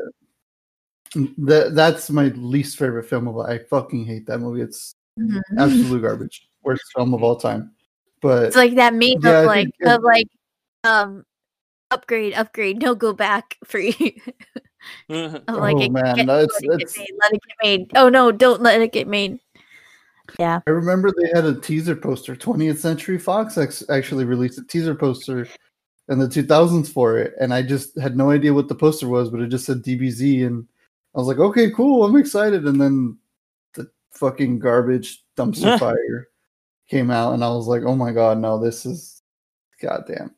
that 1.37 1.71
that's 1.73 2.09
my 2.09 2.25
least 2.35 2.77
favorite 2.77 3.05
film 3.05 3.29
of. 3.29 3.37
all. 3.37 3.45
I 3.47 3.59
fucking 3.59 4.03
hate 4.05 4.25
that 4.25 4.39
movie. 4.39 4.59
It's 4.59 4.93
Mhm. 5.17 5.39
absolute 5.57 6.01
garbage. 6.01 6.49
Worst 6.61 6.83
film 6.93 7.13
of 7.13 7.23
all 7.23 7.37
time. 7.37 7.71
But 8.21 8.47
It's 8.47 8.57
like 8.57 8.75
that 8.75 8.93
meme 8.93 9.21
Yeah, 9.21 9.39
of 9.39 9.45
like 9.45 9.69
of 9.85 10.03
like 10.03 10.27
um 10.83 11.23
upgrade, 11.93 12.33
upgrade, 12.33 12.81
no 12.81 12.95
go 12.95 13.13
back 13.13 13.57
for 13.63 13.79
you. 13.79 13.93
Mm-hmm. 15.09 15.35
of 15.47 15.55
like 15.55 15.77
Oh, 15.77 15.81
it 15.81 15.91
man, 15.91 16.15
get- 16.15 16.27
that's- 16.27 16.61
let, 16.63 16.81
it 16.81 16.89
that's- 16.89 16.97
get 16.97 16.99
made, 17.09 17.17
let 17.21 17.33
it 17.33 17.41
get 17.47 17.57
made. 17.63 17.91
Oh 17.95 18.09
no, 18.09 18.31
don't 18.31 18.61
let 18.61 18.81
it 18.81 18.91
get 18.91 19.07
made. 19.07 19.39
Yeah. 20.39 20.59
I 20.67 20.69
remember 20.71 21.11
they 21.11 21.29
had 21.33 21.45
a 21.45 21.59
teaser 21.59 21.95
poster. 21.95 22.35
20th 22.35 22.77
Century 22.77 23.17
Fox 23.19 23.57
ex- 23.57 23.83
actually 23.89 24.25
released 24.25 24.57
a 24.59 24.63
teaser 24.65 24.95
poster 24.95 25.47
in 26.09 26.17
the 26.19 26.27
2000s 26.27 26.89
for 26.91 27.17
it, 27.17 27.33
and 27.39 27.53
I 27.53 27.61
just 27.61 27.97
had 27.99 28.17
no 28.17 28.29
idea 28.31 28.53
what 28.53 28.67
the 28.67 28.75
poster 28.75 29.07
was, 29.07 29.29
but 29.29 29.39
it 29.41 29.47
just 29.47 29.65
said 29.65 29.83
DBZ, 29.83 30.45
and 30.45 30.67
I 31.15 31.19
was 31.19 31.27
like, 31.27 31.39
okay, 31.39 31.71
cool, 31.71 32.03
I'm 32.03 32.15
excited. 32.17 32.65
And 32.65 32.79
then 32.79 33.17
the 33.73 33.89
fucking 34.11 34.59
garbage 34.59 35.23
dumpster 35.37 35.77
fire 35.79 36.27
came 36.89 37.09
out, 37.11 37.33
and 37.33 37.43
I 37.43 37.49
was 37.49 37.67
like, 37.67 37.83
oh 37.83 37.95
my 37.95 38.11
god, 38.11 38.37
no, 38.39 38.59
this 38.59 38.85
is 38.85 39.21
goddamn. 39.81 40.35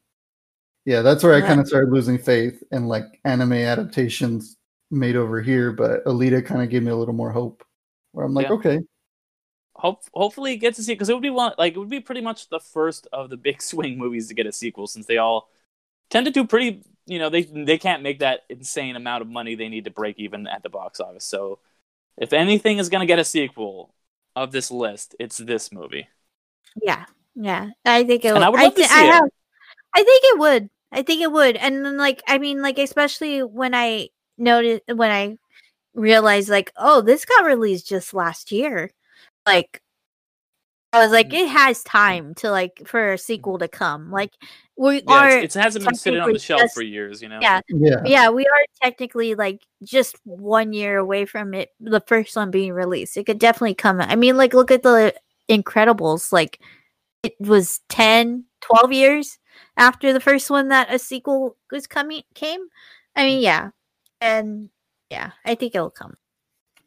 Yeah, 0.85 1.01
that's 1.01 1.23
where 1.23 1.33
I 1.33 1.41
kind 1.41 1.59
of 1.59 1.67
started 1.67 1.91
losing 1.91 2.17
faith 2.17 2.61
in 2.71 2.87
like 2.87 3.05
anime 3.25 3.53
adaptations 3.53 4.57
made 4.91 5.15
over 5.15 5.41
here, 5.41 5.71
but 5.71 6.05
Alita 6.05 6.45
kind 6.45 6.61
of 6.61 6.69
gave 6.69 6.83
me 6.83 6.91
a 6.91 6.95
little 6.95 7.13
more 7.15 7.31
hope. 7.31 7.63
Where 8.11 8.25
I'm 8.25 8.33
like, 8.33 8.49
Yeah. 8.49 8.51
okay, 8.51 8.79
Hope, 9.77 10.03
hopefully 10.13 10.55
get 10.55 10.75
to 10.75 10.83
see 10.83 10.93
because 10.93 11.09
it 11.09 11.13
would 11.13 11.21
be 11.21 11.29
one 11.29 11.51
like 11.57 11.73
it 11.75 11.79
would 11.79 11.89
be 11.89 11.99
pretty 11.99 12.21
much 12.21 12.47
the 12.47 12.61
first 12.61 13.07
of 13.11 13.29
the 13.29 13.35
big 13.35 13.61
swing 13.61 13.97
movies 13.97 14.29
to 14.29 14.33
get 14.33 14.45
a 14.47 14.51
sequel 14.53 14.87
since 14.87 15.05
they 15.05 15.17
all 15.17 15.49
tend 16.09 16.25
to 16.27 16.31
do 16.31 16.45
pretty 16.45 16.83
you 17.07 17.19
know 17.19 17.29
they 17.29 17.43
they 17.43 17.77
can't 17.77 18.03
make 18.03 18.19
that 18.19 18.41
insane 18.49 18.95
amount 18.95 19.21
of 19.23 19.29
money 19.29 19.55
they 19.55 19.69
need 19.69 19.85
to 19.85 19.91
break 19.91 20.19
even 20.19 20.47
at 20.47 20.63
the 20.63 20.69
box 20.69 20.99
office 21.01 21.25
so 21.25 21.59
if 22.17 22.33
anything 22.33 22.79
is 22.79 22.89
going 22.89 23.01
to 23.01 23.07
get 23.07 23.19
a 23.19 23.25
sequel 23.25 23.93
of 24.35 24.51
this 24.51 24.71
list 24.71 25.15
it's 25.19 25.37
this 25.37 25.71
movie 25.71 26.07
Yeah. 26.81 27.05
Yeah. 27.35 27.69
I 27.85 28.03
think 28.03 28.25
it 28.25 28.33
And 28.33 28.35
would. 28.35 28.43
I 28.43 28.49
would 28.49 28.61
love 28.61 28.75
to 28.75 28.83
thi- 28.83 28.85
see 28.85 29.09
I 29.11 29.17
it. 29.17 29.23
I 29.95 30.03
think 30.03 30.21
it 30.25 30.39
would. 30.39 30.69
I 30.95 31.01
think 31.03 31.21
it 31.21 31.31
would. 31.31 31.57
And 31.57 31.85
then 31.85 31.97
like 31.97 32.23
I 32.27 32.37
mean 32.39 32.61
like 32.61 32.79
especially 32.79 33.43
when 33.43 33.75
I 33.75 34.09
noticed 34.37 34.83
when 34.93 35.11
I 35.11 35.37
realized 35.93 36.49
like, 36.49 36.71
oh, 36.77 37.01
this 37.01 37.25
got 37.25 37.45
released 37.45 37.87
just 37.87 38.13
last 38.13 38.51
year. 38.51 38.89
Like 39.45 39.81
I 40.93 40.99
was 41.03 41.11
like, 41.11 41.29
Mm. 41.29 41.33
it 41.43 41.49
has 41.49 41.83
time 41.83 42.33
to 42.35 42.49
like 42.51 42.81
for 42.85 43.13
a 43.13 43.17
sequel 43.17 43.59
to 43.59 43.67
come. 43.67 44.11
Like 44.11 44.31
we 44.77 44.97
yeah 45.07 45.13
are 45.13 45.29
it 45.39 45.53
hasn't 45.53 45.83
been 45.85 45.95
sitting 45.95 46.21
on 46.21 46.31
the 46.33 46.39
shelf 46.39 46.61
just- 46.61 46.75
for 46.75 46.81
years 46.81 47.21
you 47.21 47.29
know 47.29 47.39
yeah, 47.41 47.61
yeah. 47.69 48.01
yeah, 48.05 48.29
we 48.29 48.45
are 48.45 48.65
technically 48.83 49.35
like 49.35 49.61
just 49.83 50.17
one 50.25 50.73
year 50.73 50.97
away 50.97 51.25
from 51.25 51.53
it, 51.53 51.69
the 51.79 52.01
first 52.07 52.35
one 52.35 52.51
being 52.51 52.71
released. 52.73 53.17
It 53.17 53.25
could 53.25 53.39
definitely 53.39 53.75
come. 53.75 53.99
I 54.01 54.15
mean, 54.15 54.37
like, 54.37 54.53
look 54.53 54.71
at 54.71 54.83
the 54.83 55.13
Incredibles. 55.49 56.31
Like, 56.31 56.59
it 57.23 57.35
was 57.39 57.81
10, 57.89 58.45
12 58.61 58.93
years 58.93 59.37
after 59.77 60.13
the 60.13 60.19
first 60.19 60.49
one 60.49 60.69
that 60.69 60.93
a 60.93 60.99
sequel 60.99 61.57
was 61.71 61.87
coming 61.87 62.23
came. 62.33 62.61
I 63.15 63.23
mean, 63.23 63.41
yeah, 63.41 63.69
and 64.21 64.69
yeah, 65.09 65.31
I 65.45 65.55
think 65.55 65.75
it'll 65.75 65.89
come. 65.89 66.15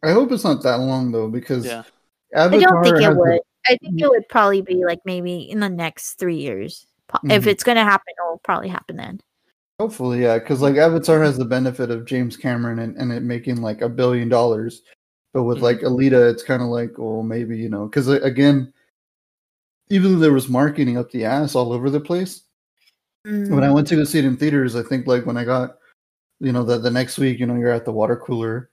I 0.02 0.12
hope 0.12 0.30
it's 0.32 0.44
not 0.44 0.62
that 0.62 0.76
long 0.80 1.10
though, 1.12 1.28
because 1.28 1.64
yeah 1.66 1.82
Avatar 2.34 2.58
I 2.58 2.60
don't 2.60 2.82
think 2.84 3.00
it 3.00 3.16
would. 3.16 3.40
I 3.66 3.76
think 3.76 4.00
it 4.00 4.08
would 4.08 4.28
probably 4.28 4.62
be 4.62 4.84
like 4.84 5.00
maybe 5.04 5.50
in 5.50 5.60
the 5.60 5.68
next 5.68 6.14
three 6.14 6.36
years. 6.36 6.86
Po- 7.08 7.18
If 7.28 7.46
it's 7.46 7.64
gonna 7.64 7.84
happen, 7.84 8.14
it'll 8.18 8.40
probably 8.44 8.68
happen 8.68 8.96
then. 8.96 9.20
hopefully, 9.80 10.22
yeah, 10.22 10.38
because 10.38 10.60
like 10.60 10.76
Avatar 10.76 11.22
has 11.22 11.38
the 11.38 11.44
benefit 11.44 11.90
of 11.90 12.04
James 12.04 12.36
Cameron 12.36 12.80
and, 12.80 12.96
and 12.96 13.12
it 13.12 13.22
making 13.22 13.62
like 13.62 13.80
a 13.80 13.88
billion 13.88 14.28
dollars, 14.28 14.82
but 15.32 15.44
with 15.44 15.58
Mhm. 15.58 15.62
like 15.62 15.80
Alita, 15.80 16.30
it's 16.30 16.42
kind 16.42 16.62
of 16.62 16.68
like, 16.68 16.98
well, 16.98 17.22
maybe 17.22 17.56
you 17.56 17.68
know, 17.68 17.86
because 17.86 18.08
again, 18.08 18.72
even 19.90 20.12
though 20.12 20.18
there 20.18 20.32
was 20.32 20.48
marketing 20.48 20.96
up 20.98 21.10
the 21.10 21.24
ass 21.24 21.54
all 21.54 21.72
over 21.72 21.90
the 21.90 22.00
place, 22.00 22.42
when 23.28 23.60
Mm. 23.60 23.64
I 23.64 23.70
went 23.70 23.86
to 23.88 23.96
go 23.96 24.04
see 24.04 24.18
it 24.20 24.24
in 24.24 24.36
theaters, 24.36 24.74
I 24.74 24.82
think 24.82 25.06
like 25.06 25.26
when 25.26 25.36
I 25.36 25.44
got, 25.44 25.76
you 26.40 26.52
know, 26.52 26.62
the 26.64 26.78
the 26.78 26.90
next 26.90 27.18
week, 27.18 27.38
you 27.38 27.46
know, 27.46 27.56
you're 27.56 27.70
at 27.70 27.84
the 27.84 27.92
water 27.92 28.16
cooler, 28.16 28.70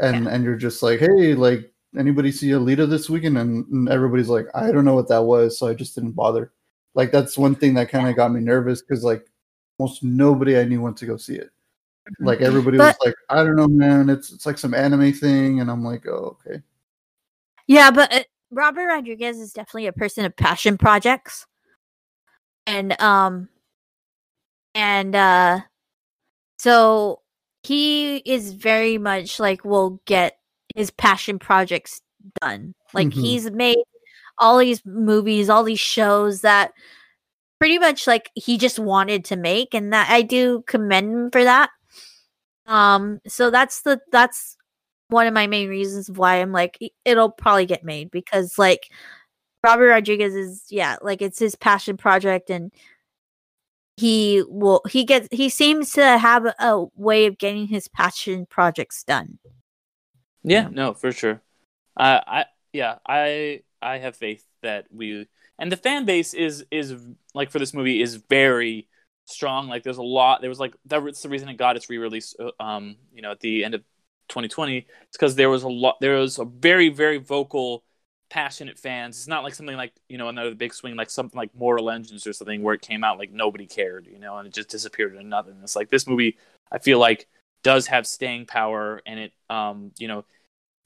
and 0.00 0.28
and 0.28 0.44
you're 0.44 0.56
just 0.56 0.82
like, 0.82 1.00
hey, 1.00 1.34
like 1.34 1.72
anybody 1.96 2.30
see 2.32 2.48
Alita 2.50 2.88
this 2.88 3.08
weekend? 3.08 3.38
And, 3.38 3.66
and 3.68 3.88
everybody's 3.88 4.28
like, 4.28 4.46
I 4.54 4.70
don't 4.72 4.84
know 4.84 4.94
what 4.94 5.08
that 5.08 5.22
was, 5.22 5.58
so 5.58 5.68
I 5.68 5.74
just 5.74 5.94
didn't 5.94 6.12
bother. 6.12 6.52
Like 6.94 7.12
that's 7.12 7.38
one 7.38 7.54
thing 7.54 7.74
that 7.74 7.88
kind 7.88 8.08
of 8.08 8.14
got 8.16 8.32
me 8.32 8.40
nervous 8.40 8.82
because 8.82 9.04
like 9.04 9.26
almost 9.78 10.02
nobody 10.04 10.58
I 10.58 10.64
knew 10.64 10.80
went 10.82 10.96
to 10.98 11.06
go 11.06 11.16
see 11.16 11.36
it. 11.36 11.50
Like 12.20 12.40
everybody 12.42 12.76
But- 12.76 12.96
was 13.00 13.06
like, 13.06 13.14
I 13.30 13.42
don't 13.42 13.56
know, 13.56 13.68
man. 13.68 14.10
It's 14.10 14.30
it's 14.32 14.44
like 14.44 14.58
some 14.58 14.74
anime 14.74 15.12
thing, 15.14 15.60
and 15.60 15.70
I'm 15.70 15.82
like, 15.82 16.06
oh, 16.06 16.36
okay. 16.46 16.60
Yeah, 17.66 17.90
but 17.90 18.12
uh, 18.12 18.24
Robert 18.50 18.86
Rodriguez 18.86 19.38
is 19.40 19.52
definitely 19.54 19.86
a 19.86 19.92
person 19.92 20.24
of 20.26 20.36
passion 20.36 20.76
projects. 20.76 21.46
And 22.66 23.00
um 23.00 23.48
and 24.74 25.14
uh 25.14 25.60
so 26.58 27.20
he 27.62 28.16
is 28.18 28.52
very 28.52 28.98
much 28.98 29.40
like 29.40 29.64
will 29.64 30.00
get 30.06 30.38
his 30.74 30.90
passion 30.90 31.38
projects 31.38 32.00
done. 32.40 32.74
Like 32.92 33.08
Mhm. 33.08 33.12
he's 33.12 33.50
made 33.50 33.78
all 34.38 34.58
these 34.58 34.84
movies, 34.84 35.48
all 35.48 35.64
these 35.64 35.80
shows 35.80 36.40
that 36.42 36.72
pretty 37.60 37.78
much 37.78 38.06
like 38.06 38.30
he 38.34 38.58
just 38.58 38.78
wanted 38.78 39.24
to 39.26 39.36
make 39.36 39.74
and 39.74 39.92
that 39.92 40.10
I 40.10 40.22
do 40.22 40.62
commend 40.66 41.12
him 41.12 41.30
for 41.30 41.44
that. 41.44 41.70
Um 42.66 43.20
so 43.26 43.50
that's 43.50 43.82
the 43.82 44.00
that's 44.12 44.56
one 45.08 45.26
of 45.26 45.34
my 45.34 45.46
main 45.46 45.68
reasons 45.68 46.10
why 46.10 46.36
I'm 46.36 46.52
like 46.52 46.78
it'll 47.04 47.30
probably 47.30 47.66
get 47.66 47.84
made 47.84 48.10
because 48.10 48.58
like 48.58 48.88
Robert 49.64 49.88
Rodriguez 49.88 50.34
is 50.34 50.64
yeah, 50.70 50.96
like 51.02 51.22
it's 51.22 51.38
his 51.38 51.56
passion 51.56 51.96
project 51.96 52.50
and 52.50 52.72
he 53.96 54.42
will 54.48 54.82
he 54.90 55.04
gets 55.04 55.28
he 55.30 55.48
seems 55.48 55.92
to 55.92 56.18
have 56.18 56.46
a, 56.46 56.54
a 56.60 56.86
way 56.96 57.26
of 57.26 57.38
getting 57.38 57.66
his 57.68 57.88
passion 57.88 58.46
projects 58.46 59.04
done. 59.04 59.38
Yeah, 60.42 60.66
Yeah. 60.66 60.70
no, 60.70 60.94
for 60.94 61.12
sure. 61.12 61.42
Uh, 61.96 62.20
I 62.26 62.46
yeah, 62.72 62.98
I 63.06 63.62
I 63.82 63.98
have 63.98 64.16
faith 64.16 64.44
that 64.62 64.86
we 64.92 65.28
and 65.58 65.72
the 65.72 65.76
fan 65.76 66.04
base 66.06 66.34
is 66.34 66.66
is 66.70 66.94
like 67.34 67.50
for 67.50 67.58
this 67.58 67.74
movie 67.74 68.02
is 68.02 68.16
very 68.16 68.88
strong. 69.26 69.68
Like 69.68 69.82
there's 69.84 69.98
a 69.98 70.02
lot. 70.02 70.40
There 70.40 70.50
was 70.50 70.60
like 70.60 70.74
that's 70.86 71.22
the 71.22 71.28
reason 71.30 71.48
it 71.48 71.56
got 71.56 71.76
its 71.76 71.90
re-release. 71.90 72.34
uh, 72.40 72.50
Um, 72.62 72.96
you 73.14 73.22
know, 73.22 73.32
at 73.32 73.40
the 73.40 73.64
end 73.64 73.74
of 73.74 73.84
2020, 74.28 74.78
it's 74.80 75.16
because 75.18 75.36
there 75.36 75.50
was 75.50 75.64
a 75.64 75.68
lot. 75.68 75.96
There 76.00 76.18
was 76.18 76.38
a 76.38 76.44
very 76.44 76.90
very 76.90 77.18
vocal, 77.18 77.84
passionate 78.30 78.78
fans. 78.78 79.16
It's 79.16 79.28
not 79.28 79.44
like 79.44 79.54
something 79.54 79.76
like 79.76 79.92
you 80.08 80.18
know 80.18 80.28
another 80.28 80.54
big 80.54 80.74
swing 80.74 80.96
like 80.96 81.10
something 81.10 81.36
like 81.36 81.54
Mortal 81.54 81.90
Engines 81.90 82.26
or 82.26 82.32
something 82.32 82.62
where 82.62 82.74
it 82.74 82.82
came 82.82 83.04
out 83.04 83.18
like 83.18 83.32
nobody 83.32 83.66
cared, 83.66 84.06
you 84.06 84.18
know, 84.18 84.38
and 84.38 84.46
it 84.48 84.54
just 84.54 84.68
disappeared 84.68 85.14
into 85.14 85.26
nothingness. 85.26 85.76
Like 85.76 85.90
this 85.90 86.06
movie, 86.06 86.36
I 86.72 86.78
feel 86.78 86.98
like 86.98 87.28
does 87.62 87.86
have 87.86 88.06
staying 88.06 88.46
power, 88.46 89.00
and 89.06 89.18
it 89.20 89.32
um 89.50 89.92
you 89.98 90.08
know 90.08 90.24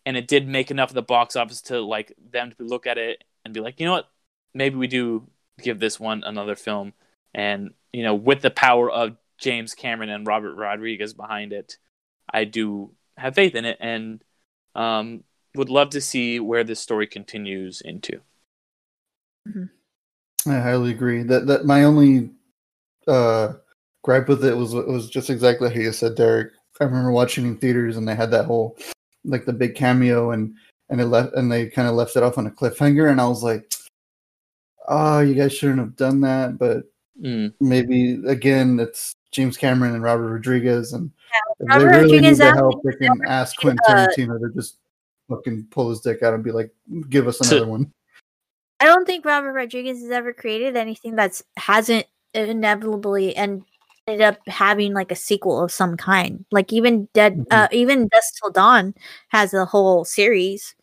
and 0.07 0.17
it 0.17 0.27
did 0.29 0.49
make 0.49 0.71
enough 0.71 0.91
of 0.91 0.95
the 0.95 1.03
box 1.03 1.37
office 1.37 1.61
to 1.63 1.81
like 1.81 2.15
them 2.31 2.53
to 2.59 2.65
look 2.65 2.87
at 2.87 2.99
it 2.99 3.25
and 3.45 3.53
be 3.53 3.61
like, 3.61 3.79
you 3.79 3.87
know 3.87 3.93
what, 3.93 4.11
maybe 4.55 4.77
we 4.77 4.87
do 4.87 5.27
give 5.63 5.79
this 5.81 6.01
one 6.01 6.23
another 6.25 6.57
film, 6.57 6.93
and 7.35 7.73
you 7.93 8.03
know, 8.03 8.15
with 8.15 8.41
the 8.41 8.51
power 8.51 8.91
of 8.91 9.17
James 9.39 9.75
Cameron 9.75 10.11
and 10.11 10.27
Robert 10.27 10.55
Rodriguez 10.55 11.15
behind 11.15 11.53
it, 11.53 11.79
I 12.33 12.45
do 12.45 12.93
have 13.17 13.35
faith 13.35 13.55
in 13.55 13.65
it, 13.65 13.79
and 13.81 14.23
um, 14.75 15.25
would 15.55 15.69
love 15.71 15.91
to 15.91 16.01
see 16.01 16.41
where 16.41 16.65
this 16.65 16.81
story 16.81 17.07
continues 17.07 17.81
into. 17.81 18.21
I 20.47 20.59
highly 20.61 20.91
agree. 20.91 21.23
That 21.23 21.47
that 21.47 21.65
my 21.65 21.85
only 21.85 22.31
uh 23.07 23.55
gripe 24.03 24.29
with 24.29 24.45
it 24.45 24.57
was 24.57 24.75
was 24.75 25.09
just 25.11 25.31
exactly 25.31 25.69
how 25.73 25.81
you 25.81 25.93
said, 25.93 26.15
Derek. 26.15 26.53
I 26.81 26.85
remember 26.85 27.11
watching 27.11 27.47
in 27.47 27.57
theaters 27.57 27.97
and 27.97 28.07
they 28.07 28.15
had 28.15 28.31
that 28.31 28.45
whole 28.45 28.77
like 29.25 29.45
the 29.45 29.53
big 29.53 29.75
cameo 29.75 30.31
and 30.31 30.55
and 30.91 31.01
it 31.01 31.07
left 31.07 31.35
and 31.35 31.51
they 31.51 31.67
kind 31.67 31.89
of 31.89 31.95
left 31.95 32.17
it 32.17 32.23
off 32.23 32.39
on 32.39 32.47
a 32.47 32.51
cliffhanger 32.51 33.11
and 33.11 33.21
I 33.21 33.27
was 33.27 33.43
like, 33.43 33.73
oh, 34.89 35.21
you 35.21 35.35
guys 35.35 35.55
shouldn't 35.55 35.81
have 35.81 35.97
done 35.97 36.21
that. 36.21 36.59
But 36.59 36.85
Mm. 37.21 37.53
maybe 37.61 38.21
again, 38.27 38.79
it's 38.79 39.13
James 39.33 39.57
Cameron 39.57 39.95
and 39.95 40.03
Robert 40.03 40.31
Rodriguez, 40.33 40.93
and 40.93 41.11
if 41.59 41.69
they 41.69 41.75
Robert 41.75 41.89
really 41.89 42.03
need 42.03 42.15
Rodriguez 42.15 42.39
the 42.39 42.53
help, 42.53 42.83
they 42.85 42.93
can 42.93 43.21
ask 43.27 43.57
Quentin 43.57 43.81
uh, 43.89 44.07
Tarantino 44.09 44.39
to 44.41 44.55
just 44.55 44.79
fucking 45.29 45.67
pull 45.71 45.91
his 45.91 46.01
dick 46.01 46.23
out 46.23 46.35
and 46.35 46.43
be 46.45 46.53
like, 46.53 46.71
give 47.09 47.29
us 47.29 47.41
another 47.41 47.67
one. 47.67 47.93
I 48.81 48.85
don't 48.85 49.07
think 49.07 49.25
Robert 49.25 49.53
Rodriguez 49.53 50.01
has 50.03 50.11
ever 50.11 50.33
created 50.33 50.77
anything 50.77 51.17
that's 51.17 51.43
hasn't 51.57 52.07
inevitably 52.35 53.35
and 53.35 53.63
ended 54.07 54.23
up 54.23 54.39
having 54.47 54.95
like 54.95 55.11
a 55.11 55.17
sequel 55.17 55.61
of 55.63 55.73
some 55.73 55.97
kind. 55.97 56.45
Like 56.53 56.73
even 56.73 57.09
Dead, 57.13 57.37
Mhm. 57.39 57.47
uh, 57.51 57.69
even 57.73 58.09
Dusk 58.09 58.35
Till 58.41 58.51
Dawn 58.53 58.95
has 59.29 59.53
a 59.53 59.65
whole 59.65 60.05
series. 60.05 60.75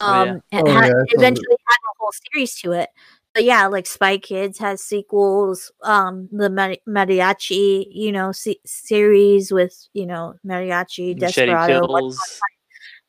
Oh, 0.00 0.24
yeah. 0.24 0.30
Um, 0.32 0.42
and 0.52 0.68
Oh, 0.68 0.72
had- 0.72 0.80
yeah, 0.84 0.86
I 0.86 0.88
saw 0.88 0.94
that. 0.94 1.06
eventually 1.10 1.56
had 1.68 1.76
a 1.76 1.94
whole 1.98 2.12
series 2.32 2.54
to 2.62 2.72
it. 2.72 2.88
But 3.34 3.44
yeah, 3.44 3.66
like 3.66 3.86
Spy 3.86 4.18
Kids 4.18 4.58
has 4.58 4.82
sequels. 4.82 5.70
Um, 5.82 6.28
the 6.32 6.50
Mari- 6.50 6.82
Mariachi, 6.88 7.86
you 7.90 8.12
know, 8.12 8.30
se- 8.32 8.60
series 8.66 9.50
with 9.52 9.88
you 9.94 10.04
know 10.06 10.34
Mariachi, 10.46 11.14
Machete 11.14 11.46
Desperado, 11.46 11.86
What- 11.86 12.00
kills. 12.00 12.40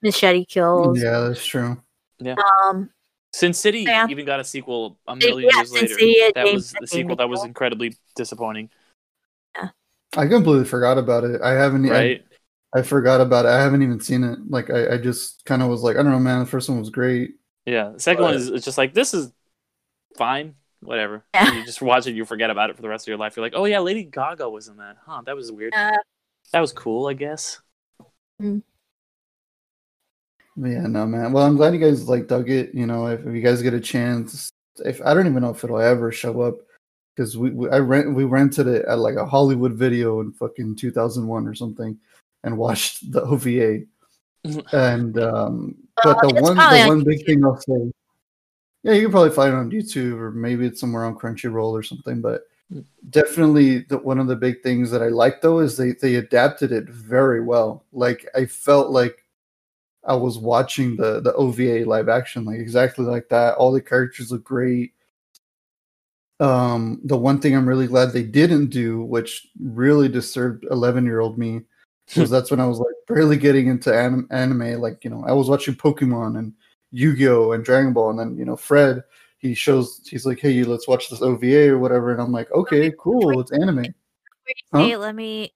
Machete 0.04 0.46
Kills. 0.46 1.02
Yeah, 1.02 1.20
that's 1.22 1.46
true. 1.46 1.82
Yeah. 2.20 2.36
Um, 2.66 2.90
Sin 3.32 3.54
City 3.54 3.80
Yeah. 3.80 4.06
even 4.10 4.26
got 4.26 4.40
a 4.40 4.44
sequel 4.44 4.98
a 5.08 5.16
million 5.16 5.50
yeah, 5.50 5.58
years 5.58 5.72
Sin 5.72 5.82
later. 5.82 5.94
City, 5.96 6.18
that 6.36 6.46
came- 6.46 6.56
was 6.56 6.74
the 6.80 6.88
sequel 6.88 7.16
that 7.16 7.28
was 7.30 7.44
incredibly 7.44 7.96
disappointing, 8.16 8.70
I 10.16 10.28
completely 10.28 10.66
forgot 10.66 10.98
about 11.00 11.24
it. 11.24 11.42
I 11.42 11.54
haven't. 11.54 11.88
I, 11.88 11.92
right? 11.92 12.26
I 12.76 12.82
forgot 12.82 13.22
about 13.22 13.46
it. 13.46 13.50
I 13.50 13.62
haven't 13.62 13.82
even 13.82 14.00
seen 14.00 14.24
it. 14.24 14.40
Like 14.50 14.70
I, 14.70 14.94
I 14.94 14.98
just 14.98 15.44
kind 15.46 15.62
of 15.64 15.70
was 15.70 15.82
like, 15.82 15.98
I 15.98 16.04
don't 16.04 16.12
know, 16.12 16.20
man. 16.20 16.40
The 16.40 16.46
first 16.46 16.70
one 16.70 16.80
was 16.80 16.90
great. 16.90 17.32
Yeah, 17.66 17.90
the 17.90 18.00
second 18.00 18.24
one 18.24 18.34
is 18.36 18.50
it's 18.50 18.66
just 18.66 18.78
like 18.78 18.94
this 18.94 19.14
is 19.14 19.32
fine, 20.18 20.56
whatever. 20.82 21.24
Yeah. 21.34 21.52
You 21.54 21.66
just 21.66 21.82
watch 21.82 22.08
it, 22.08 22.14
you 22.14 22.26
forget 22.26 22.50
about 22.50 22.70
it 22.70 22.76
for 22.76 22.82
the 22.82 22.90
rest 22.90 23.06
of 23.06 23.08
your 23.08 23.18
life. 23.18 23.36
You're 23.36 23.46
like, 23.46 23.54
oh 23.56 23.66
yeah, 23.66 23.80
Lady 23.80 24.04
Gaga 24.04 24.50
was 24.50 24.68
in 24.68 24.78
that. 24.78 24.98
Huh, 25.06 25.22
that 25.26 25.36
was 25.36 25.52
weird. 25.52 25.74
uh, 25.74 25.98
that 26.52 26.60
was 26.60 26.74
cool, 26.74 27.08
I 27.08 27.14
guess. 27.14 27.60
But 28.40 28.62
yeah, 30.56 30.88
no, 30.88 31.06
man. 31.06 31.32
Well, 31.32 31.46
I'm 31.46 31.56
glad 31.56 31.74
you 31.74 31.80
guys 31.80 32.08
like 32.08 32.28
dug 32.28 32.50
it. 32.50 32.74
You 32.74 32.86
know, 32.86 33.08
if, 33.08 33.26
if 33.26 33.34
you 33.34 33.42
guys 33.42 33.62
get 33.62 33.74
a 33.74 33.80
chance, 33.80 34.50
if 34.86 35.02
I 35.06 35.14
don't 35.14 35.28
even 35.28 35.42
know 35.42 35.50
if 35.50 35.64
it'll 35.64 35.80
ever 35.80 36.12
show 36.12 36.42
up 36.42 36.56
because 37.16 37.38
we, 37.38 37.52
we 37.52 37.70
I 37.70 37.80
rent 37.80 38.14
we 38.14 38.24
rented 38.24 38.68
it 38.68 38.86
at 38.86 39.00
like 39.00 39.16
a 39.16 39.26
Hollywood 39.26 39.74
video 39.74 40.20
in 40.22 40.32
fucking 40.32 40.76
2001 40.76 41.48
or 41.48 41.56
something 41.56 41.98
and 42.44 42.58
watched 42.58 43.12
the 43.12 43.24
OVA. 43.24 43.82
and 44.74 45.18
um, 45.18 45.76
but 46.04 46.18
Uh, 46.18 46.28
the 46.28 46.42
one 46.42 46.56
the 46.56 46.86
one 46.88 47.04
big 47.04 47.26
thing 47.26 47.44
I'll 47.46 47.60
say, 47.60 47.92
yeah, 48.84 48.94
you 48.94 49.04
can 49.04 49.12
probably 49.12 49.32
find 49.32 49.54
it 49.54 49.58
on 49.58 49.72
YouTube 49.72 50.20
or 50.20 50.32
maybe 50.32 50.66
it's 50.66 50.80
somewhere 50.80 51.06
on 51.06 51.16
Crunchyroll 51.16 51.72
or 51.72 51.84
something. 51.84 52.22
But 52.22 52.44
definitely, 53.10 53.80
the, 53.80 53.98
one 53.98 54.20
of 54.20 54.28
the 54.28 54.36
big 54.36 54.62
things 54.62 54.92
that 54.92 55.02
I 55.02 55.08
like 55.08 55.42
though 55.42 55.60
is 55.60 55.78
they 55.78 55.94
they 55.94 56.16
adapted 56.16 56.72
it 56.72 56.90
very 56.90 57.42
well. 57.42 57.86
Like 57.94 58.28
I 58.36 58.46
felt 58.46 58.90
like 58.90 59.23
I 60.06 60.16
was 60.16 60.38
watching 60.38 60.96
the 60.96 61.22
the 61.22 61.34
OVA 61.34 61.86
live 61.86 62.10
action, 62.10 62.46
like 62.46 62.60
exactly 62.60 63.06
like 63.06 63.30
that. 63.30 63.56
All 63.56 63.72
the 63.72 63.82
characters 63.82 64.32
look 64.32 64.44
great. 64.44 64.94
Um, 66.40 67.00
the 67.06 67.18
one 67.18 67.40
thing 67.40 67.56
I'm 67.56 67.68
really 67.68 67.88
glad 67.88 68.12
they 68.12 68.24
didn't 68.24 68.68
do, 68.68 69.04
which 69.04 69.48
really 69.62 70.10
disturbed 70.10 70.66
11 70.70 71.06
year 71.06 71.20
old 71.20 71.38
me, 71.38 71.62
because 72.08 72.30
that's 72.30 72.52
when 72.52 72.60
I 72.60 72.66
was 72.68 72.80
like 72.80 72.96
barely 73.08 73.38
getting 73.38 73.68
into 73.68 73.96
anim- 73.96 74.28
anime. 74.32 74.82
Like 74.82 75.04
you 75.04 75.10
know, 75.10 75.24
I 75.26 75.32
was 75.32 75.50
watching 75.50 75.76
Pokemon 75.76 76.38
and 76.38 76.54
Yu 76.92 77.16
Gi 77.16 77.28
Oh 77.30 77.52
and 77.54 77.64
Dragon 77.64 77.94
Ball, 77.94 78.12
and 78.12 78.20
then 78.20 78.38
you 78.38 78.46
know 78.46 78.56
Fred. 78.56 79.04
He 79.38 79.54
shows 79.54 80.02
he's 80.06 80.26
like, 80.26 80.40
"Hey, 80.40 80.52
you 80.52 80.66
let's 80.66 80.88
watch 80.88 81.10
this 81.10 81.22
OVA 81.22 81.70
or 81.70 81.78
whatever," 81.78 82.12
and 82.14 82.22
I'm 82.22 82.32
like, 82.32 82.50
"Okay, 82.52 82.94
cool, 82.98 83.42
it's 83.42 83.52
anime." 83.52 83.82
Before 83.82 83.94
Huh? 84.74 84.80
say 84.80 84.92
it, 84.92 84.98
let 85.00 85.16
me. 85.16 85.54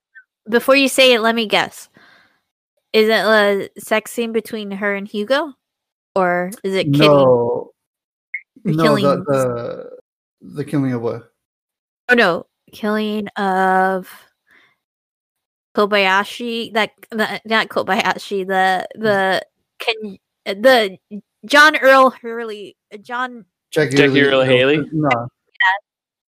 Before 0.48 0.76
you 0.76 0.88
say 0.88 1.12
it, 1.12 1.20
let 1.20 1.34
me 1.34 1.46
guess. 1.46 1.88
Is 2.92 3.08
it 3.08 3.12
a 3.12 3.70
sex 3.78 4.12
scene 4.12 4.32
between 4.32 4.70
her 4.70 4.94
and 4.94 5.06
Hugo, 5.06 5.52
or 6.14 6.50
is 6.64 6.74
it 6.74 6.92
killing? 6.94 7.24
No, 7.24 7.70
The 8.64 8.72
no, 8.72 8.96
the, 8.96 9.24
the 9.24 9.90
the 10.54 10.64
killing 10.64 10.92
of 10.92 11.02
what? 11.02 11.30
Oh 12.08 12.14
no, 12.14 12.46
killing 12.72 13.28
of 13.36 14.08
Kobayashi. 15.76 16.72
That, 16.72 16.92
that 17.10 17.42
not 17.44 17.68
Kobayashi. 17.68 18.46
The 18.46 18.86
hmm. 18.96 19.02
the 19.02 19.46
can 19.78 20.18
the 20.46 20.98
John 21.44 21.76
Earl 21.76 22.10
Hurley. 22.10 22.76
John. 23.02 23.44
Jackie, 23.70 23.96
Jackie 23.96 24.22
Earle 24.22 24.46
no, 24.46 24.50
Haley? 24.50 24.88
No. 24.92 25.28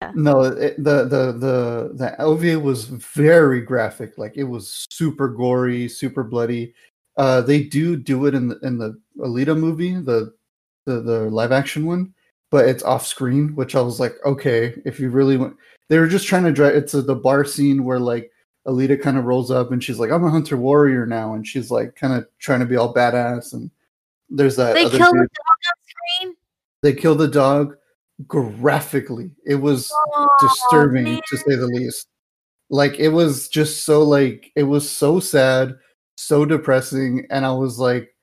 Yeah. 0.03 0.13
No, 0.15 0.43
it, 0.45 0.83
the 0.83 1.05
the 1.05 1.33
the 1.33 1.91
the 1.95 2.21
OVA 2.21 2.59
was 2.59 2.85
very 2.85 3.61
graphic. 3.61 4.17
Like 4.17 4.37
it 4.37 4.45
was 4.45 4.87
super 4.91 5.29
gory, 5.29 5.89
super 5.89 6.25
bloody. 6.25 6.73
Uh, 7.17 7.43
they 7.43 7.63
do 7.65 7.97
do 7.97 8.25
it 8.27 8.35
in 8.35 8.49
the 8.49 8.59
in 8.61 8.79
the 8.79 8.99
Alita 9.19 9.59
movie, 9.59 9.95
the 9.95 10.33
the 10.87 11.01
the 11.03 11.21
live 11.31 11.53
action 11.53 11.85
one, 11.85 12.15
but 12.51 12.67
it's 12.67 12.83
off 12.83 13.07
screen. 13.07 13.55
Which 13.57 13.75
I 13.75 13.83
was 13.83 14.01
like, 14.01 14.15
okay, 14.25 14.75
if 14.87 14.99
you 14.99 15.11
really 15.11 15.37
want, 15.37 15.57
they 15.89 15.99
were 15.99 16.09
just 16.09 16.27
trying 16.27 16.45
to 16.45 16.53
drive. 16.53 16.75
It's 16.77 16.95
a, 16.95 17.03
the 17.03 17.15
bar 17.15 17.45
scene 17.45 17.85
where 17.85 18.01
like 18.01 18.31
Alita 18.67 19.01
kind 19.01 19.19
of 19.19 19.25
rolls 19.25 19.51
up 19.51 19.71
and 19.71 19.85
she's 19.85 19.99
like, 19.99 20.11
I'm 20.11 20.25
a 20.25 20.31
hunter 20.31 20.57
warrior 20.57 21.05
now, 21.05 21.35
and 21.35 21.47
she's 21.47 21.71
like 21.71 21.95
kind 21.95 22.15
of 22.15 22.27
trying 22.39 22.61
to 22.61 22.67
be 22.67 22.77
all 22.77 22.95
badass. 22.95 23.53
And 23.53 23.71
there's 24.31 24.57
that 24.57 24.75
They 24.75 24.85
other 24.85 24.97
killed 24.97 25.15
the 25.15 25.29
dog 25.29 25.57
on 25.69 25.85
screen. 26.23 26.37
they 26.83 26.95
kill 26.95 27.17
the 27.17 27.29
dog 27.29 27.77
graphically. 28.27 29.31
It 29.47 29.57
was 29.57 29.91
Oh, 29.93 30.29
disturbing 30.41 31.05
man. 31.05 31.21
to 31.29 31.37
say 31.37 31.55
the 31.57 31.67
least. 31.67 32.09
Like 32.69 32.99
it 32.99 33.09
was 33.09 33.49
just 33.49 33.85
so 33.85 34.03
like 34.03 34.53
it 34.57 34.63
was 34.65 34.89
so 34.91 35.19
sad, 35.21 35.77
so 36.17 36.45
depressing, 36.45 37.27
and 37.31 37.45
I 37.45 37.53
was 37.53 37.79
like, 37.79 38.15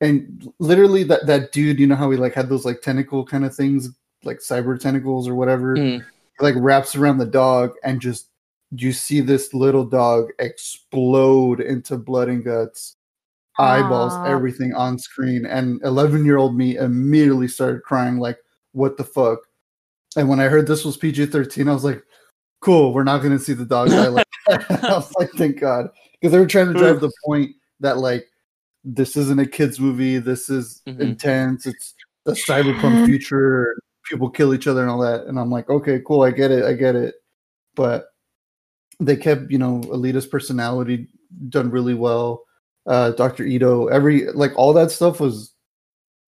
and 0.00 0.52
literally 0.58 1.04
that 1.04 1.26
that 1.26 1.52
dude, 1.52 1.78
you 1.78 1.86
know 1.86 1.94
how 1.94 2.10
he 2.10 2.16
like 2.16 2.34
had 2.34 2.48
those 2.48 2.64
like 2.64 2.80
tentacle 2.82 3.24
kind 3.24 3.44
of 3.44 3.54
things, 3.54 3.90
like 4.24 4.38
cyber 4.38 4.78
tentacles 4.80 5.28
or 5.28 5.34
whatever, 5.36 5.76
Mm. 5.76 6.04
like 6.40 6.54
wraps 6.58 6.96
around 6.96 7.18
the 7.18 7.26
dog, 7.26 7.74
and 7.84 8.00
just 8.00 8.30
you 8.72 8.92
see 8.92 9.20
this 9.20 9.54
little 9.54 9.84
dog 9.84 10.30
explode 10.40 11.60
into 11.60 11.96
blood 11.96 12.28
and 12.28 12.42
guts, 12.44 12.96
eyeballs, 13.58 14.12
Aw. 14.14 14.24
everything 14.24 14.74
on 14.74 14.98
screen, 14.98 15.46
and 15.46 15.80
eleven 15.84 16.24
year 16.24 16.38
old 16.38 16.56
me 16.56 16.76
immediately 16.78 17.46
started 17.46 17.82
crying, 17.84 18.18
like, 18.18 18.38
what 18.74 18.96
the 18.96 19.04
fuck? 19.04 19.38
And 20.16 20.28
when 20.28 20.40
I 20.40 20.44
heard 20.44 20.66
this 20.66 20.84
was 20.84 20.96
PG 20.96 21.26
thirteen, 21.26 21.68
I 21.68 21.72
was 21.72 21.84
like, 21.84 22.02
cool, 22.60 22.92
we're 22.92 23.04
not 23.04 23.22
gonna 23.22 23.38
see 23.38 23.54
the 23.54 23.64
dog 23.64 23.88
die 23.88 24.08
like. 24.08 24.26
I 24.48 24.92
was 24.92 25.10
like, 25.18 25.30
thank 25.32 25.60
God. 25.60 25.88
Because 26.20 26.32
they 26.32 26.38
were 26.38 26.46
trying 26.46 26.66
to 26.66 26.74
drive 26.74 27.00
the 27.00 27.10
point 27.24 27.52
that 27.80 27.98
like 27.98 28.26
this 28.84 29.16
isn't 29.16 29.40
a 29.40 29.46
kids 29.46 29.80
movie, 29.80 30.18
this 30.18 30.50
is 30.50 30.82
Mhm. 30.86 31.00
intense, 31.00 31.64
it's 31.66 31.94
a 32.26 32.32
cyberpunk 32.32 33.04
future, 33.06 33.74
people 34.04 34.28
kill 34.28 34.52
each 34.52 34.66
other 34.66 34.82
and 34.82 34.90
all 34.90 35.00
that. 35.00 35.24
And 35.26 35.38
I'm 35.40 35.50
like, 35.50 35.70
okay, 35.70 36.00
cool, 36.06 36.22
I 36.22 36.30
get 36.30 36.50
it, 36.50 36.64
I 36.64 36.74
get 36.74 36.94
it. 36.94 37.14
But 37.74 38.08
they 39.00 39.16
kept, 39.16 39.50
you 39.50 39.58
know, 39.58 39.80
Alita's 39.86 40.26
personality 40.26 41.08
done 41.48 41.70
really 41.70 41.94
well. 41.94 42.44
Uh 42.86 43.12
Dr. 43.12 43.44
Ido, 43.44 43.86
every 43.86 44.30
like 44.32 44.52
all 44.56 44.74
that 44.74 44.90
stuff 44.90 45.20
was 45.20 45.53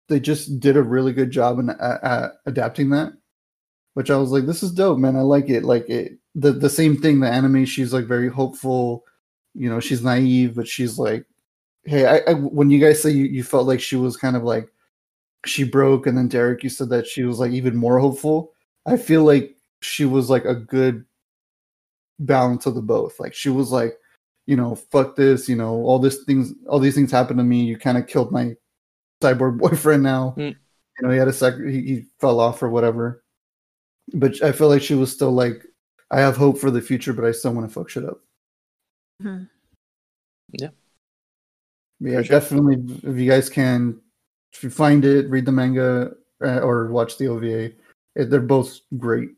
they 0.09 0.21
just 0.21 0.61
did 0.61 0.77
a 0.77 0.83
really 0.83 1.13
good 1.13 1.31
job 1.31 1.59
in 1.59 1.71
uh, 1.71 1.99
uh, 2.03 2.29
adapting 2.47 2.91
that 2.91 3.15
which 3.95 4.11
I 4.11 4.17
was 4.17 4.31
like, 4.31 4.47
this 4.47 4.63
is 4.63 4.73
dope, 4.73 4.99
man. 4.99 5.17
I 5.17 5.21
like 5.21 5.49
it. 5.49 5.65
Like 5.65 5.89
it, 5.89 6.19
the 6.35 6.53
the 6.53 6.69
same 6.71 6.97
thing. 7.01 7.21
The 7.21 7.29
anime, 7.29 7.65
she's 7.65 7.93
like 7.93 8.05
very 8.07 8.29
hopeful. 8.29 9.05
You 9.55 9.71
know, 9.71 9.81
she's 9.81 10.03
naive, 10.03 10.55
but 10.57 10.69
she's 10.69 10.99
like, 10.99 11.25
hey, 11.85 12.07
I, 12.07 12.31
I 12.31 12.35
when 12.35 12.71
you 12.71 12.81
guys 12.81 13.01
say 13.01 13.11
you, 13.11 13.25
you 13.25 13.43
felt 13.45 13.67
like 13.67 13.81
she 13.81 13.97
was 13.97 14.17
kind 14.17 14.37
of 14.37 14.43
like 14.43 14.69
she 15.47 15.65
broke, 15.65 16.07
and 16.07 16.19
then 16.19 16.29
Derek, 16.29 16.63
you 16.65 16.69
said 16.69 16.89
that 16.91 17.07
she 17.07 17.23
was 17.23 17.39
like 17.39 17.53
even 17.53 17.77
more 17.77 17.99
hopeful. 17.99 18.53
I 18.87 18.97
feel 18.97 19.25
like 19.25 19.57
she 19.81 20.05
was 20.05 20.29
like 20.29 20.45
a 20.45 20.55
good 20.55 21.05
balance 22.19 22.67
of 22.67 22.75
the 22.75 22.83
both. 22.83 23.21
Like 23.21 23.35
she 23.35 23.49
was 23.49 23.71
like, 23.71 23.97
you 24.47 24.57
know, 24.57 24.75
fuck 24.75 25.15
this. 25.17 25.49
You 25.49 25.57
know, 25.57 25.75
all 25.85 26.01
this 26.01 26.25
things, 26.25 26.53
all 26.69 26.81
these 26.81 26.97
things 26.97 27.13
happened 27.13 27.39
to 27.39 27.45
me. 27.45 27.63
You 27.63 27.79
kind 27.79 27.99
of 27.99 28.09
killed 28.09 28.33
my 28.33 28.57
cyborg 29.23 29.59
boyfriend. 29.65 30.03
Now, 30.03 30.35
Mm. 30.37 30.51
you 30.57 31.03
know, 31.07 31.11
he 31.11 31.19
had 31.19 31.29
a 31.29 31.33
sec. 31.33 31.55
He, 31.59 31.83
he 31.83 32.05
fell 32.21 32.41
off 32.41 32.63
or 32.63 32.69
whatever 32.69 33.21
but 34.13 34.43
I 34.43 34.53
feel 34.53 34.69
like 34.69 34.83
she 34.83 34.95
was 34.95 35.11
still 35.11 35.33
like, 35.33 35.65
I 36.11 36.21
have 36.21 36.37
hope 36.37 36.59
for 36.59 36.71
the 36.71 36.83
future, 36.83 37.15
but 37.15 37.25
I 37.25 37.33
still 37.33 37.55
want 37.55 37.67
to 37.67 37.73
fuck 37.73 37.89
shit 37.89 38.05
up. 38.05 38.21
Mhm. 39.23 39.49
Yeah, 40.53 40.69
For 42.19 42.25
sure. 42.25 42.39
definitely. 42.41 43.01
If 43.03 43.17
you 43.19 43.31
guys 43.31 43.49
can, 43.49 43.99
if 44.53 44.63
you 44.63 44.69
find 44.69 45.07
it, 45.07 45.31
read 45.31 45.47
the 45.47 45.53
manga 45.53 46.13
uh, 46.45 46.59
or 46.61 46.89
watch 46.89 47.17
the 47.17 47.29
OVA. 47.29 47.73
It, 48.15 48.29
they're 48.29 48.41
both 48.41 48.79
great. 48.99 49.31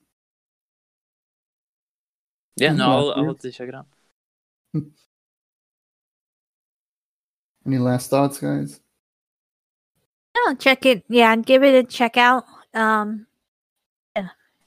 Yeah, 2.56 2.72
no. 2.72 2.90
I'll, 2.90 3.12
I'll 3.12 3.24
have 3.26 3.38
to 3.38 3.52
check 3.52 3.68
it 3.68 3.74
out. 3.76 3.86
Any 7.64 7.78
last 7.78 8.10
thoughts, 8.10 8.38
guys? 8.40 8.80
Oh, 10.36 10.54
check 10.58 10.84
it. 10.84 11.04
Yeah, 11.08 11.32
and 11.32 11.44
give 11.44 11.62
it 11.62 11.74
a 11.74 11.86
check 11.86 12.16
out. 12.16 12.44
Um, 12.74 13.26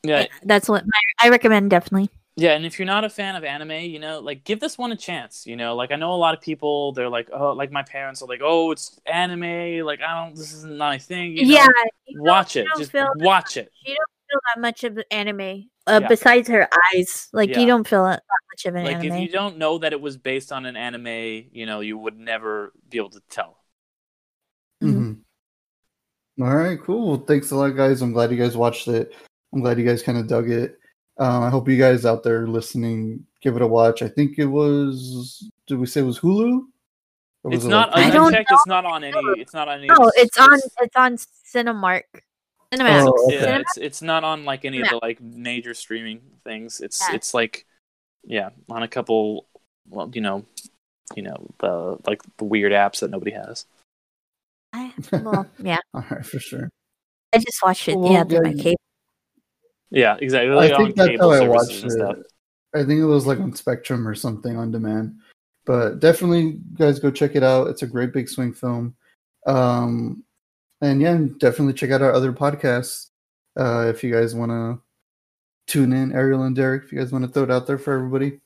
Yeah, 0.03 0.25
that's 0.43 0.69
what 0.69 0.83
my, 0.85 1.25
I 1.25 1.29
recommend 1.29 1.69
definitely. 1.69 2.09
Yeah, 2.37 2.51
and 2.53 2.65
if 2.65 2.79
you're 2.79 2.85
not 2.85 3.03
a 3.03 3.09
fan 3.09 3.35
of 3.35 3.43
anime, 3.43 3.71
you 3.71 3.99
know, 3.99 4.19
like 4.21 4.45
give 4.45 4.61
this 4.61 4.77
one 4.77 4.93
a 4.93 4.95
chance. 4.95 5.45
You 5.45 5.57
know, 5.57 5.75
like 5.75 5.91
I 5.91 5.97
know 5.97 6.13
a 6.13 6.15
lot 6.15 6.33
of 6.33 6.39
people, 6.39 6.93
they're 6.93 7.09
like, 7.09 7.29
oh, 7.33 7.51
like 7.51 7.69
my 7.69 7.83
parents 7.83 8.21
are 8.21 8.27
like, 8.27 8.39
oh, 8.41 8.71
it's 8.71 8.97
anime. 9.05 9.85
Like 9.85 9.99
I 10.01 10.23
don't, 10.23 10.35
this 10.35 10.53
isn't 10.53 10.77
my 10.77 10.97
thing. 10.97 11.33
You 11.33 11.45
know? 11.45 11.53
yeah, 11.53 11.67
watch 12.15 12.55
it. 12.55 12.65
Just 12.77 12.93
watch 13.17 13.57
it. 13.57 13.69
You 13.85 13.95
don't 13.95 14.09
feel 14.29 14.39
that 14.55 14.61
much 14.61 14.83
of 14.85 14.99
anime 15.11 15.65
uh, 15.85 15.99
Yeah. 16.01 16.07
besides 16.07 16.47
her 16.47 16.69
eyes. 16.93 17.27
Like 17.33 17.49
Yeah. 17.49 17.59
you 17.59 17.67
don't 17.67 17.85
feel 17.85 18.05
that 18.05 18.23
much 18.53 18.65
of 18.65 18.75
an 18.75 18.85
Like 18.85 18.97
anime. 18.97 19.17
if 19.17 19.21
you 19.21 19.29
don't 19.29 19.57
know 19.57 19.77
that 19.79 19.91
it 19.91 19.99
was 19.99 20.15
based 20.15 20.53
on 20.53 20.65
an 20.65 20.77
anime, 20.77 21.49
you 21.51 21.65
know, 21.65 21.81
you 21.81 21.97
would 21.97 22.17
never 22.17 22.71
be 22.89 22.97
able 22.99 23.09
to 23.09 23.21
tell. 23.29 23.58
All 26.41 26.55
right, 26.55 26.79
cool. 26.81 27.07
Well, 27.09 27.25
thanks 27.27 27.51
a 27.51 27.55
lot, 27.55 27.75
guys. 27.75 28.01
I'm 28.01 28.13
glad 28.13 28.31
you 28.31 28.37
guys 28.37 28.55
watched 28.55 28.87
it. 28.87 29.13
I'm 29.53 29.61
glad 29.61 29.77
you 29.77 29.85
guys 29.85 30.03
kind 30.03 30.17
of 30.17 30.27
dug 30.27 30.49
it. 30.49 30.77
Um, 31.17 31.43
I 31.43 31.49
hope 31.49 31.67
you 31.67 31.77
guys 31.77 32.05
out 32.05 32.23
there 32.23 32.47
listening 32.47 33.25
give 33.41 33.55
it 33.55 33.61
a 33.61 33.67
watch. 33.67 34.01
I 34.01 34.07
think 34.07 34.39
it 34.39 34.45
was. 34.45 35.51
Did 35.67 35.79
we 35.79 35.85
say 35.85 35.99
it 36.01 36.05
was 36.05 36.19
Hulu? 36.19 36.61
Or 37.43 37.51
was 37.51 37.57
It's 37.57 37.65
it, 37.65 37.69
not. 37.69 37.91
like, 37.91 38.05
I, 38.05 38.07
I 38.07 38.11
don't 38.11 38.31
checked. 38.31 38.51
It's 38.51 38.67
not 38.67 38.85
on 38.85 39.03
any. 39.03 39.17
It's 39.39 39.53
not 39.53 39.67
on 39.67 39.79
any. 39.79 39.89
Oh, 39.91 40.11
it's 40.15 40.37
on 40.37 40.53
it's- 40.53 40.71
it's 40.81 40.95
on 40.95 41.17
Cinemark. 41.53 42.03
Cinemax. 42.73 43.07
Oh, 43.07 43.25
okay. 43.27 43.41
Yeah, 43.41 43.57
it's 43.57 43.77
it's 43.77 44.01
not 44.01 44.23
on 44.23 44.45
like 44.45 44.63
any 44.63 44.81
of 44.81 44.89
the 44.89 44.99
like 45.01 45.19
major 45.21 45.73
streaming 45.73 46.21
things. 46.43 46.79
It's 46.81 47.01
Yeah. 47.09 47.15
it's 47.15 47.33
like 47.33 47.65
yeah, 48.23 48.49
on 48.69 48.83
a 48.83 48.87
couple 48.87 49.47
well, 49.89 50.09
you 50.13 50.21
know, 50.21 50.45
you 51.15 51.23
know, 51.23 51.49
the 51.57 51.97
like 52.05 52.21
the 52.37 52.43
weird 52.45 52.71
apps 52.71 52.99
that 52.99 53.09
nobody 53.09 53.31
has. 53.31 53.65
I, 54.73 54.93
well, 55.23 55.47
yeah. 55.59 55.79
All 55.93 56.05
right, 56.09 56.25
for 56.25 56.39
sure. 56.39 56.69
I 57.33 57.37
just 57.37 57.59
watched 57.63 57.87
it. 57.87 57.97
Well, 57.97 58.11
yeah, 58.11 58.23
through 58.23 58.41
my 58.43 58.49
yeah, 58.49 58.63
cable. 58.63 58.81
Yeah, 59.91 60.17
exactly. 60.19 60.51
I 60.51 60.55
Like 60.55 60.71
on 60.73 60.85
think 60.85 60.95
that's 60.95 61.09
cable 61.09 61.33
how 61.33 61.43
I 61.43 61.47
watched 61.47 61.83
and 61.83 61.91
stuff. 61.91 62.17
it. 62.17 62.25
I 62.75 62.79
think 62.83 62.99
it 63.01 63.05
was 63.05 63.25
like 63.25 63.39
on 63.39 63.53
Spectrum 63.53 64.07
or 64.07 64.15
something 64.15 64.55
on 64.57 64.71
demand. 64.71 65.15
But 65.65 65.99
definitely, 65.99 66.59
guys, 66.75 66.99
go 66.99 67.11
check 67.11 67.35
it 67.35 67.43
out. 67.43 67.67
It's 67.67 67.83
a 67.83 67.87
great 67.87 68.13
big 68.13 68.29
swing 68.29 68.53
film. 68.53 68.95
Um, 69.45 70.23
and 70.81 71.01
yeah, 71.01 71.17
definitely 71.39 71.73
check 71.73 71.91
out 71.91 72.01
our 72.01 72.13
other 72.13 72.31
podcasts 72.33 73.07
uh, 73.59 73.87
if 73.87 74.03
you 74.03 74.11
guys 74.11 74.35
want 74.35 74.51
to 74.51 74.79
tune 75.67 75.93
in. 75.93 76.11
Ariel 76.13 76.43
and 76.43 76.55
Derek, 76.55 76.83
if 76.83 76.91
you 76.91 76.99
guys 76.99 77.11
want 77.11 77.25
to 77.25 77.31
throw 77.31 77.43
it 77.43 77.51
out 77.51 77.67
there 77.67 77.77
for 77.77 77.93
everybody. 77.93 78.39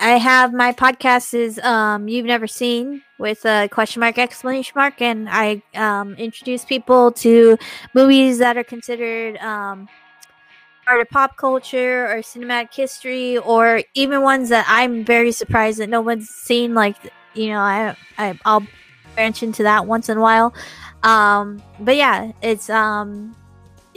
I 0.00 0.10
have 0.10 0.52
my 0.52 0.72
podcast 0.72 1.34
is 1.34 1.58
um 1.60 2.08
you've 2.08 2.26
never 2.26 2.46
seen 2.46 3.02
with 3.18 3.44
a 3.44 3.68
question 3.70 4.00
mark 4.00 4.16
exclamation 4.18 4.72
mark, 4.76 5.00
and 5.02 5.28
I 5.28 5.62
um 5.74 6.14
introduce 6.14 6.64
people 6.64 7.10
to 7.12 7.58
movies 7.94 8.38
that 8.38 8.56
are 8.56 8.64
considered 8.64 9.36
um 9.38 9.88
part 10.84 11.00
of 11.00 11.10
pop 11.10 11.36
culture 11.36 12.06
or 12.06 12.20
cinematic 12.22 12.72
history, 12.72 13.38
or 13.38 13.82
even 13.94 14.22
ones 14.22 14.48
that 14.50 14.64
I'm 14.68 15.04
very 15.04 15.32
surprised 15.32 15.78
that 15.80 15.88
no 15.88 16.00
one's 16.00 16.28
seen. 16.28 16.74
Like 16.74 16.96
you 17.34 17.48
know, 17.48 17.60
I 17.60 17.96
I 18.18 18.38
I'll 18.44 18.66
branch 19.14 19.42
into 19.42 19.64
that 19.64 19.86
once 19.86 20.08
in 20.08 20.16
a 20.16 20.20
while. 20.20 20.54
Um, 21.02 21.60
but 21.80 21.96
yeah, 21.96 22.30
it's 22.40 22.70
um 22.70 23.34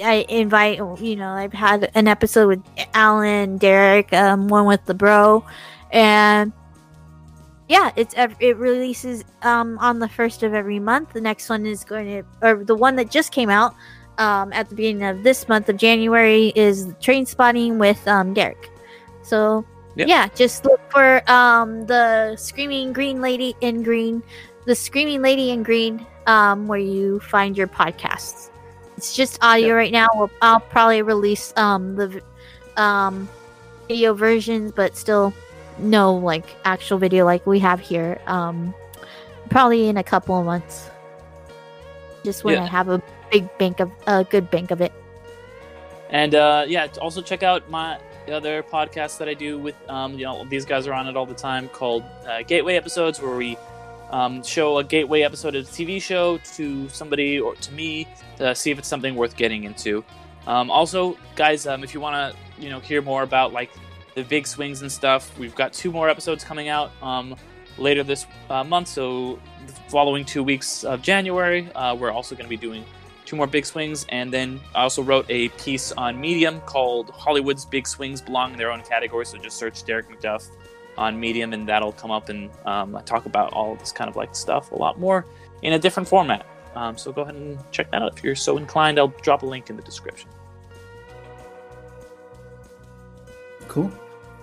I 0.04 0.26
invite 0.30 0.80
you 1.00 1.16
know 1.16 1.30
I've 1.30 1.54
had 1.54 1.92
an 1.94 2.08
episode 2.08 2.48
with 2.48 2.64
Alan, 2.96 3.58
Derek, 3.58 4.12
um, 4.14 4.48
one 4.48 4.66
with 4.66 4.84
the 4.86 4.96
bro, 4.96 5.46
and 5.92 6.52
yeah, 7.68 7.92
it's 7.96 8.14
it 8.18 8.58
releases 8.58 9.24
um 9.44 9.78
on 9.80 10.00
the 10.00 10.10
first 10.10 10.44
of 10.44 10.54
every 10.54 10.80
month. 10.80 11.14
The 11.14 11.22
next 11.22 11.50
one 11.50 11.66
is 11.66 11.84
going 11.84 12.06
to 12.08 12.24
or 12.42 12.64
the 12.64 12.76
one 12.76 12.96
that 12.98 13.10
just 13.10 13.32
came 13.32 13.50
out 13.50 13.74
um 14.18 14.52
at 14.54 14.70
the 14.70 14.76
beginning 14.76 15.04
of 15.04 15.24
this 15.24 15.48
month 15.48 15.70
of 15.70 15.78
January 15.78 16.52
is 16.56 16.88
Trainspotting 17.02 17.78
with 17.78 18.06
um 18.08 18.34
Derek. 18.34 18.70
So 19.24 19.66
Yep. 19.96 20.08
yeah, 20.08 20.28
just 20.36 20.66
look 20.66 20.80
for 20.92 21.22
um 21.32 21.86
the 21.86 22.36
Screaming 22.36 22.94
Green 22.94 23.22
Lady 23.22 23.56
in 23.62 23.84
Green, 23.84 24.24
the 24.66 24.76
Screaming 24.76 25.22
Lady 25.22 25.52
in 25.52 25.64
Green 25.64 26.06
um 26.28 26.68
where 26.68 26.80
you 26.80 27.20
find 27.22 27.58
your 27.58 27.68
podcasts. 27.68 28.50
It's 28.98 29.16
just 29.16 29.40
audio 29.42 29.76
right 29.76 29.92
now. 29.92 30.08
We'll, 30.16 30.30
I'll 30.42 30.60
probably 30.60 31.02
release 31.02 31.54
um 31.56 31.96
the 31.96 32.22
um 32.78 33.30
video 33.88 34.14
versions, 34.14 34.72
but 34.74 34.98
still 34.98 35.34
no 35.80 36.14
like 36.14 36.46
actual 36.66 36.98
video 36.98 37.26
like 37.26 37.46
we 37.46 37.60
have 37.60 37.80
here. 37.80 38.20
Um, 38.28 38.74
probably 39.50 39.88
in 39.88 39.98
a 39.98 40.04
couple 40.04 40.38
of 40.40 40.46
months. 40.46 40.90
Just 42.24 42.44
when 42.44 42.56
Yeah. 42.56 42.64
I 42.64 42.68
have 42.68 42.90
a 42.90 43.02
big 43.32 43.48
bank 43.58 43.80
of 43.80 43.92
a 44.08 44.24
good 44.24 44.50
bank 44.52 44.72
of 44.72 44.82
it. 44.82 44.92
And 46.10 46.36
uh, 46.36 46.66
yeah, 46.68 46.88
also 47.02 47.22
check 47.22 47.44
out 47.44 47.70
my 47.70 47.98
other 48.32 48.64
podcast 48.64 49.18
that 49.18 49.28
I 49.28 49.34
do 49.34 49.58
with 49.58 49.76
um, 49.90 50.14
you 50.18 50.26
know 50.26 50.46
these 50.46 50.66
guys 50.66 50.88
are 50.88 50.94
on 50.94 51.08
it 51.08 51.18
all 51.18 51.26
the 51.26 51.34
time 51.34 51.68
called 51.70 52.04
uh, 52.28 52.44
Gateway 52.44 52.76
Episodes, 52.76 53.22
where 53.22 53.36
we 53.36 53.58
um, 54.12 54.44
show 54.44 54.78
a 54.78 54.84
gateway 54.84 55.22
episode 55.22 55.56
of 55.56 55.66
a 55.66 55.70
TV 55.72 56.02
show 56.02 56.38
to 56.56 56.88
somebody 56.90 57.40
or 57.40 57.56
to 57.56 57.72
me 57.74 58.08
to 58.38 58.54
see 58.54 58.72
if 58.72 58.78
it's 58.78 58.88
something 58.88 59.16
worth 59.16 59.36
getting 59.38 59.64
into. 59.64 60.04
Um, 60.48 60.70
also, 60.70 61.18
guys, 61.36 61.66
um, 61.66 61.84
if 61.84 61.94
you 61.94 62.00
want 62.00 62.36
to 62.36 62.62
you 62.62 62.70
know 62.70 62.80
hear 62.80 63.02
more 63.02 63.24
about 63.24 63.54
like 63.54 63.72
the 64.16 64.24
big 64.24 64.46
swings 64.46 64.82
and 64.82 64.92
stuff, 64.92 65.38
we've 65.38 65.56
got 65.56 65.74
two 65.74 65.92
more 65.92 66.10
episodes 66.10 66.44
coming 66.44 66.70
out 66.70 66.92
um, 67.02 67.36
later 67.78 68.04
this 68.04 68.26
uh, 68.50 68.64
month. 68.64 68.88
So 68.88 69.40
the 69.66 69.74
following 69.90 70.26
two 70.26 70.44
weeks 70.44 70.84
of 70.84 71.02
January, 71.02 71.72
uh, 71.74 71.96
we're 71.96 72.12
also 72.12 72.36
going 72.36 72.46
to 72.46 72.50
be 72.50 72.58
doing 72.58 72.84
two 73.26 73.36
more 73.36 73.48
big 73.48 73.66
swings, 73.66 74.06
and 74.10 74.34
then 74.34 74.60
I 74.76 74.84
also 74.84 75.02
wrote 75.02 75.26
a 75.30 75.50
piece 75.50 75.92
on 75.94 76.20
Medium 76.20 76.60
called 76.62 77.12
"Hollywood's 77.12 77.64
Big 77.64 77.88
Swings 77.88 78.22
Belong 78.22 78.52
in 78.52 78.58
Their 78.58 78.72
Own 78.72 78.82
Category." 78.82 79.26
So 79.26 79.38
just 79.38 79.58
search 79.58 79.86
Derek 79.86 80.10
McDuff 80.10 80.50
on 80.98 81.18
Medium, 81.18 81.54
and 81.54 81.68
that'll 81.68 81.94
come 81.94 82.12
up, 82.12 82.28
and 82.28 82.50
um, 82.66 83.00
talk 83.06 83.26
about 83.26 83.54
all 83.54 83.76
this 83.76 83.94
kind 83.94 84.10
of 84.10 84.18
like 84.18 84.36
stuff 84.36 84.72
a 84.72 84.76
lot 84.76 85.00
more 85.00 85.26
in 85.62 85.74
a 85.74 85.80
different 85.80 86.10
format. 86.10 86.46
Um, 86.76 86.98
so 86.98 87.12
go 87.12 87.22
ahead 87.22 87.36
and 87.36 87.58
check 87.72 87.92
that 87.92 88.02
out 88.02 88.18
if 88.18 88.24
you're 88.24 88.36
so 88.36 88.58
inclined. 88.58 89.00
I'll 89.00 89.14
drop 89.22 89.44
a 89.44 89.46
link 89.46 89.70
in 89.70 89.78
the 89.78 89.84
description. 89.84 90.30
Cool. 93.72 93.90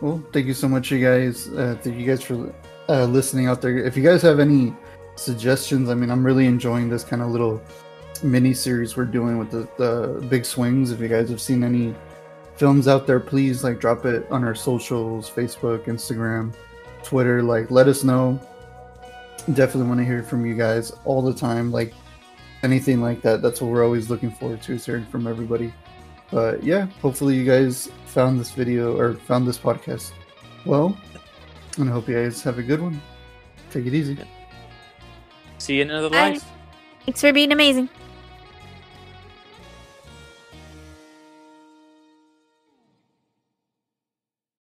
Well, 0.00 0.24
thank 0.32 0.46
you 0.46 0.54
so 0.54 0.70
much, 0.70 0.90
you 0.90 1.04
guys. 1.04 1.48
Uh, 1.48 1.76
thank 1.82 1.98
you 1.98 2.06
guys 2.06 2.22
for 2.22 2.50
uh, 2.88 3.04
listening 3.04 3.46
out 3.46 3.60
there. 3.60 3.76
If 3.76 3.94
you 3.94 4.02
guys 4.02 4.22
have 4.22 4.40
any 4.40 4.74
suggestions, 5.16 5.90
I 5.90 5.94
mean, 5.94 6.10
I'm 6.10 6.24
really 6.24 6.46
enjoying 6.46 6.88
this 6.88 7.04
kind 7.04 7.20
of 7.20 7.28
little 7.28 7.60
mini 8.22 8.54
series 8.54 8.96
we're 8.96 9.04
doing 9.04 9.36
with 9.36 9.50
the, 9.50 9.68
the 9.76 10.26
big 10.28 10.46
swings. 10.46 10.92
If 10.92 11.00
you 11.00 11.08
guys 11.08 11.28
have 11.28 11.42
seen 11.42 11.62
any 11.62 11.94
films 12.56 12.88
out 12.88 13.06
there, 13.06 13.20
please 13.20 13.62
like 13.62 13.80
drop 13.80 14.06
it 14.06 14.26
on 14.30 14.44
our 14.44 14.54
socials 14.54 15.28
Facebook, 15.28 15.84
Instagram, 15.84 16.54
Twitter. 17.02 17.42
Like, 17.42 17.70
let 17.70 17.86
us 17.86 18.04
know. 18.04 18.40
Definitely 19.52 19.88
want 19.88 20.00
to 20.00 20.06
hear 20.06 20.22
from 20.22 20.46
you 20.46 20.54
guys 20.54 20.90
all 21.04 21.20
the 21.20 21.34
time. 21.34 21.70
Like, 21.70 21.92
anything 22.62 23.02
like 23.02 23.20
that. 23.20 23.42
That's 23.42 23.60
what 23.60 23.70
we're 23.72 23.84
always 23.84 24.08
looking 24.08 24.30
forward 24.30 24.62
to, 24.62 24.72
is 24.72 24.86
hearing 24.86 25.04
from 25.04 25.26
everybody. 25.26 25.74
But 26.30 26.62
yeah, 26.62 26.86
hopefully 27.00 27.34
you 27.36 27.44
guys 27.44 27.90
found 28.06 28.38
this 28.38 28.50
video 28.50 28.96
or 28.98 29.14
found 29.14 29.46
this 29.46 29.58
podcast 29.58 30.12
well. 30.66 30.96
And 31.78 31.88
I 31.88 31.92
hope 31.92 32.08
you 32.08 32.14
guys 32.14 32.42
have 32.42 32.58
a 32.58 32.62
good 32.62 32.80
one. 32.80 33.00
Take 33.70 33.86
it 33.86 33.94
easy. 33.94 34.18
See 35.58 35.76
you 35.76 35.82
in 35.82 35.90
another 35.90 36.10
Bye. 36.10 36.30
life. 36.30 36.44
Thanks 37.04 37.20
for 37.20 37.32
being 37.32 37.52
amazing. 37.52 37.88